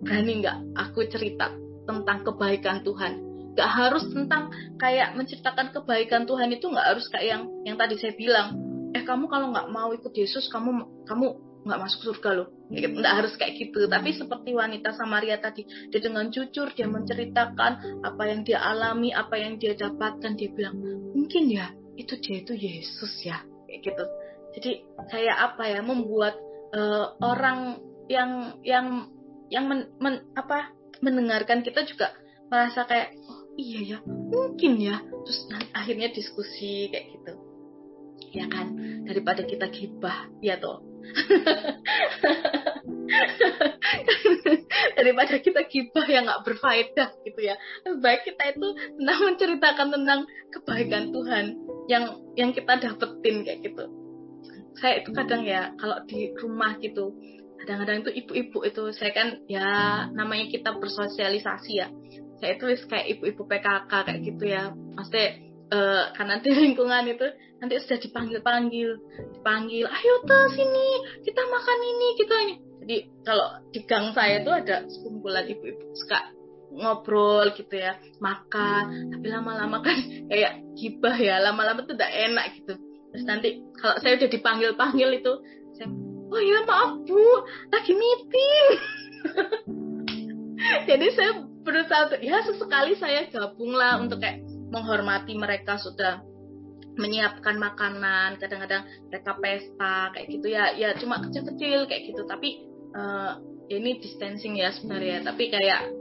Berani 0.03 0.43
nggak 0.43 0.59
aku 0.79 1.07
cerita 1.11 1.53
tentang 1.85 2.23
kebaikan 2.23 2.87
Tuhan? 2.87 3.13
Nggak 3.53 3.71
harus 3.71 4.05
tentang 4.09 4.49
kayak 4.81 5.13
menceritakan 5.19 5.75
kebaikan 5.77 6.25
Tuhan 6.25 6.49
itu 6.55 6.67
nggak 6.71 6.87
harus 6.97 7.07
kayak 7.13 7.27
yang 7.27 7.43
yang 7.67 7.77
tadi 7.77 7.99
saya 7.99 8.15
bilang. 8.17 8.49
Eh 8.93 9.03
kamu 9.03 9.25
kalau 9.27 9.51
nggak 9.51 9.69
mau 9.73 9.91
ikut 9.93 10.13
Yesus 10.13 10.53
kamu 10.53 11.05
kamu 11.09 11.52
nggak 11.63 11.81
masuk 11.81 12.01
surga 12.11 12.31
loh. 12.43 12.49
Nggak 12.71 13.15
harus 13.23 13.33
kayak 13.39 13.55
gitu. 13.59 13.87
Tapi 13.87 14.11
seperti 14.15 14.51
wanita 14.55 14.95
Samaria 14.95 15.39
tadi 15.39 15.67
dia 15.67 16.01
dengan 16.03 16.29
jujur 16.29 16.75
dia 16.75 16.87
menceritakan 16.91 18.03
apa 18.03 18.23
yang 18.27 18.43
dia 18.43 18.59
alami 18.63 19.15
apa 19.15 19.39
yang 19.39 19.57
dia 19.59 19.79
dapatkan 19.79 20.35
dia 20.35 20.51
bilang 20.51 20.79
mungkin 21.15 21.51
ya 21.51 21.71
itu 21.95 22.19
dia 22.19 22.43
itu 22.43 22.53
Yesus 22.55 23.13
ya. 23.23 23.43
Kayak 23.67 23.81
gitu. 23.87 24.05
Jadi 24.53 24.73
kayak 25.09 25.37
apa 25.53 25.65
ya 25.71 25.81
membuat 25.81 26.35
uh, 26.75 27.17
orang 27.23 27.81
yang 28.11 28.61
yang 28.67 29.09
yang 29.49 29.65
men, 29.69 29.89
men, 30.03 30.27
apa 30.35 30.75
mendengarkan 31.01 31.65
kita 31.65 31.87
juga 31.89 32.13
merasa 32.53 32.85
kayak 32.85 33.17
oh 33.27 33.49
iya 33.55 33.97
ya 33.97 33.99
mungkin 34.07 34.83
ya. 34.83 34.99
Terus 35.23 35.41
akhirnya 35.73 36.11
diskusi 36.11 36.91
kayak 36.91 37.07
gitu 37.17 37.52
ya 38.33 38.49
kan? 38.49 38.73
Daripada 39.05 39.45
kita 39.45 39.69
gibah 39.69 40.33
ya 40.41 40.57
toh. 40.57 40.81
Daripada 44.97 45.37
kita 45.39 45.63
gibah 45.69 46.07
yang 46.09 46.25
nggak 46.27 46.45
berfaedah 46.49 47.13
gitu 47.29 47.41
ya. 47.45 47.61
Baik 48.01 48.25
kita 48.25 48.57
itu 48.57 48.69
tentang 48.97 49.21
menceritakan 49.29 49.93
tentang 49.93 50.25
kebaikan 50.51 51.13
Tuhan 51.13 51.55
yang 51.93 52.05
yang 52.35 52.51
kita 52.57 52.81
dapetin 52.81 53.45
kayak 53.45 53.61
gitu. 53.63 53.85
Saya 54.81 55.05
itu 55.05 55.13
kadang 55.13 55.45
ya 55.45 55.77
kalau 55.77 56.01
di 56.09 56.33
rumah 56.41 56.81
gitu 56.81 57.13
kadang-kadang 57.63 58.03
itu 58.03 58.11
ibu-ibu 58.27 58.59
itu 58.67 58.83
saya 58.91 59.15
kan 59.15 59.29
ya 59.47 59.67
namanya 60.11 60.51
kita 60.51 60.75
bersosialisasi 60.81 61.73
ya. 61.79 61.89
Saya 62.43 62.59
itu 62.59 62.67
kayak 62.91 63.07
ibu-ibu 63.19 63.47
PKK 63.47 63.93
kayak 63.93 64.21
gitu 64.27 64.45
ya. 64.51 64.75
Maksudnya 64.75 65.29
uh, 65.71 66.11
karena 66.19 66.43
di 66.43 66.51
lingkungan 66.51 67.05
itu 67.07 67.27
nanti 67.63 67.79
sudah 67.79 67.99
dipanggil-panggil, 68.03 68.91
dipanggil, 69.39 69.87
ayo 69.87 70.15
tuh 70.27 70.51
sini, 70.51 70.87
kita 71.23 71.47
makan 71.47 71.79
ini, 71.79 72.09
kita 72.19 72.35
ini. 72.43 72.55
Jadi 72.83 72.97
kalau 73.23 73.49
di 73.71 73.81
gang 73.87 74.11
saya 74.11 74.43
itu 74.43 74.51
ada 74.51 74.83
sekumpulan 74.91 75.47
ibu-ibu 75.47 75.95
suka 75.95 76.35
ngobrol 76.75 77.55
gitu 77.55 77.79
ya, 77.79 77.95
makan, 78.19 79.15
tapi 79.15 79.27
lama-lama 79.31 79.79
kan 79.79 79.95
kayak 80.35 80.59
gibah 80.75 81.15
ya, 81.15 81.39
lama-lama 81.39 81.87
tuh 81.87 81.95
tidak 81.95 82.11
enak 82.11 82.47
gitu. 82.59 82.75
Terus 83.15 83.25
nanti 83.31 83.63
kalau 83.79 83.95
saya 84.03 84.19
udah 84.19 84.31
dipanggil-panggil 84.35 85.09
itu, 85.23 85.33
saya, 85.79 85.87
oh 86.35 86.43
ya 86.43 86.67
maaf 86.67 86.99
bu, 87.07 87.23
lagi 87.71 87.93
meeting. 87.95 88.67
Jadi 90.91 91.07
saya 91.15 91.47
berusaha 91.63 92.19
ya 92.19 92.43
sesekali 92.43 92.99
saya 92.99 93.31
gabung 93.31 93.71
lah 93.79 94.03
untuk 94.03 94.19
kayak 94.19 94.43
menghormati 94.75 95.39
mereka 95.39 95.79
sudah 95.79 96.27
menyiapkan 96.97 97.57
makanan 97.57 98.37
kadang-kadang 98.37 98.85
mereka 99.09 99.33
pesta 99.41 100.13
kayak 100.13 100.27
gitu. 100.29 100.47
Ya 100.53 100.73
ya 100.77 100.93
cuma 100.99 101.21
kecil-kecil 101.25 101.89
kayak 101.89 102.03
gitu. 102.13 102.23
Tapi 102.29 102.69
uh, 102.93 103.41
ini 103.73 104.01
distancing 104.01 104.61
ya 104.61 104.73
sebenarnya. 104.77 105.25
Tapi 105.25 105.49
kayak 105.49 105.93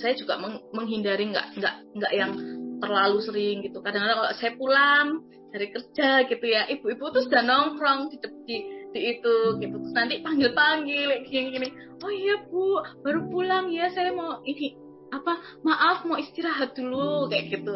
saya 0.00 0.16
juga 0.16 0.40
meng 0.40 0.64
menghindari 0.72 1.28
nggak 1.28 1.60
nggak 1.60 1.74
nggak 1.96 2.12
yang 2.16 2.32
terlalu 2.80 3.18
sering 3.20 3.56
gitu. 3.60 3.78
Kadang-kadang 3.84 4.18
kalau 4.24 4.32
saya 4.36 4.52
pulang 4.56 5.08
dari 5.52 5.68
kerja 5.68 6.24
gitu 6.32 6.46
ya 6.48 6.64
ibu-ibu 6.72 7.12
tuh 7.12 7.28
sudah 7.28 7.44
nongkrong 7.44 8.08
di, 8.08 8.16
di 8.48 8.56
di 8.96 9.00
itu 9.18 9.36
gitu. 9.60 9.76
Terus 9.84 9.94
nanti 9.94 10.24
panggil 10.24 10.50
panggil 10.56 11.08
gini 11.28 11.48
gini 11.52 11.68
oh 12.02 12.10
iya 12.10 12.40
bu 12.48 12.82
baru 13.04 13.20
pulang 13.30 13.70
ya 13.70 13.92
saya 13.92 14.10
mau 14.10 14.40
ini 14.42 14.74
apa 15.12 15.60
maaf 15.60 16.08
mau 16.08 16.16
istirahat 16.16 16.72
dulu 16.72 17.28
kayak 17.28 17.52
gitu. 17.52 17.74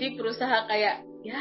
Jadi 0.00 0.08
berusaha 0.16 0.64
kayak 0.66 1.04
ya 1.20 1.40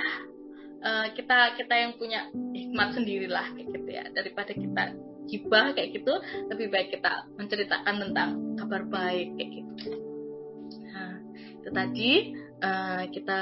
uh, 0.84 1.08
kita 1.14 1.58
kita 1.58 1.74
yang 1.74 1.92
punya 1.96 2.30
hikmat 2.34 2.94
sendirilah 2.94 3.54
kayak 3.54 3.68
gitu 3.74 3.90
ya. 3.90 4.06
Daripada 4.12 4.52
kita 4.54 4.84
gibah 5.28 5.76
kayak 5.76 5.90
gitu 5.92 6.14
lebih 6.48 6.68
baik 6.72 6.90
kita 6.96 7.28
menceritakan 7.36 7.96
tentang 8.10 8.30
kabar 8.56 8.82
baik 8.88 9.36
kayak 9.36 9.52
gitu. 9.64 9.92
Nah 10.88 11.16
itu 11.60 11.70
tadi 11.74 12.12
uh, 12.64 13.04
kita 13.12 13.40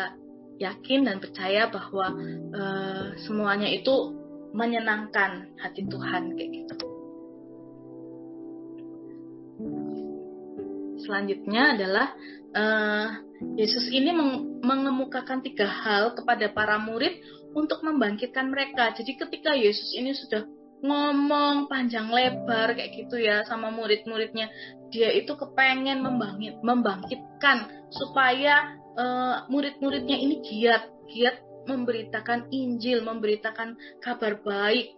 yakin 0.55 1.05
dan 1.05 1.17
percaya 1.19 1.67
bahwa 1.67 2.15
uh, 2.55 3.07
semuanya 3.19 3.67
itu 3.67 4.15
menyenangkan 4.55 5.51
hati 5.59 5.83
Tuhan 5.83 6.31
kayak 6.39 6.51
gitu 6.63 6.94
selanjutnya 11.03 11.75
adalah 11.75 12.07
uh, 12.55 13.07
Yesus 13.59 13.91
ini 13.91 14.15
mengemukakan 14.63 15.43
tiga 15.43 15.67
hal 15.67 16.15
kepada 16.15 16.47
para 16.55 16.79
murid 16.79 17.19
untuk 17.51 17.83
membangkitkan 17.83 18.47
mereka. 18.47 18.95
Jadi 18.95 19.15
ketika 19.19 19.51
Yesus 19.55 19.91
ini 19.95 20.15
sudah 20.15 20.47
ngomong 20.85 21.71
panjang 21.71 22.07
lebar 22.11 22.75
kayak 22.75 22.91
gitu 22.95 23.19
ya 23.19 23.43
sama 23.47 23.71
murid-muridnya, 23.71 24.51
dia 24.91 25.11
itu 25.11 25.35
kepengen 25.35 26.03
membangkit, 26.03 26.61
membangkitkan 26.63 27.89
supaya 27.91 28.75
uh, 28.95 29.47
murid-muridnya 29.51 30.15
ini 30.15 30.39
giat, 30.43 30.83
giat 31.11 31.35
memberitakan 31.65 32.53
Injil, 32.53 33.01
memberitakan 33.01 33.75
kabar 33.99 34.39
baik 34.45 34.93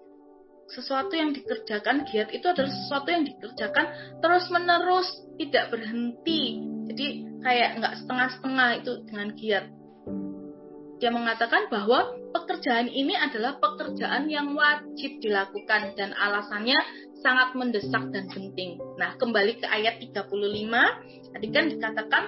sesuatu 0.67 1.15
yang 1.15 1.31
dikerjakan 1.31 2.03
giat 2.07 2.29
itu 2.35 2.45
adalah 2.47 2.71
sesuatu 2.71 3.07
yang 3.07 3.23
dikerjakan 3.23 3.85
terus 4.19 4.45
menerus 4.51 5.07
tidak 5.39 5.71
berhenti 5.71 6.59
jadi 6.91 7.07
kayak 7.43 7.69
nggak 7.79 7.93
setengah-setengah 8.03 8.69
itu 8.83 8.91
dengan 9.07 9.27
giat 9.35 9.65
dia 10.97 11.13
mengatakan 11.13 11.69
bahwa 11.69 12.09
pekerjaan 12.33 12.89
ini 12.89 13.13
adalah 13.13 13.61
pekerjaan 13.61 14.25
yang 14.27 14.57
wajib 14.57 15.21
dilakukan 15.21 15.93
dan 15.93 16.17
alasannya 16.17 16.77
sangat 17.21 17.53
mendesak 17.53 18.09
dan 18.09 18.25
penting. 18.29 18.81
Nah, 18.97 19.13
kembali 19.17 19.61
ke 19.61 19.65
ayat 19.69 20.01
35, 20.01 21.33
tadi 21.33 21.47
kan 21.53 21.65
dikatakan 21.69 22.23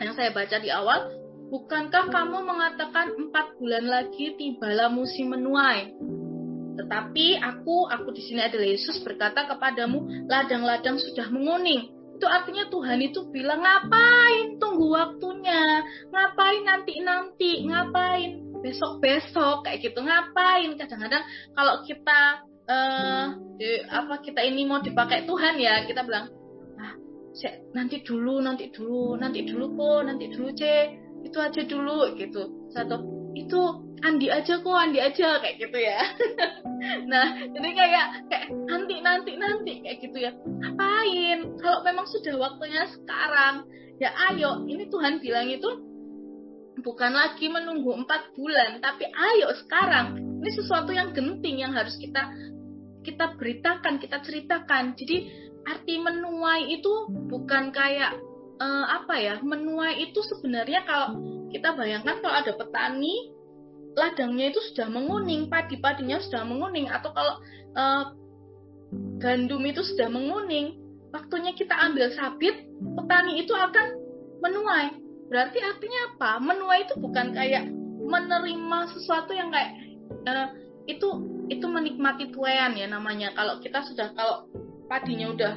yang 0.00 0.12
saya 0.16 0.32
baca 0.32 0.56
di 0.60 0.72
awal, 0.72 1.12
bukankah 1.52 2.08
kamu 2.08 2.38
mengatakan 2.44 3.12
empat 3.16 3.56
bulan 3.60 3.84
lagi 3.84 4.32
tibalah 4.40 4.88
musim 4.88 5.36
menuai? 5.36 5.92
Tetapi 6.78 7.42
aku, 7.42 7.90
aku 7.90 8.14
di 8.14 8.22
sini 8.22 8.40
adalah 8.46 8.70
Yesus 8.70 9.02
berkata 9.02 9.50
kepadamu, 9.50 10.30
ladang-ladang 10.30 11.02
sudah 11.02 11.26
menguning. 11.34 11.90
Itu 12.14 12.26
artinya 12.30 12.70
Tuhan 12.70 13.02
itu 13.02 13.26
bilang, 13.34 13.62
ngapain 13.62 14.62
tunggu 14.62 14.94
waktunya, 14.94 15.82
ngapain 16.14 16.62
nanti-nanti, 16.62 17.66
ngapain 17.66 18.46
besok-besok, 18.62 19.66
kayak 19.66 19.90
gitu, 19.90 19.98
ngapain. 20.02 20.78
Kadang-kadang 20.78 21.22
kalau 21.54 21.82
kita, 21.82 22.46
uh, 22.70 23.26
di, 23.58 23.82
apa 23.90 24.22
kita 24.22 24.42
ini 24.46 24.62
mau 24.66 24.78
dipakai 24.78 25.26
Tuhan 25.26 25.58
ya, 25.58 25.82
kita 25.86 26.06
bilang, 26.06 26.30
ah, 26.78 26.94
nanti 27.74 28.06
dulu, 28.06 28.38
nanti 28.38 28.70
dulu, 28.70 29.18
nanti 29.18 29.42
dulu 29.46 29.74
kok, 29.74 30.00
nanti 30.06 30.30
dulu 30.30 30.54
cek, 30.54 30.86
itu 31.26 31.38
aja 31.42 31.62
dulu 31.66 32.14
gitu. 32.18 32.70
Satu, 32.70 33.17
itu 33.44 33.60
Andi 33.98 34.30
aja 34.30 34.62
kok 34.62 34.78
Andi 34.78 35.02
aja 35.02 35.42
kayak 35.42 35.56
gitu 35.58 35.78
ya. 35.78 35.98
Nah 37.10 37.34
jadi 37.50 37.68
kayak 37.74 38.06
kayak 38.30 38.46
nanti 38.70 39.02
nanti 39.02 39.32
nanti 39.34 39.72
kayak 39.82 39.98
gitu 39.98 40.18
ya. 40.22 40.30
Ngapain? 40.38 41.58
Kalau 41.58 41.82
memang 41.82 42.06
sudah 42.06 42.38
waktunya 42.38 42.86
sekarang 42.86 43.66
ya 43.98 44.14
ayo 44.30 44.62
ini 44.70 44.86
Tuhan 44.86 45.18
bilang 45.18 45.50
itu 45.50 45.66
bukan 46.78 47.10
lagi 47.18 47.50
menunggu 47.50 47.90
empat 48.06 48.38
bulan 48.38 48.78
tapi 48.78 49.10
ayo 49.10 49.50
sekarang. 49.66 50.22
Ini 50.38 50.50
sesuatu 50.54 50.94
yang 50.94 51.10
genting 51.10 51.66
yang 51.66 51.74
harus 51.74 51.98
kita 51.98 52.30
kita 53.02 53.34
beritakan 53.34 53.98
kita 53.98 54.22
ceritakan. 54.22 54.94
Jadi 54.94 55.26
arti 55.66 55.98
menuai 55.98 56.70
itu 56.78 57.10
bukan 57.26 57.74
kayak 57.74 58.14
uh, 58.62 58.86
apa 59.02 59.14
ya 59.18 59.34
menuai 59.42 60.10
itu 60.10 60.22
sebenarnya 60.22 60.86
kalau 60.86 61.37
kita 61.52 61.74
bayangkan 61.74 62.20
kalau 62.20 62.34
ada 62.34 62.52
petani 62.54 63.32
ladangnya 63.98 64.54
itu 64.54 64.60
sudah 64.72 64.86
menguning, 64.86 65.50
padi-padinya 65.50 66.22
sudah 66.22 66.46
menguning, 66.46 66.86
atau 66.86 67.10
kalau 67.10 67.34
uh, 67.74 68.04
gandum 69.18 69.66
itu 69.66 69.82
sudah 69.82 70.06
menguning, 70.06 70.78
waktunya 71.10 71.50
kita 71.58 71.74
ambil 71.74 72.06
sabit, 72.14 72.68
petani 72.94 73.42
itu 73.42 73.52
akan 73.52 73.86
menuai. 74.38 74.94
berarti 75.28 75.60
artinya 75.60 76.16
apa 76.16 76.40
menuai 76.40 76.88
itu 76.88 76.96
bukan 77.04 77.36
kayak 77.36 77.68
menerima 78.00 78.78
sesuatu 78.96 79.36
yang 79.36 79.52
kayak 79.52 79.76
uh, 80.24 80.48
itu 80.88 81.04
itu 81.52 81.68
menikmati 81.68 82.32
tuayan 82.32 82.72
ya 82.72 82.88
namanya 82.88 83.36
kalau 83.36 83.60
kita 83.60 83.84
sudah 83.84 84.08
kalau 84.16 84.48
padinya 84.88 85.28
udah 85.28 85.54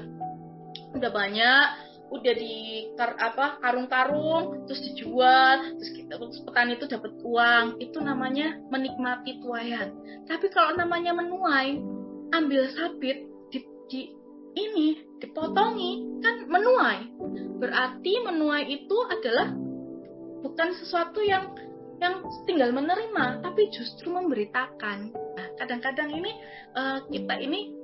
udah 0.91 1.11
banyak 1.15 1.67
udah 2.12 2.34
di 2.36 2.88
kar, 2.99 3.16
apa 3.16 3.64
karung-karung 3.64 4.68
terus 4.68 4.84
dijual 4.84 5.80
terus 5.80 5.91
kita 5.95 6.20
terus 6.20 6.43
petani 6.43 6.76
itu 6.76 6.86
dapat 6.91 7.12
uang. 7.24 7.80
Itu 7.80 8.03
namanya 8.03 8.59
menikmati 8.68 9.39
tuayan 9.39 9.95
tapi 10.28 10.47
kalau 10.53 10.78
namanya 10.78 11.12
menuai 11.12 11.82
ambil 12.32 12.68
sabit 12.72 13.28
di, 13.51 13.59
di 13.91 14.01
ini 14.55 14.99
dipotongi 15.20 16.24
kan 16.24 16.47
menuai. 16.47 17.07
Berarti 17.59 18.14
menuai 18.24 18.64
itu 18.68 18.97
adalah 19.07 19.51
bukan 20.41 20.70
sesuatu 20.76 21.22
yang 21.24 21.51
yang 22.01 22.26
tinggal 22.49 22.74
menerima 22.74 23.45
tapi 23.45 23.70
justru 23.70 24.09
memberitakan. 24.09 25.14
Nah 25.14 25.47
kadang-kadang 25.62 26.09
ini 26.09 26.32
uh, 26.74 27.05
kita 27.12 27.38
ini 27.38 27.80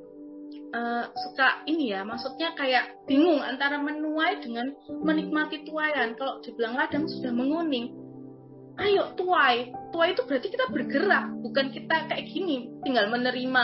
uh, 0.74 1.06
suka 1.14 1.64
ini 1.70 1.94
ya 1.96 2.04
maksudnya 2.04 2.56
kayak 2.58 2.98
bingung 3.06 3.40
antara 3.44 3.80
menuai 3.80 4.42
dengan 4.44 4.74
menikmati 5.04 5.64
tuayan 5.68 6.16
kalau 6.20 6.40
dibilang 6.44 6.76
ladang 6.76 7.06
sudah 7.08 7.32
menguning 7.32 7.94
ayo 8.78 9.14
tuai 9.18 9.74
tuai 9.90 10.14
itu 10.14 10.22
berarti 10.26 10.48
kita 10.54 10.66
bergerak 10.70 11.26
bukan 11.42 11.74
kita 11.74 11.96
kayak 12.12 12.26
gini 12.30 12.70
tinggal 12.86 13.10
menerima 13.10 13.64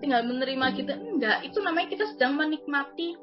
tinggal 0.00 0.22
menerima 0.24 0.66
kita 0.76 0.94
enggak 0.96 1.38
itu 1.44 1.58
namanya 1.60 1.88
kita 1.92 2.04
sedang 2.16 2.36
menikmati 2.36 3.16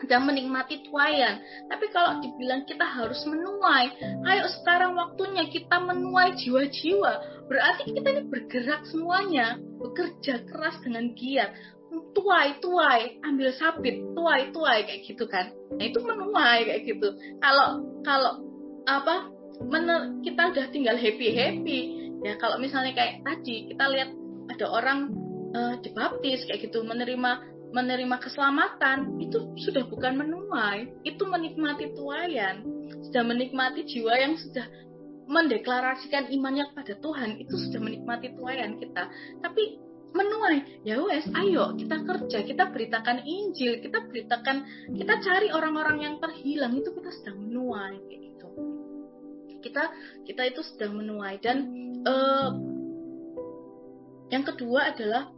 sedang 0.00 0.24
menikmati 0.24 0.80
tuayan. 0.88 1.44
Tapi 1.68 1.86
kalau 1.92 2.24
dibilang 2.24 2.64
kita 2.64 2.82
harus 2.82 3.20
menuai, 3.28 3.92
ayo 4.32 4.48
sekarang 4.60 4.96
waktunya 4.96 5.44
kita 5.52 5.76
menuai 5.76 6.34
jiwa-jiwa. 6.40 7.12
Berarti 7.46 7.92
kita 7.92 8.08
ini 8.08 8.22
bergerak 8.32 8.88
semuanya, 8.88 9.60
bekerja 9.76 10.40
keras 10.48 10.80
dengan 10.80 11.12
giat. 11.12 11.52
Tuai, 11.90 12.58
tuai, 12.62 13.18
ambil 13.26 13.50
sabit, 13.58 13.98
tuai, 14.14 14.54
tuai 14.54 14.86
kayak 14.86 15.02
gitu 15.06 15.24
kan. 15.26 15.50
Nah 15.74 15.84
itu 15.84 15.98
menuai 15.98 16.66
kayak 16.66 16.82
gitu. 16.86 17.08
Kalau 17.42 17.82
kalau 18.06 18.32
apa? 18.86 19.30
Mener, 19.60 20.16
kita 20.24 20.56
udah 20.56 20.66
tinggal 20.72 20.96
happy 20.96 21.34
happy. 21.36 21.80
Ya 22.24 22.38
kalau 22.40 22.56
misalnya 22.56 22.96
kayak 22.96 23.26
tadi 23.26 23.68
kita 23.68 23.84
lihat 23.92 24.10
ada 24.54 24.66
orang 24.70 25.12
uh, 25.52 25.74
dibaptis 25.82 26.46
kayak 26.48 26.70
gitu 26.70 26.80
menerima 26.86 27.50
menerima 27.70 28.16
keselamatan 28.18 29.18
itu 29.22 29.54
sudah 29.62 29.86
bukan 29.86 30.18
menuai, 30.18 30.90
itu 31.06 31.22
menikmati 31.22 31.94
tuayan, 31.94 32.66
sudah 33.06 33.22
menikmati 33.22 33.86
jiwa 33.86 34.14
yang 34.18 34.34
sudah 34.34 34.66
mendeklarasikan 35.30 36.26
imannya 36.34 36.66
kepada 36.74 36.98
Tuhan, 36.98 37.38
itu 37.38 37.54
sudah 37.54 37.78
menikmati 37.78 38.34
tuayan 38.34 38.82
kita. 38.82 39.06
Tapi 39.38 39.78
menuai, 40.10 40.82
ya 40.82 40.98
wes, 41.02 41.26
ayo 41.34 41.74
kita 41.78 42.02
kerja, 42.02 42.38
kita 42.42 42.64
beritakan 42.74 43.22
Injil, 43.22 43.78
kita 43.78 44.02
beritakan, 44.06 44.66
kita 44.94 45.14
cari 45.22 45.48
orang-orang 45.54 46.02
yang 46.02 46.14
terhilang 46.18 46.74
itu 46.74 46.90
kita 46.90 47.10
sedang 47.14 47.38
menuai 47.46 47.96
kayak 48.08 48.20
gitu. 48.34 48.48
Kita 49.60 49.82
kita 50.26 50.42
itu 50.50 50.60
sedang 50.66 50.98
menuai. 50.98 51.38
Dan 51.38 51.56
uh, 52.02 52.50
yang 54.30 54.42
kedua 54.42 54.94
adalah 54.94 55.30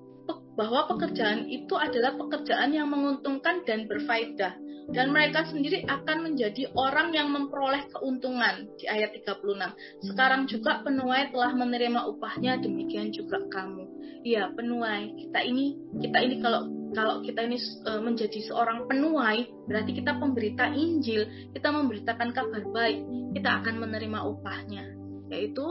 bahwa 0.53 0.85
pekerjaan 0.89 1.49
itu 1.49 1.75
adalah 1.77 2.17
pekerjaan 2.17 2.77
yang 2.77 2.89
menguntungkan 2.93 3.65
dan 3.65 3.89
berfaedah 3.89 4.53
dan 4.93 5.09
mereka 5.09 5.49
sendiri 5.49 5.89
akan 5.89 6.31
menjadi 6.31 6.69
orang 6.77 7.17
yang 7.17 7.33
memperoleh 7.33 7.89
keuntungan 7.97 8.69
di 8.77 8.85
ayat 8.85 9.17
36. 9.25 10.05
Sekarang 10.05 10.45
juga 10.45 10.85
penuai 10.85 11.33
telah 11.33 11.53
menerima 11.57 12.01
upahnya 12.13 12.61
demikian 12.61 13.09
juga 13.09 13.41
kamu. 13.49 13.89
Iya, 14.23 14.53
penuai. 14.53 15.17
Kita 15.17 15.41
ini 15.41 15.81
kita 15.99 16.19
ini 16.21 16.37
kalau 16.45 16.69
kalau 16.93 17.25
kita 17.25 17.41
ini 17.49 17.57
e, 17.59 17.93
menjadi 18.05 18.39
seorang 18.45 18.85
penuai, 18.85 19.49
berarti 19.65 19.97
kita 19.97 20.21
pemberita 20.21 20.69
Injil, 20.69 21.25
kita 21.57 21.73
memberitakan 21.73 22.29
kabar 22.37 22.63
baik, 22.69 23.01
kita 23.33 23.51
akan 23.65 23.75
menerima 23.81 24.19
upahnya. 24.29 24.85
Yaitu 25.33 25.65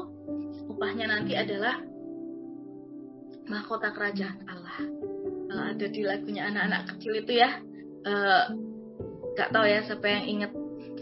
upahnya 0.65 1.13
nanti 1.13 1.37
adalah 1.37 1.77
mahkota 3.45 3.93
kerajaan 3.93 4.49
Allah. 4.49 4.77
Ada 5.77 5.87
di 5.93 6.01
lagunya 6.01 6.49
anak-anak 6.49 6.95
kecil 6.95 7.21
itu 7.21 7.37
ya. 7.37 7.61
Uh, 8.01 8.70
gak 9.35 9.51
tahu 9.55 9.65
ya 9.67 9.79
siapa 9.87 10.07
yang 10.07 10.25
inget 10.27 10.51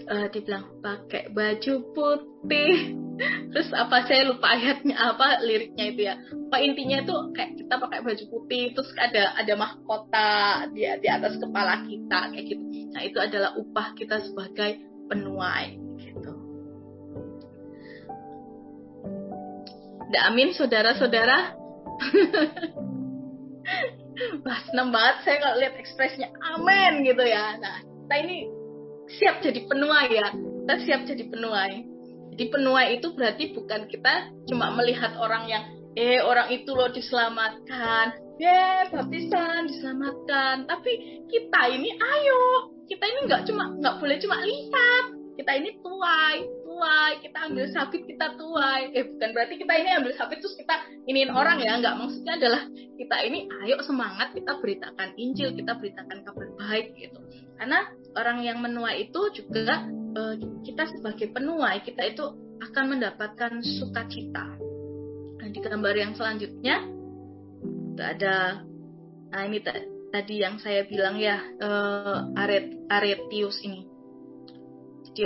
uh, 0.10 0.28
dibilang 0.32 0.66
pakai 0.82 1.30
baju 1.32 1.74
putih. 1.94 2.98
Terus 3.52 3.70
apa 3.76 4.08
saya 4.08 4.32
lupa 4.32 4.56
ayatnya 4.56 4.96
apa 4.96 5.44
liriknya 5.44 5.86
itu 5.92 6.02
ya. 6.08 6.16
Pak 6.48 6.62
intinya 6.64 7.04
itu 7.04 7.16
kayak 7.36 7.60
kita 7.60 7.76
pakai 7.76 8.00
baju 8.00 8.24
putih 8.32 8.72
terus 8.72 8.88
ada 8.96 9.36
ada 9.36 9.54
mahkota 9.60 10.32
di 10.72 10.88
di 11.04 11.08
atas 11.12 11.36
kepala 11.36 11.84
kita 11.84 12.32
kayak 12.32 12.46
gitu. 12.48 12.64
Nah, 12.96 13.04
itu 13.04 13.20
adalah 13.20 13.60
upah 13.60 13.92
kita 14.00 14.24
sebagai 14.24 14.80
penuai 15.12 15.76
gitu. 16.00 16.32
Nah, 20.10 20.22
amin 20.32 20.56
saudara-saudara 20.56 21.60
seneng 24.72 24.96
banget 24.96 25.16
saya 25.28 25.38
kalau 25.44 25.60
lihat 25.60 25.76
ekspresinya 25.76 26.32
amin 26.56 27.04
gitu 27.04 27.28
ya. 27.28 27.60
Nah 27.60 27.89
kita 28.10 28.26
ini 28.26 28.38
siap 29.22 29.36
jadi 29.46 29.70
penuai 29.70 30.10
ya. 30.10 30.34
Kita 30.34 30.76
siap 30.82 31.02
jadi 31.06 31.30
penuai. 31.30 31.86
Jadi 32.34 32.44
penuai 32.50 32.98
itu 32.98 33.14
berarti 33.14 33.54
bukan 33.54 33.86
kita 33.86 34.34
cuma 34.50 34.74
melihat 34.74 35.14
orang 35.22 35.46
yang 35.46 35.62
eh 35.94 36.18
orang 36.18 36.50
itu 36.50 36.74
loh 36.74 36.90
diselamatkan, 36.90 38.18
ya 38.42 38.90
baptisan 38.90 39.70
diselamatkan. 39.70 40.66
Tapi 40.66 41.22
kita 41.30 41.70
ini 41.70 41.94
ayo, 42.02 42.74
kita 42.90 43.06
ini 43.06 43.20
nggak 43.30 43.46
cuma 43.46 43.78
nggak 43.78 44.02
boleh 44.02 44.18
cuma 44.18 44.42
lihat, 44.42 45.06
kita 45.38 45.52
ini 45.62 45.70
tuai, 45.86 46.50
tuai, 46.66 47.12
kita 47.22 47.38
ambil 47.46 47.70
sabit 47.70 48.10
kita 48.10 48.34
tuai. 48.42 48.90
Eh 48.90 49.06
bukan 49.06 49.30
berarti 49.38 49.54
kita 49.62 49.74
ini 49.86 49.90
ambil 50.02 50.18
sabit 50.18 50.42
terus 50.42 50.58
kita 50.58 50.82
iniin 51.06 51.30
orang 51.30 51.62
ya, 51.62 51.78
nggak 51.78 51.94
maksudnya 51.94 52.42
adalah 52.42 52.66
kita 52.98 53.22
ini 53.22 53.46
ayo 53.70 53.78
semangat 53.86 54.34
kita 54.34 54.58
beritakan 54.58 55.14
Injil, 55.14 55.54
kita 55.54 55.78
beritakan 55.78 56.26
kabar 56.26 56.50
baik 56.58 56.98
gitu. 56.98 57.22
Karena 57.60 57.84
orang 58.16 58.40
yang 58.42 58.64
menuai 58.64 59.12
itu 59.12 59.22
juga 59.36 59.84
eh, 60.16 60.36
kita 60.64 60.88
sebagai 60.96 61.30
penuai 61.36 61.84
kita 61.84 62.08
itu 62.08 62.24
akan 62.60 62.86
mendapatkan 62.96 63.60
sukacita. 63.60 64.56
Nah, 65.40 65.48
di 65.48 65.60
gambar 65.60 65.96
yang 65.96 66.14
selanjutnya 66.16 66.88
ada 68.00 68.64
nah 69.30 69.44
ini 69.46 69.60
tadi 70.10 70.42
yang 70.42 70.58
saya 70.58 70.88
bilang 70.90 71.20
ya 71.22 71.38
uh, 71.62 72.34
Aret 72.34 72.90
Aretius 72.90 73.62
ini. 73.62 73.86
Jadi 75.06 75.22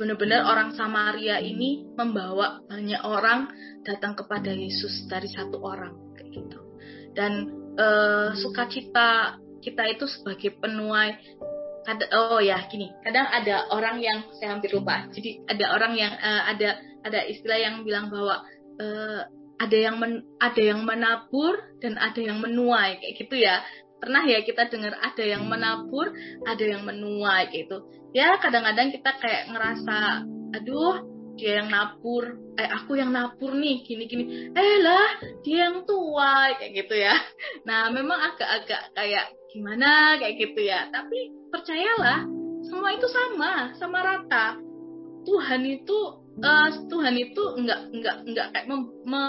benar-benar 0.00 0.48
orang 0.48 0.72
Samaria 0.72 1.36
ini 1.44 1.84
membawa 1.92 2.64
banyak 2.64 3.02
orang 3.04 3.52
datang 3.84 4.16
kepada 4.16 4.48
Yesus 4.48 5.04
dari 5.10 5.28
satu 5.28 5.60
orang 5.60 6.16
kayak 6.16 6.30
gitu. 6.32 6.60
Dan 7.12 7.32
uh, 7.76 8.32
sukacita 8.32 9.36
kita 9.60 9.86
itu 9.92 10.08
sebagai 10.08 10.56
penuai 10.58 11.16
oh 12.12 12.38
ya 12.38 12.60
gini 12.68 12.92
kadang 13.02 13.26
ada 13.26 13.66
orang 13.72 13.98
yang 13.98 14.18
saya 14.36 14.54
hampir 14.54 14.70
lupa. 14.70 15.08
Jadi 15.10 15.42
ada 15.48 15.74
orang 15.74 15.92
yang 15.96 16.12
uh, 16.12 16.42
ada 16.46 16.78
ada 17.02 17.20
istilah 17.26 17.58
yang 17.58 17.82
bilang 17.82 18.12
bahwa 18.12 18.44
uh, 18.78 19.20
ada 19.60 19.76
yang 19.76 19.96
men, 20.00 20.24
ada 20.40 20.60
yang 20.60 20.84
menabur 20.84 21.60
dan 21.84 21.96
ada 22.00 22.20
yang 22.20 22.38
menuai 22.40 23.00
kayak 23.00 23.14
gitu 23.16 23.36
ya. 23.40 23.64
Pernah 24.00 24.24
ya 24.24 24.40
kita 24.40 24.68
dengar 24.72 24.96
ada 24.96 25.24
yang 25.24 25.44
menabur 25.44 26.12
ada 26.48 26.64
yang 26.64 26.84
menuai 26.84 27.48
gitu. 27.52 27.84
Ya 28.16 28.36
kadang-kadang 28.40 28.92
kita 28.92 29.10
kayak 29.20 29.52
ngerasa 29.52 30.24
aduh 30.56 31.19
dia 31.38 31.62
yang 31.62 31.68
nabur 31.70 32.38
eh 32.58 32.68
aku 32.68 32.98
yang 32.98 33.14
nabur 33.14 33.54
nih 33.56 33.82
gini 33.86 34.04
gini 34.10 34.24
eh 34.52 34.76
lah 34.82 35.20
dia 35.44 35.70
yang 35.70 35.84
tua 35.84 36.54
kayak 36.56 36.72
gitu 36.84 36.94
ya. 36.96 37.14
Nah 37.68 37.90
memang 37.92 38.18
agak-agak 38.32 38.92
kayak 38.96 39.26
gimana 39.52 40.16
kayak 40.18 40.36
gitu 40.38 40.60
ya. 40.66 40.88
Tapi 40.90 41.32
percayalah 41.50 42.26
semua 42.66 42.90
itu 42.94 43.06
sama 43.08 43.74
sama 43.76 43.98
rata. 44.04 44.58
Tuhan 45.20 45.62
itu 45.68 45.98
uh, 46.40 46.68
Tuhan 46.88 47.14
itu 47.16 47.42
enggak 47.60 47.80
enggak 47.92 48.16
enggak 48.24 48.46
kayak 48.56 48.66
mem, 48.72 48.88
me, 49.04 49.22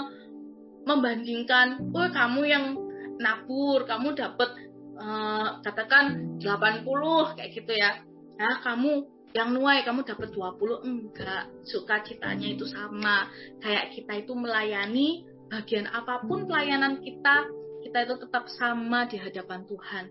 membandingkan 0.88 1.92
oh 1.92 2.08
kamu 2.08 2.40
yang 2.48 2.64
nabur 3.20 3.84
kamu 3.84 4.16
dapat 4.16 4.50
uh, 4.98 5.60
katakan 5.62 6.36
80 6.40 6.84
kayak 7.38 7.50
gitu 7.52 7.72
ya. 7.76 8.00
Nah 8.40 8.58
kamu 8.64 9.11
yang 9.32 9.56
nuai 9.56 9.80
kamu 9.84 10.04
dapat 10.04 10.32
20 10.32 10.84
enggak 10.84 11.48
sukacitanya 11.64 12.52
itu 12.52 12.68
sama 12.68 13.28
kayak 13.64 13.96
kita 13.96 14.24
itu 14.24 14.32
melayani 14.36 15.24
bagian 15.48 15.88
apa 15.88 16.24
pun 16.24 16.44
pelayanan 16.44 17.00
kita 17.00 17.48
kita 17.84 17.98
itu 18.08 18.14
tetap 18.20 18.44
sama 18.52 19.08
di 19.08 19.16
hadapan 19.16 19.64
Tuhan 19.64 20.04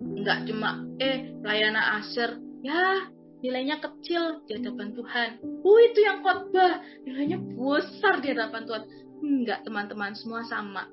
enggak 0.00 0.38
cuma 0.48 0.84
eh 1.00 1.32
pelayanan 1.44 2.00
aser 2.00 2.40
ya 2.64 3.12
nilainya 3.42 3.82
kecil 3.82 4.46
di 4.46 4.54
hadapan 4.54 4.94
Tuhan. 4.94 5.28
Oh 5.66 5.78
itu 5.82 5.98
yang 6.06 6.22
khotbah 6.22 6.78
nilainya 7.02 7.42
besar 7.42 8.22
di 8.22 8.30
hadapan 8.30 8.62
Tuhan. 8.64 8.84
Enggak 9.22 9.66
teman-teman 9.66 10.14
semua 10.14 10.46
sama. 10.46 10.86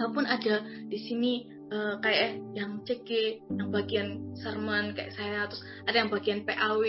Walaupun 0.00 0.24
ada 0.24 0.64
di 0.88 0.98
sini 1.04 1.44
uh, 1.70 1.94
kayak 2.02 2.42
yang 2.52 2.82
CG, 2.84 3.40
yang 3.50 3.70
bagian 3.70 4.34
sermon 4.38 4.92
kayak 4.92 5.14
saya, 5.14 5.46
terus 5.48 5.62
ada 5.86 5.96
yang 5.96 6.10
bagian 6.10 6.40
PAW, 6.44 6.82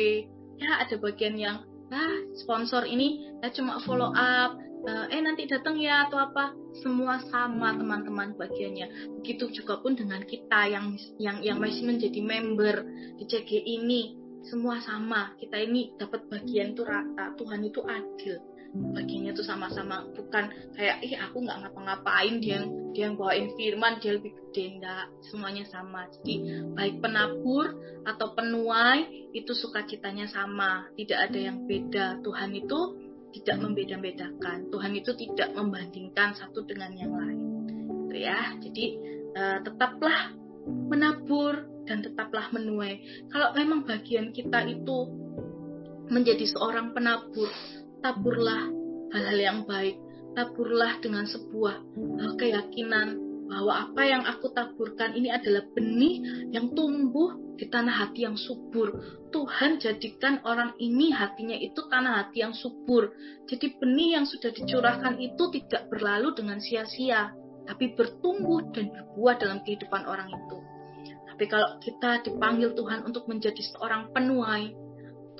ya 0.58 0.72
ada 0.82 0.96
bagian 0.98 1.38
yang 1.38 1.58
ah 1.92 2.18
sponsor 2.40 2.88
ini 2.88 3.28
ya 3.44 3.52
cuma 3.52 3.84
follow 3.84 4.16
up, 4.16 4.56
uh, 4.88 5.06
eh 5.12 5.22
nanti 5.22 5.46
datang 5.46 5.78
ya 5.78 6.10
atau 6.10 6.20
apa. 6.20 6.56
Semua 6.82 7.20
sama 7.28 7.76
teman-teman 7.76 8.34
bagiannya. 8.40 9.16
Begitu 9.20 9.52
juga 9.62 9.84
pun 9.84 9.94
dengan 9.94 10.24
kita 10.24 10.72
yang 10.72 10.96
yang 11.20 11.44
yang 11.44 11.58
masih 11.60 11.84
menjadi 11.84 12.20
member 12.24 12.88
di 13.20 13.24
CG 13.28 13.52
ini. 13.60 14.18
Semua 14.42 14.82
sama. 14.82 15.38
Kita 15.38 15.60
ini 15.62 15.94
dapat 16.02 16.26
bagian 16.26 16.74
itu 16.74 16.82
rata. 16.82 17.38
Tuhan 17.38 17.62
itu 17.62 17.86
adil 17.86 18.51
bagiannya 18.72 19.36
tuh 19.36 19.44
sama-sama 19.44 20.08
bukan 20.16 20.48
kayak 20.80 21.04
ih 21.04 21.20
aku 21.20 21.44
nggak 21.44 21.60
ngapa-ngapain 21.60 22.40
dia 22.40 22.64
yang 22.64 22.68
dia 22.96 23.04
yang 23.12 23.16
bawain 23.20 23.52
firman 23.60 24.00
dia 24.00 24.16
lebih 24.16 24.32
gede 24.32 24.80
enggak 24.80 25.12
semuanya 25.28 25.68
sama 25.68 26.08
jadi 26.20 26.66
baik 26.72 27.04
penabur 27.04 27.68
atau 28.08 28.32
penuai 28.32 29.28
itu 29.36 29.52
sukacitanya 29.52 30.32
sama 30.32 30.88
tidak 30.96 31.28
ada 31.28 31.40
yang 31.52 31.68
beda 31.68 32.24
Tuhan 32.24 32.52
itu 32.56 32.80
tidak 33.32 33.58
membeda-bedakan. 33.64 34.68
Tuhan 34.70 34.92
itu 34.96 35.12
tidak 35.16 35.56
membandingkan 35.56 36.36
satu 36.36 36.68
dengan 36.68 36.92
yang 36.96 37.16
lain. 37.16 37.50
Gitu 38.08 38.16
ya. 38.20 38.60
Jadi 38.60 38.86
uh, 39.36 39.58
tetaplah 39.64 40.36
menabur 40.68 41.66
dan 41.88 42.04
tetaplah 42.06 42.52
menuai. 42.52 43.02
Kalau 43.32 43.56
memang 43.56 43.88
bagian 43.88 44.36
kita 44.36 44.68
itu 44.68 45.10
menjadi 46.12 46.44
seorang 46.44 46.92
penabur, 46.92 47.48
taburlah 48.02 48.70
hal-hal 49.14 49.40
yang 49.40 49.60
baik. 49.66 49.98
Taburlah 50.32 51.00
dengan 51.04 51.28
sebuah 51.28 51.76
uh, 51.98 52.34
keyakinan 52.40 53.32
bahwa 53.52 53.92
apa 53.92 54.02
yang 54.08 54.24
aku 54.24 54.48
taburkan 54.56 55.12
ini 55.12 55.28
adalah 55.28 55.68
benih 55.76 56.24
yang 56.56 56.72
tumbuh 56.72 57.36
di 57.60 57.68
tanah 57.68 58.08
hati 58.08 58.24
yang 58.24 58.40
subur. 58.40 58.96
Tuhan 59.30 59.78
jadikan 59.78 60.40
orang 60.48 60.72
ini 60.80 61.12
hatinya 61.12 61.60
itu 61.60 61.84
tanah 61.92 62.26
hati 62.26 62.48
yang 62.48 62.56
subur. 62.56 63.12
Jadi 63.52 63.76
benih 63.76 64.18
yang 64.18 64.26
sudah 64.26 64.56
dicurahkan 64.56 65.20
itu 65.20 65.52
tidak 65.60 65.92
berlalu 65.92 66.32
dengan 66.32 66.64
sia-sia, 66.64 67.36
tapi 67.68 67.92
bertumbuh 67.94 68.72
dan 68.72 68.90
berbuah 68.96 69.36
dalam 69.36 69.60
kehidupan 69.68 70.08
orang 70.08 70.32
itu. 70.32 70.58
Tapi 71.28 71.44
kalau 71.52 71.76
kita 71.84 72.24
dipanggil 72.24 72.72
Tuhan 72.72 73.04
untuk 73.04 73.28
menjadi 73.28 73.62
seorang 73.76 74.16
penuai, 74.16 74.72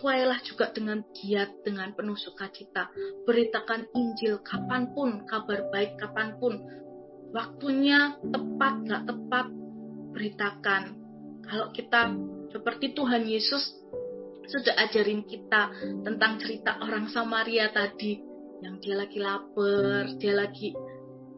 tuailah 0.02 0.42
juga 0.42 0.74
dengan 0.74 1.06
giat, 1.14 1.62
dengan 1.62 1.94
penuh 1.94 2.18
sukacita. 2.18 2.90
Beritakan 3.30 3.86
Injil 3.94 4.42
kapan 4.42 4.90
pun, 4.98 5.30
kabar 5.30 5.70
baik 5.70 6.02
kapan 6.02 6.42
pun, 6.42 6.58
waktunya 7.30 8.18
tepat 8.34 8.74
nggak 8.82 9.04
tepat 9.06 9.46
beritakan. 10.18 10.84
Kalau 11.46 11.70
kita 11.70 12.18
seperti 12.50 12.98
Tuhan 12.98 13.30
Yesus 13.30 13.62
sudah 14.50 14.74
ajarin 14.90 15.22
kita 15.30 15.70
tentang 16.02 16.42
cerita 16.42 16.82
orang 16.82 17.08
Samaria 17.14 17.70
tadi 17.70 18.20
yang 18.66 18.82
dia 18.82 19.00
lagi 19.00 19.18
lapar 19.22 20.12
dia 20.18 20.34
lagi 20.34 20.74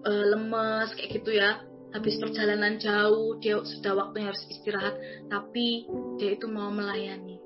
uh, 0.07 0.25
lemes 0.31 0.95
kayak 0.95 1.19
gitu 1.19 1.35
ya. 1.35 1.59
Habis 1.93 2.17
perjalanan 2.17 2.81
jauh 2.81 3.37
dia 3.37 3.61
sudah 3.61 3.93
waktunya 3.93 4.33
harus 4.33 4.41
istirahat 4.49 4.97
tapi 5.29 5.85
dia 6.17 6.33
itu 6.33 6.49
mau 6.49 6.73
melayani 6.73 7.42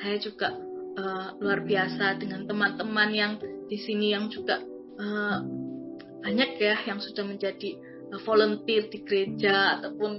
saya 0.00 0.16
juga 0.16 0.56
uh, 0.96 1.36
luar 1.38 1.60
biasa 1.62 2.16
dengan 2.18 2.48
teman-teman 2.48 3.10
yang 3.12 3.32
di 3.68 3.78
sini 3.78 4.16
yang 4.16 4.32
juga 4.32 4.58
uh, 4.98 5.38
banyak 6.20 6.50
ya 6.56 6.76
yang 6.88 6.98
sudah 7.00 7.24
menjadi 7.24 7.76
uh, 8.12 8.20
volunteer 8.24 8.88
di 8.88 9.04
gereja 9.04 9.78
ataupun 9.78 10.12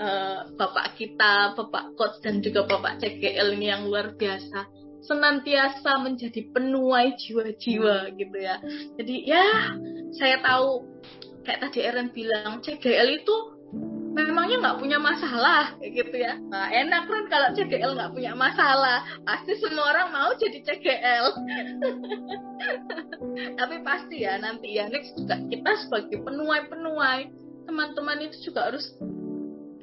uh, 0.00 0.48
bapak 0.56 0.96
kita, 0.96 1.54
bapak 1.54 1.94
coach 1.94 2.18
dan 2.24 2.40
juga 2.40 2.64
bapak 2.64 2.98
CGL 3.04 3.54
ini 3.60 3.68
yang 3.68 3.86
luar 3.86 4.16
biasa. 4.16 4.68
Senantiasa 4.98 6.02
menjadi 6.02 6.50
penuai 6.50 7.14
jiwa-jiwa 7.16 8.12
gitu 8.18 8.36
ya. 8.36 8.58
Jadi 8.98 9.16
ya 9.24 9.72
saya 10.18 10.42
tahu 10.42 10.84
kayak 11.46 11.64
tadi 11.64 11.80
Eren 11.86 12.10
bilang 12.12 12.60
CGL 12.60 13.22
itu 13.22 13.57
memangnya 14.12 14.56
nggak 14.60 14.78
punya 14.80 14.98
masalah? 15.00 15.74
Gitu 15.80 16.14
ya. 16.14 16.36
Nah 16.48 16.68
enak 16.72 17.08
kan 17.08 17.24
kalau 17.28 17.48
CGL 17.56 17.96
nggak 17.96 18.12
punya 18.14 18.32
masalah, 18.32 19.04
pasti 19.24 19.56
semua 19.60 19.92
orang 19.92 20.08
mau 20.12 20.30
jadi 20.36 20.58
CGL. 20.64 21.26
tapi 23.58 23.76
pasti 23.86 24.26
ya 24.26 24.38
nanti 24.40 24.78
ya 24.78 24.90
next 24.90 25.14
juga 25.14 25.38
kita 25.46 25.70
sebagai 25.86 26.18
penuai-penuai 26.26 27.30
teman-teman 27.68 28.18
itu 28.24 28.50
juga 28.50 28.72
harus 28.72 28.84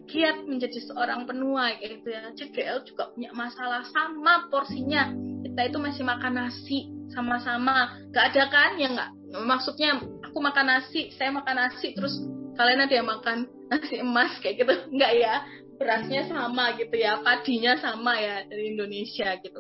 giat 0.05 0.45
menjadi 0.45 0.80
seorang 0.86 1.26
penuai 1.26 1.82
gitu 1.82 2.07
ya. 2.09 2.30
CGL 2.34 2.86
juga 2.86 3.13
punya 3.13 3.32
masalah 3.34 3.86
sama 3.89 4.49
porsinya. 4.53 5.09
Kita 5.45 5.61
itu 5.71 5.78
masih 5.82 6.03
makan 6.03 6.34
nasi 6.36 6.89
sama-sama. 7.13 7.93
Gak 8.11 8.34
ada 8.34 8.43
kan 8.49 8.78
ya 8.82 8.89
nggak 8.91 9.11
maksudnya 9.43 9.99
aku 10.23 10.38
makan 10.39 10.65
nasi 10.67 11.11
saya 11.19 11.34
makan 11.36 11.55
nasi 11.59 11.91
terus 11.91 12.15
kalian 12.56 12.88
ada 12.88 12.93
yang 12.95 13.08
makan 13.08 13.38
nasi 13.70 14.01
emas 14.01 14.32
kayak 14.41 14.66
gitu? 14.66 14.74
Nggak 14.95 15.14
ya. 15.20 15.36
Berasnya 15.76 16.24
sama 16.32 16.80
gitu 16.80 16.95
ya. 16.95 17.20
Padinya 17.20 17.76
sama 17.80 18.16
ya 18.16 18.47
dari 18.47 18.74
Indonesia 18.76 19.36
gitu. 19.43 19.60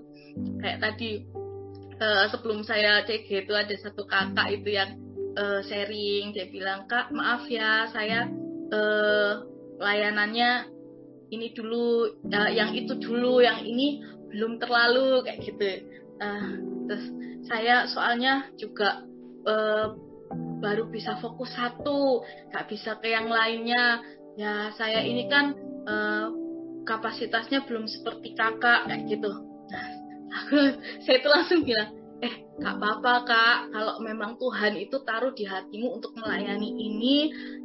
Kayak 0.63 0.79
tadi 0.79 1.27
uh, 1.99 2.25
sebelum 2.31 2.63
saya 2.63 3.03
CG 3.03 3.27
itu 3.47 3.53
ada 3.53 3.75
satu 3.79 4.07
kakak 4.07 4.47
itu 4.55 4.69
yang 4.79 4.95
uh, 5.35 5.59
sharing. 5.67 6.31
Dia 6.31 6.47
bilang 6.47 6.87
kak 6.87 7.11
maaf 7.11 7.43
ya 7.51 7.91
saya 7.91 8.31
uh, 8.71 9.43
layanannya 9.75 10.71
ini 11.35 11.51
dulu 11.51 12.15
uh, 12.31 12.51
yang 12.51 12.71
itu 12.71 12.95
dulu 12.95 13.43
yang 13.43 13.59
ini 13.67 13.99
belum 14.31 14.59
terlalu 14.63 15.23
kayak 15.27 15.39
gitu. 15.43 15.67
Uh, 16.15 16.51
terus 16.87 17.05
saya 17.45 17.85
soalnya 17.91 18.47
juga 18.55 19.03
uh, 19.45 19.93
baru 20.59 20.87
bisa 20.87 21.17
fokus 21.19 21.51
satu 21.55 22.23
nggak 22.51 22.65
bisa 22.69 22.97
ke 22.99 23.11
yang 23.11 23.27
lainnya. 23.27 24.03
Ya 24.35 24.71
saya 24.75 24.99
ini 25.03 25.31
kan 25.31 25.55
uh, 25.87 26.27
kapasitasnya 26.85 27.65
belum 27.65 27.89
seperti 27.89 28.37
kakak 28.37 28.87
kayak 28.87 29.03
gitu. 29.09 29.31
Aku 30.31 30.55
saya 31.03 31.17
itu 31.19 31.29
langsung 31.29 31.59
bilang 31.65 31.89
eh 32.23 32.33
gak 32.61 32.79
apa-apa 32.79 33.13
kak. 33.27 33.57
Kalau 33.75 33.95
memang 33.99 34.39
Tuhan 34.39 34.79
itu 34.79 34.97
taruh 35.03 35.35
di 35.35 35.43
hatimu 35.43 35.99
untuk 35.99 36.15
melayani 36.15 36.69
ini 36.71 37.15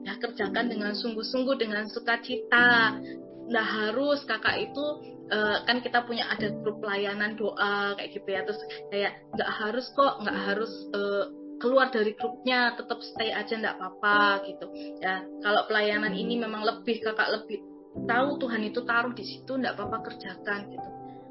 ya 0.03 0.19
kerjakan 0.19 0.73
dengan 0.73 0.93
sungguh-sungguh 0.97 1.57
dengan 1.61 1.87
sukacita. 1.87 2.99
Nah 3.51 3.67
harus 3.67 4.23
kakak 4.27 4.71
itu 4.71 4.85
uh, 5.31 5.63
kan 5.67 5.83
kita 5.83 6.03
punya 6.07 6.27
ada 6.31 6.51
grup 6.63 6.83
pelayanan 6.83 7.39
doa 7.39 7.95
kayak 7.95 8.11
gitu 8.15 8.29
ya. 8.31 8.41
Terus 8.43 8.61
kayak 8.91 9.13
nggak 9.39 9.51
harus 9.51 9.87
kok 9.95 10.13
nggak 10.27 10.39
harus 10.51 10.73
uh, 10.97 11.25
keluar 11.61 11.93
dari 11.93 12.17
grupnya 12.17 12.75
tetap 12.75 12.99
stay 13.05 13.31
aja 13.31 13.53
nggak 13.55 13.77
apa-apa 13.77 14.49
gitu. 14.49 14.67
Ya 14.99 15.23
kalau 15.45 15.69
pelayanan 15.69 16.17
ini 16.17 16.41
memang 16.41 16.65
lebih 16.65 17.05
kakak 17.05 17.29
lebih 17.31 17.61
tahu 18.09 18.41
Tuhan 18.41 18.63
itu 18.65 18.81
taruh 18.89 19.13
di 19.13 19.23
situ 19.23 19.53
nggak 19.61 19.77
apa-apa 19.77 20.11
kerjakan 20.11 20.73
gitu. 20.73 20.89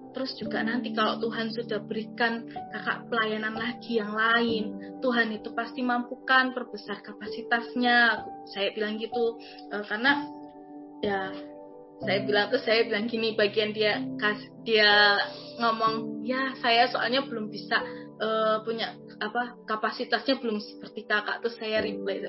Terus 0.10 0.32
juga 0.42 0.66
nanti 0.66 0.90
kalau 0.94 1.22
Tuhan 1.22 1.54
sudah 1.54 1.86
berikan 1.86 2.50
kakak 2.50 3.10
pelayanan 3.14 3.54
lagi 3.54 4.02
yang 4.02 4.14
lain, 4.14 4.98
Tuhan 5.06 5.30
itu 5.34 5.54
pasti 5.54 5.86
mampukan 5.86 6.54
perbesar 6.54 7.02
kapasitasnya. 7.06 8.26
Saya 8.50 8.74
bilang 8.74 8.98
gitu 8.98 9.38
e, 9.70 9.76
karena 9.86 10.26
ya 11.06 11.30
saya 12.00 12.20
bilang 12.24 12.48
tuh 12.50 12.62
saya 12.64 12.88
bilang 12.88 13.06
gini 13.12 13.36
bagian 13.36 13.76
dia 13.76 14.00
kas 14.18 14.40
dia 14.64 15.20
ngomong 15.60 16.24
ya 16.24 16.56
saya 16.64 16.88
soalnya 16.88 17.28
belum 17.28 17.52
bisa 17.52 17.76
uh, 18.24 18.64
punya 18.64 18.96
apa 19.20 19.56
kapasitasnya 19.68 20.40
belum 20.40 20.64
seperti 20.64 21.04
kakak 21.08 21.44
tuh 21.44 21.52
saya 21.60 21.84
reply 21.84 22.28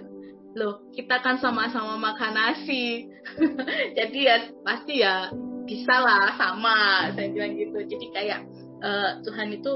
loh 0.59 0.83
kita 0.91 1.23
kan 1.23 1.39
sama-sama 1.39 1.95
makan 1.95 2.35
nasi. 2.35 3.07
Jadi 3.99 4.19
ya 4.27 4.37
pasti 4.67 4.99
ya 5.03 5.31
bisa 5.63 5.95
lah 6.03 6.35
sama 6.35 7.07
saya 7.15 7.31
bilang 7.31 7.55
gitu. 7.55 7.79
Jadi 7.87 8.07
kayak 8.11 8.41
uh, 8.83 9.23
Tuhan 9.23 9.55
itu 9.55 9.73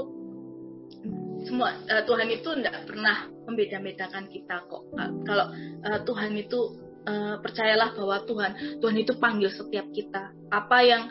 semua 1.47 1.77
uh, 1.87 2.03
Tuhan 2.03 2.27
itu 2.27 2.49
tidak 2.59 2.89
pernah 2.89 3.29
membeda-bedakan 3.45 4.27
kita 4.33 4.65
kok 4.65 4.83
uh, 4.97 5.11
kalau 5.23 5.47
uh, 5.85 5.99
Tuhan 6.03 6.33
itu 6.35 6.59
uh, 7.05 7.37
percayalah 7.39 7.93
bahwa 7.93 8.17
Tuhan 8.25 8.51
Tuhan 8.83 8.97
itu 8.99 9.13
panggil 9.15 9.47
setiap 9.53 9.87
kita. 9.95 10.35
Apa 10.51 10.77
yang 10.83 11.07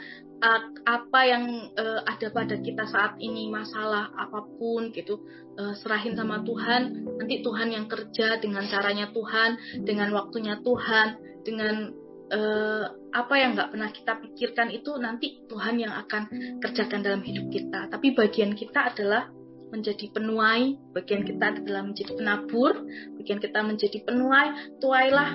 apa 0.84 1.20
yang 1.24 1.72
uh, 1.72 2.04
ada 2.04 2.28
pada 2.28 2.60
kita 2.60 2.84
saat 2.84 3.16
ini 3.16 3.48
masalah 3.48 4.12
apa 4.12 4.44
pun 4.60 4.92
gitu 4.92 5.24
uh, 5.56 5.72
serahin 5.72 6.12
sama 6.12 6.44
Tuhan 6.44 7.08
nanti 7.16 7.40
Tuhan 7.40 7.72
yang 7.72 7.88
kerja 7.88 8.36
dengan 8.44 8.68
caranya 8.68 9.08
Tuhan 9.08 9.56
dengan 9.88 10.12
waktunya 10.12 10.60
Tuhan 10.60 11.16
dengan 11.48 11.96
uh, 12.32 12.84
apa 13.14 13.34
yang 13.36 13.56
nggak 13.56 13.70
pernah 13.72 13.90
kita 13.94 14.12
pikirkan 14.20 14.68
itu 14.72 14.90
nanti 15.00 15.44
Tuhan 15.48 15.80
yang 15.80 15.92
akan 15.92 16.22
kerjakan 16.60 17.00
dalam 17.04 17.22
hidup 17.22 17.46
kita. 17.52 17.86
Tapi 17.92 18.16
bagian 18.16 18.58
kita 18.58 18.90
adalah 18.94 19.30
menjadi 19.70 20.10
penuai, 20.14 20.78
bagian 20.94 21.26
kita 21.26 21.58
adalah 21.58 21.82
menjadi 21.82 22.12
penabur, 22.14 22.74
bagian 23.18 23.38
kita 23.42 23.58
menjadi 23.62 23.98
penuai. 24.06 24.78
Tuailah, 24.82 25.30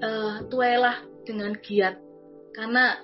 uh, 0.00 0.36
tuailah 0.48 0.96
dengan 1.28 1.52
giat, 1.60 2.00
karena 2.54 2.96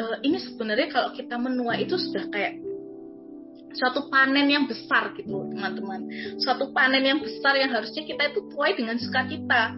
uh, 0.00 0.18
ini 0.24 0.38
sebenarnya 0.40 0.88
kalau 0.92 1.10
kita 1.12 1.36
menuai 1.36 1.84
itu 1.84 1.96
sudah 1.96 2.28
kayak 2.32 2.60
suatu 3.74 4.06
panen 4.06 4.46
yang 4.46 4.70
besar 4.70 5.12
gitu 5.18 5.50
teman-teman 5.50 6.06
suatu 6.38 6.70
panen 6.70 7.02
yang 7.02 7.18
besar 7.18 7.58
yang 7.58 7.74
harusnya 7.74 8.06
kita 8.06 8.30
itu 8.30 8.40
tuai 8.54 8.78
dengan 8.78 8.96
sukacita 9.02 9.74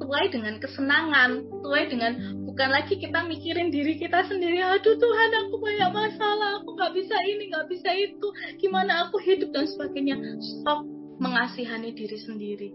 tuai 0.00 0.32
dengan 0.32 0.56
kesenangan, 0.56 1.44
tuai 1.60 1.92
dengan 1.92 2.16
bukan 2.48 2.68
lagi 2.72 2.96
kita 2.96 3.20
mikirin 3.28 3.68
diri 3.68 4.00
kita 4.00 4.24
sendiri, 4.24 4.64
aduh 4.64 4.96
Tuhan 4.96 5.30
aku 5.46 5.54
banyak 5.60 5.90
masalah, 5.92 6.62
aku 6.62 6.72
nggak 6.72 6.92
bisa 6.96 7.16
ini, 7.28 7.52
nggak 7.52 7.68
bisa 7.68 7.90
itu, 7.92 8.28
gimana 8.56 9.08
aku 9.08 9.20
hidup 9.20 9.52
dan 9.52 9.68
sebagainya. 9.68 10.16
Stop 10.40 10.88
mengasihani 11.20 11.92
diri 11.92 12.18
sendiri, 12.22 12.68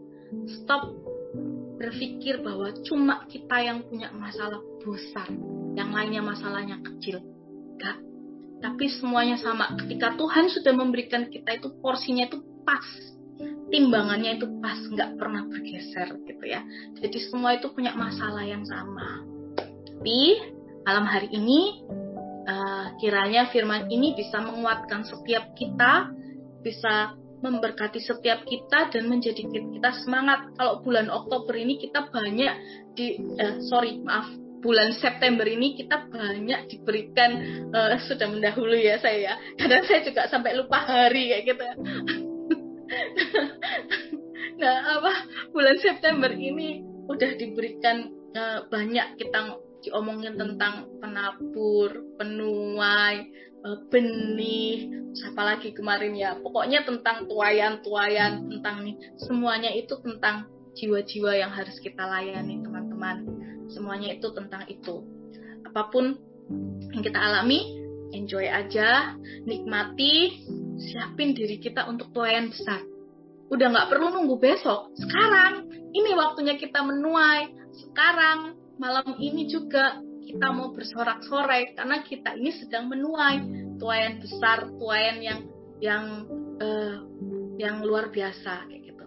stop 0.62 0.94
berpikir 1.84 2.40
bahwa 2.40 2.72
cuma 2.88 3.28
kita 3.28 3.60
yang 3.60 3.84
punya 3.84 4.08
masalah 4.16 4.64
besar, 4.80 5.28
yang 5.76 5.92
lainnya 5.92 6.24
masalahnya 6.24 6.80
kecil. 6.80 7.20
Gak. 7.76 8.00
Tapi 8.64 8.88
semuanya 8.88 9.36
sama. 9.36 9.76
Ketika 9.76 10.16
Tuhan 10.16 10.48
sudah 10.48 10.72
memberikan 10.72 11.28
kita 11.28 11.60
itu 11.60 11.76
porsinya 11.84 12.32
itu 12.32 12.40
pas 12.64 12.88
timbangannya 13.74 14.38
itu 14.38 14.48
pas 14.62 14.78
nggak 14.78 15.18
pernah 15.18 15.44
bergeser 15.50 16.14
gitu 16.30 16.44
ya 16.46 16.62
jadi 17.02 17.18
semua 17.26 17.58
itu 17.58 17.74
punya 17.74 17.98
masalah 17.98 18.46
yang 18.46 18.62
sama 18.70 19.26
tapi 19.58 20.38
malam 20.86 21.10
hari 21.10 21.34
ini 21.34 21.82
uh, 22.46 22.94
kiranya 23.02 23.50
firman 23.50 23.90
ini 23.90 24.14
bisa 24.14 24.38
menguatkan 24.46 25.08
setiap 25.10 25.58
kita 25.58 26.14
bisa 26.62 27.18
memberkati 27.44 28.00
setiap 28.00 28.48
kita 28.48 28.88
dan 28.90 29.12
menjadi 29.12 29.44
kita 29.44 29.92
semangat. 30.02 30.56
Kalau 30.56 30.80
bulan 30.80 31.12
Oktober 31.12 31.54
ini 31.60 31.76
kita 31.76 32.08
banyak 32.08 32.56
di 32.96 33.20
uh, 33.20 33.60
sorry 33.68 34.00
maaf 34.00 34.32
bulan 34.64 34.96
September 34.96 35.44
ini 35.44 35.76
kita 35.76 36.08
banyak 36.08 36.72
diberikan 36.72 37.32
uh, 37.76 38.00
sudah 38.00 38.32
mendahulu 38.32 38.80
ya 38.80 38.96
saya 39.04 39.36
kadang 39.60 39.84
saya 39.84 40.08
juga 40.08 40.32
sampai 40.32 40.56
lupa 40.56 40.80
hari 40.88 41.36
kayak 41.36 41.44
gitu. 41.52 41.68
Nah 44.54 45.02
apa 45.02 45.14
bulan 45.52 45.76
September 45.82 46.32
ini 46.32 46.80
udah 47.10 47.36
diberikan 47.36 48.08
uh, 48.32 48.64
banyak 48.72 49.20
kita 49.20 49.60
diomongin 49.84 50.40
tentang 50.40 50.88
penabur, 51.04 51.92
penuai, 52.16 53.28
benih, 53.88 54.92
apalagi 55.32 55.72
kemarin 55.72 56.14
ya. 56.16 56.36
Pokoknya 56.40 56.84
tentang 56.84 57.28
tuayan-tuayan, 57.32 58.52
tentang 58.52 58.84
semuanya 59.20 59.72
itu 59.72 59.96
tentang 60.04 60.52
jiwa-jiwa 60.76 61.32
yang 61.38 61.52
harus 61.54 61.80
kita 61.80 62.04
layani, 62.04 62.60
teman-teman. 62.60 63.24
Semuanya 63.72 64.12
itu 64.12 64.28
tentang 64.36 64.68
itu. 64.68 65.08
Apa 65.64 65.88
pun 65.90 66.20
yang 66.92 67.02
kita 67.02 67.18
alami, 67.18 67.80
enjoy 68.12 68.46
aja, 68.46 69.16
nikmati, 69.48 70.44
siapin 70.78 71.32
diri 71.32 71.58
kita 71.62 71.88
untuk 71.88 72.12
tuayan 72.12 72.52
besar 72.52 72.84
udah 73.54 73.68
nggak 73.70 73.90
perlu 73.94 74.10
nunggu 74.10 74.42
besok 74.42 74.90
sekarang 74.98 75.70
ini 75.94 76.12
waktunya 76.18 76.58
kita 76.58 76.82
menuai 76.82 77.54
sekarang 77.74 78.58
malam 78.82 79.14
ini 79.22 79.46
juga 79.46 80.02
kita 80.28 80.48
mau 80.56 80.72
bersorak-sorai 80.72 81.76
karena 81.76 82.02
kita 82.04 82.36
ini 82.40 82.52
sedang 82.56 82.88
menuai 82.90 83.44
tuayan 83.78 84.20
besar 84.24 84.72
tuayan 84.80 85.18
yang 85.20 85.40
yang 85.84 86.06
uh, 86.64 86.96
yang 87.60 87.84
luar 87.84 88.10
biasa 88.10 88.68
kayak 88.68 88.82
gitu. 88.94 89.06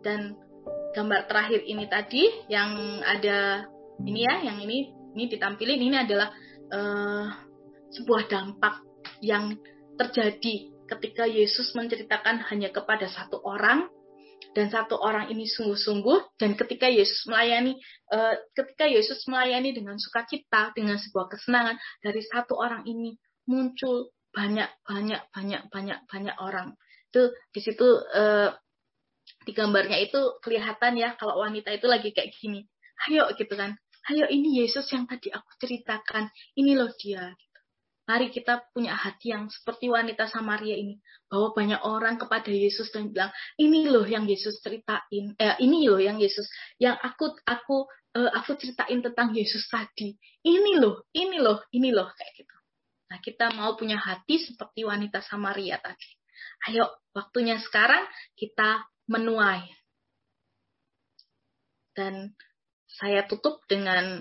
Dan 0.00 0.38
gambar 0.94 1.26
terakhir 1.26 1.60
ini 1.66 1.84
tadi 1.90 2.22
yang 2.46 3.02
ada 3.02 3.66
ini 4.02 4.20
ya 4.22 4.34
yang 4.46 4.58
ini 4.62 4.94
ini 5.14 5.24
ditampilin 5.30 5.80
ini 5.80 5.96
adalah 5.98 6.30
uh, 6.70 7.26
sebuah 7.94 8.26
dampak 8.30 8.82
yang 9.22 9.54
terjadi 9.94 10.74
ketika 10.84 11.24
Yesus 11.24 11.72
menceritakan 11.72 12.44
hanya 12.50 12.68
kepada 12.74 13.06
satu 13.08 13.40
orang 13.46 13.88
dan 14.54 14.70
satu 14.70 14.96
orang 15.02 15.28
ini 15.34 15.50
sungguh-sungguh 15.50 16.38
dan 16.38 16.54
ketika 16.54 16.86
Yesus 16.86 17.26
melayani 17.26 17.74
uh, 18.14 18.38
ketika 18.54 18.86
Yesus 18.86 19.26
melayani 19.26 19.74
dengan 19.74 19.98
sukacita 19.98 20.70
dengan 20.72 20.96
sebuah 20.96 21.26
kesenangan 21.34 21.76
dari 22.00 22.22
satu 22.22 22.54
orang 22.56 22.86
ini 22.86 23.18
muncul 23.50 24.14
banyak 24.30 24.70
banyak 24.86 25.22
banyak 25.30 25.62
banyak 25.70 25.98
banyak 26.06 26.36
orang. 26.38 26.78
Itu 27.10 27.34
di 27.50 27.60
situ 27.62 27.86
uh, 28.14 28.50
di 29.44 29.52
gambarnya 29.52 29.98
itu 30.00 30.38
kelihatan 30.40 30.98
ya 30.98 31.18
kalau 31.18 31.42
wanita 31.42 31.74
itu 31.74 31.86
lagi 31.90 32.14
kayak 32.14 32.34
gini. 32.38 32.66
Ayo 33.10 33.30
gitu 33.34 33.54
kan. 33.58 33.74
Ayo 34.10 34.30
ini 34.30 34.62
Yesus 34.62 34.86
yang 34.94 35.10
tadi 35.10 35.34
aku 35.34 35.50
ceritakan. 35.58 36.30
Ini 36.54 36.78
loh 36.78 36.94
dia 36.98 37.34
Mari 38.04 38.28
kita 38.28 38.68
punya 38.76 38.92
hati 38.92 39.32
yang 39.32 39.48
seperti 39.48 39.88
wanita 39.88 40.28
Samaria 40.28 40.76
ini. 40.76 41.00
Bahwa 41.24 41.56
banyak 41.56 41.80
orang 41.88 42.20
kepada 42.20 42.52
Yesus 42.52 42.92
dan 42.92 43.08
bilang, 43.08 43.32
ini 43.56 43.88
loh 43.88 44.04
yang 44.04 44.28
Yesus 44.28 44.60
ceritain. 44.60 45.32
Eh, 45.40 45.56
ini 45.64 45.88
loh 45.88 45.96
yang 45.96 46.20
Yesus, 46.20 46.44
yang 46.76 47.00
aku 47.00 47.32
aku 47.48 47.88
uh, 48.14 48.30
aku 48.36 48.60
ceritain 48.60 49.00
tentang 49.00 49.32
Yesus 49.32 49.64
tadi. 49.72 50.12
Ini 50.44 50.76
loh, 50.76 51.08
ini 51.16 51.40
loh, 51.40 51.64
ini 51.72 51.90
loh. 51.96 52.12
Kayak 52.12 52.32
gitu. 52.44 52.56
Nah 53.08 53.18
kita 53.24 53.46
mau 53.56 53.72
punya 53.72 53.96
hati 53.96 54.36
seperti 54.36 54.84
wanita 54.84 55.24
Samaria 55.24 55.80
tadi. 55.80 56.08
Ayo, 56.68 56.92
waktunya 57.16 57.56
sekarang 57.56 58.04
kita 58.36 58.84
menuai. 59.08 59.64
Dan 61.94 62.36
saya 62.90 63.24
tutup 63.24 63.64
dengan 63.64 64.20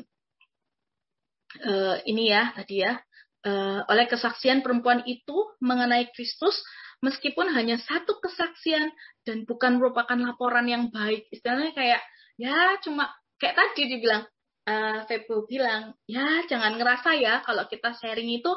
uh, 1.61 1.97
ini 2.05 2.31
ya 2.31 2.53
tadi 2.53 2.81
ya 2.81 2.97
uh, 3.43 3.81
oleh 3.87 4.05
kesaksian 4.07 4.63
perempuan 4.63 5.03
itu 5.05 5.35
mengenai 5.59 6.09
Kristus 6.15 6.59
meskipun 7.03 7.51
hanya 7.51 7.75
satu 7.75 8.17
kesaksian 8.23 8.91
dan 9.27 9.43
bukan 9.43 9.77
merupakan 9.77 10.15
laporan 10.15 10.65
yang 10.71 10.87
baik. 10.89 11.27
Istilahnya 11.29 11.75
kayak 11.75 12.01
ya 12.39 12.79
cuma 12.81 13.11
kayak 13.37 13.59
tadi 13.59 13.91
dibilang 13.91 14.23
uh, 14.65 15.03
Febo 15.05 15.43
bilang 15.43 15.93
ya 16.07 16.47
jangan 16.47 16.79
ngerasa 16.79 17.19
ya 17.19 17.43
kalau 17.43 17.67
kita 17.67 17.91
sharing 17.99 18.31
itu 18.31 18.51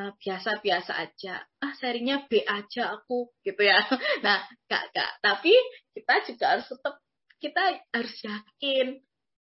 uh, 0.00 0.10
biasa-biasa 0.16 0.92
aja. 0.96 1.44
Ah 1.60 1.72
sharingnya 1.76 2.24
B 2.26 2.40
aja 2.40 2.96
aku 2.96 3.28
gitu 3.44 3.60
ya. 3.60 3.78
Nah 4.24 4.40
gak 4.64 4.96
gak 4.96 5.10
tapi 5.20 5.52
kita 5.92 6.24
juga 6.24 6.56
harus 6.56 6.66
tetap 6.66 6.96
kita 7.40 7.62
harus 7.92 8.16
yakin 8.20 9.00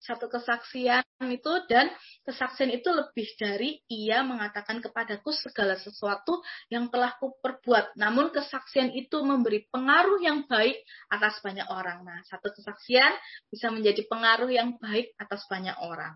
satu 0.04 0.28
kesaksian 0.28 1.00
itu 1.32 1.52
dan 1.64 1.88
kesaksian 2.28 2.68
itu 2.68 2.92
lebih 2.92 3.24
dari 3.40 3.80
ia 3.88 4.20
mengatakan 4.20 4.84
kepadaku 4.84 5.32
segala 5.32 5.80
sesuatu 5.80 6.44
yang 6.68 6.92
telah 6.92 7.16
kuperbuat. 7.16 7.96
Namun 7.96 8.28
kesaksian 8.28 8.92
itu 8.92 9.24
memberi 9.24 9.64
pengaruh 9.72 10.20
yang 10.20 10.44
baik 10.44 10.84
atas 11.08 11.40
banyak 11.40 11.64
orang. 11.72 12.04
Nah, 12.04 12.20
satu 12.28 12.52
kesaksian 12.52 13.16
bisa 13.48 13.72
menjadi 13.72 14.04
pengaruh 14.04 14.52
yang 14.52 14.76
baik 14.76 15.16
atas 15.16 15.48
banyak 15.48 15.74
orang. 15.80 16.12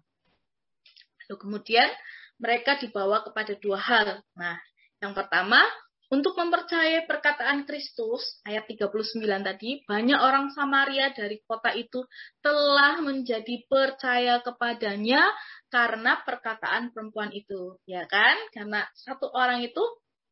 Lalu 1.24 1.36
kemudian 1.40 1.88
mereka 2.36 2.76
dibawa 2.76 3.24
kepada 3.24 3.56
dua 3.56 3.80
hal. 3.80 4.20
Nah, 4.36 4.60
yang 5.00 5.16
pertama 5.16 5.64
untuk 6.08 6.40
mempercayai 6.40 7.04
perkataan 7.04 7.68
Kristus, 7.68 8.40
ayat 8.48 8.64
39 8.64 9.44
tadi, 9.44 9.84
banyak 9.84 10.16
orang 10.16 10.48
Samaria 10.56 11.12
dari 11.12 11.36
kota 11.44 11.68
itu 11.76 12.00
telah 12.40 12.96
menjadi 13.04 13.68
percaya 13.68 14.40
kepadanya 14.40 15.20
karena 15.68 16.16
perkataan 16.24 16.96
perempuan 16.96 17.28
itu, 17.36 17.76
ya 17.84 18.08
kan? 18.08 18.40
Karena 18.56 18.88
satu 18.96 19.28
orang 19.36 19.60
itu 19.60 19.84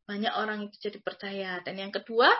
banyak 0.06 0.32
orang 0.32 0.70
itu 0.70 0.76
jadi 0.80 0.98
percaya. 1.02 1.60
Dan 1.60 1.82
yang 1.82 1.92
kedua, 1.92 2.30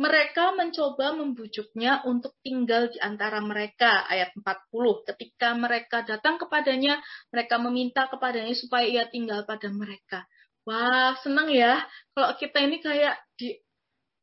mereka 0.00 0.50
mencoba 0.56 1.14
membujuknya 1.14 2.02
untuk 2.08 2.34
tinggal 2.42 2.90
di 2.90 2.98
antara 2.98 3.38
mereka. 3.44 4.08
Ayat 4.08 4.34
40. 4.34 5.06
Ketika 5.06 5.54
mereka 5.54 6.02
datang 6.02 6.40
kepadanya, 6.40 6.98
mereka 7.30 7.60
meminta 7.60 8.08
kepadanya 8.08 8.56
supaya 8.58 8.88
ia 8.88 9.04
tinggal 9.06 9.44
pada 9.46 9.68
mereka. 9.70 10.24
Wah, 10.62 11.18
senang 11.26 11.50
ya 11.50 11.82
kalau 12.14 12.38
kita 12.38 12.62
ini 12.62 12.78
kayak 12.78 13.18
di 13.34 13.58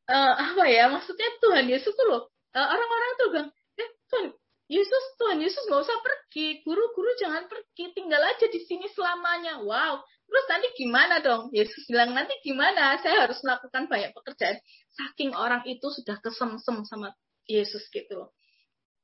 uh, 0.08 0.34
apa 0.40 0.64
ya? 0.72 0.88
Maksudnya 0.88 1.30
Tuhan 1.44 1.66
Yesus 1.68 1.92
tuh 1.92 2.08
loh. 2.08 2.24
Uh, 2.56 2.68
orang-orang 2.68 3.12
tuh 3.20 3.28
bilang, 3.30 3.50
"Eh, 3.78 3.90
Tuhan 4.10 4.26
Yesus, 4.72 5.04
Tuhan 5.20 5.38
Yesus 5.44 5.64
nggak 5.68 5.84
usah 5.84 6.00
pergi. 6.00 6.64
Guru-guru 6.64 7.12
jangan 7.20 7.46
pergi, 7.52 7.92
tinggal 7.92 8.24
aja 8.24 8.46
di 8.48 8.60
sini 8.64 8.88
selamanya." 8.96 9.60
Wow. 9.62 10.02
Terus 10.30 10.46
nanti 10.48 10.68
gimana 10.78 11.20
dong? 11.20 11.52
Yesus 11.52 11.84
bilang, 11.92 12.16
"Nanti 12.16 12.38
gimana? 12.46 12.96
Saya 13.04 13.28
harus 13.28 13.42
melakukan 13.44 13.92
banyak 13.92 14.16
pekerjaan." 14.16 14.58
Saking 14.96 15.36
orang 15.36 15.68
itu 15.68 15.92
sudah 15.92 16.18
kesemsem 16.24 16.88
sama 16.88 17.12
Yesus 17.50 17.84
gitu 17.92 18.16
loh. 18.16 18.30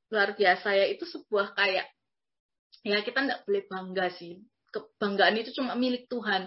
Luar 0.08 0.32
biasa 0.38 0.72
ya, 0.72 0.86
itu 0.88 1.04
sebuah 1.04 1.52
kayak 1.52 1.86
ya 2.86 3.02
kita 3.02 3.18
tidak 3.26 3.42
boleh 3.42 3.62
bangga 3.66 4.06
sih 4.14 4.38
kebanggaan 4.70 5.40
itu 5.40 5.50
cuma 5.56 5.74
milik 5.74 6.06
Tuhan 6.06 6.46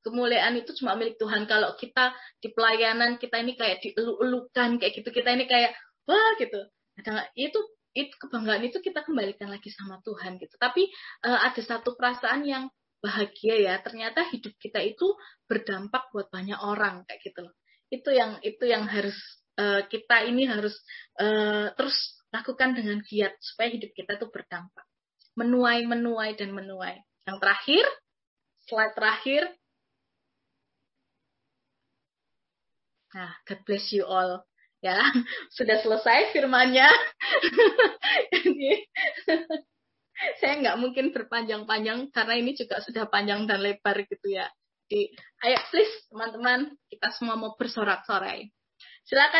kemuliaan 0.00 0.56
itu 0.56 0.72
cuma 0.80 0.96
milik 0.96 1.16
Tuhan. 1.20 1.44
Kalau 1.44 1.76
kita 1.76 2.12
di 2.40 2.48
pelayanan 2.52 3.20
kita 3.20 3.40
ini 3.40 3.54
kayak 3.56 3.84
dieluk-elukan 3.84 4.80
kayak 4.80 4.92
gitu. 4.96 5.08
Kita 5.12 5.30
ini 5.36 5.44
kayak 5.46 5.76
wah 6.08 6.32
gitu. 6.40 6.60
Nah, 7.00 7.24
itu 7.36 7.60
itu 7.90 8.14
kebanggaan 8.22 8.62
itu 8.62 8.78
kita 8.78 9.02
kembalikan 9.02 9.50
lagi 9.50 9.68
sama 9.74 9.98
Tuhan 10.06 10.38
gitu. 10.38 10.54
Tapi 10.56 10.86
uh, 11.26 11.40
ada 11.50 11.60
satu 11.60 11.98
perasaan 11.98 12.46
yang 12.46 12.64
bahagia 13.02 13.56
ya. 13.58 13.74
Ternyata 13.82 14.28
hidup 14.30 14.54
kita 14.60 14.78
itu 14.84 15.16
berdampak 15.48 16.08
buat 16.14 16.30
banyak 16.30 16.58
orang 16.60 17.02
kayak 17.08 17.20
gitu 17.24 17.40
loh. 17.48 17.54
Itu 17.90 18.14
yang 18.14 18.38
itu 18.46 18.64
yang 18.68 18.86
harus 18.86 19.16
uh, 19.58 19.82
kita 19.90 20.28
ini 20.28 20.46
harus 20.46 20.76
uh, 21.18 21.74
terus 21.74 21.96
lakukan 22.30 22.78
dengan 22.78 23.02
giat 23.02 23.34
supaya 23.42 23.68
hidup 23.74 23.90
kita 23.92 24.16
tuh 24.16 24.30
berdampak. 24.30 24.86
Menuai 25.34 25.82
menuai 25.88 26.38
dan 26.38 26.54
menuai. 26.54 27.02
Yang 27.26 27.36
terakhir 27.42 27.84
slide 28.70 28.94
terakhir 28.94 29.42
nah 33.14 33.32
God 33.46 33.60
bless 33.66 33.90
you 33.94 34.04
all. 34.06 34.42
Ya 34.80 34.96
sudah 35.56 35.76
selesai 35.84 36.32
firmannya. 36.32 36.88
Saya 40.40 40.52
nggak 40.60 40.78
mungkin 40.80 41.16
berpanjang-panjang 41.16 42.12
karena 42.12 42.34
ini 42.36 42.52
juga 42.52 42.80
sudah 42.84 43.08
panjang 43.08 43.48
dan 43.48 43.60
lebar 43.64 44.04
gitu 44.04 44.28
ya. 44.36 44.48
Di 44.90 45.06
ayo 45.46 45.58
please 45.70 45.94
teman-teman 46.10 46.74
kita 46.90 47.08
semua 47.16 47.38
mau 47.38 47.54
bersorak-sorai. 47.56 48.50
Silakan 49.06 49.38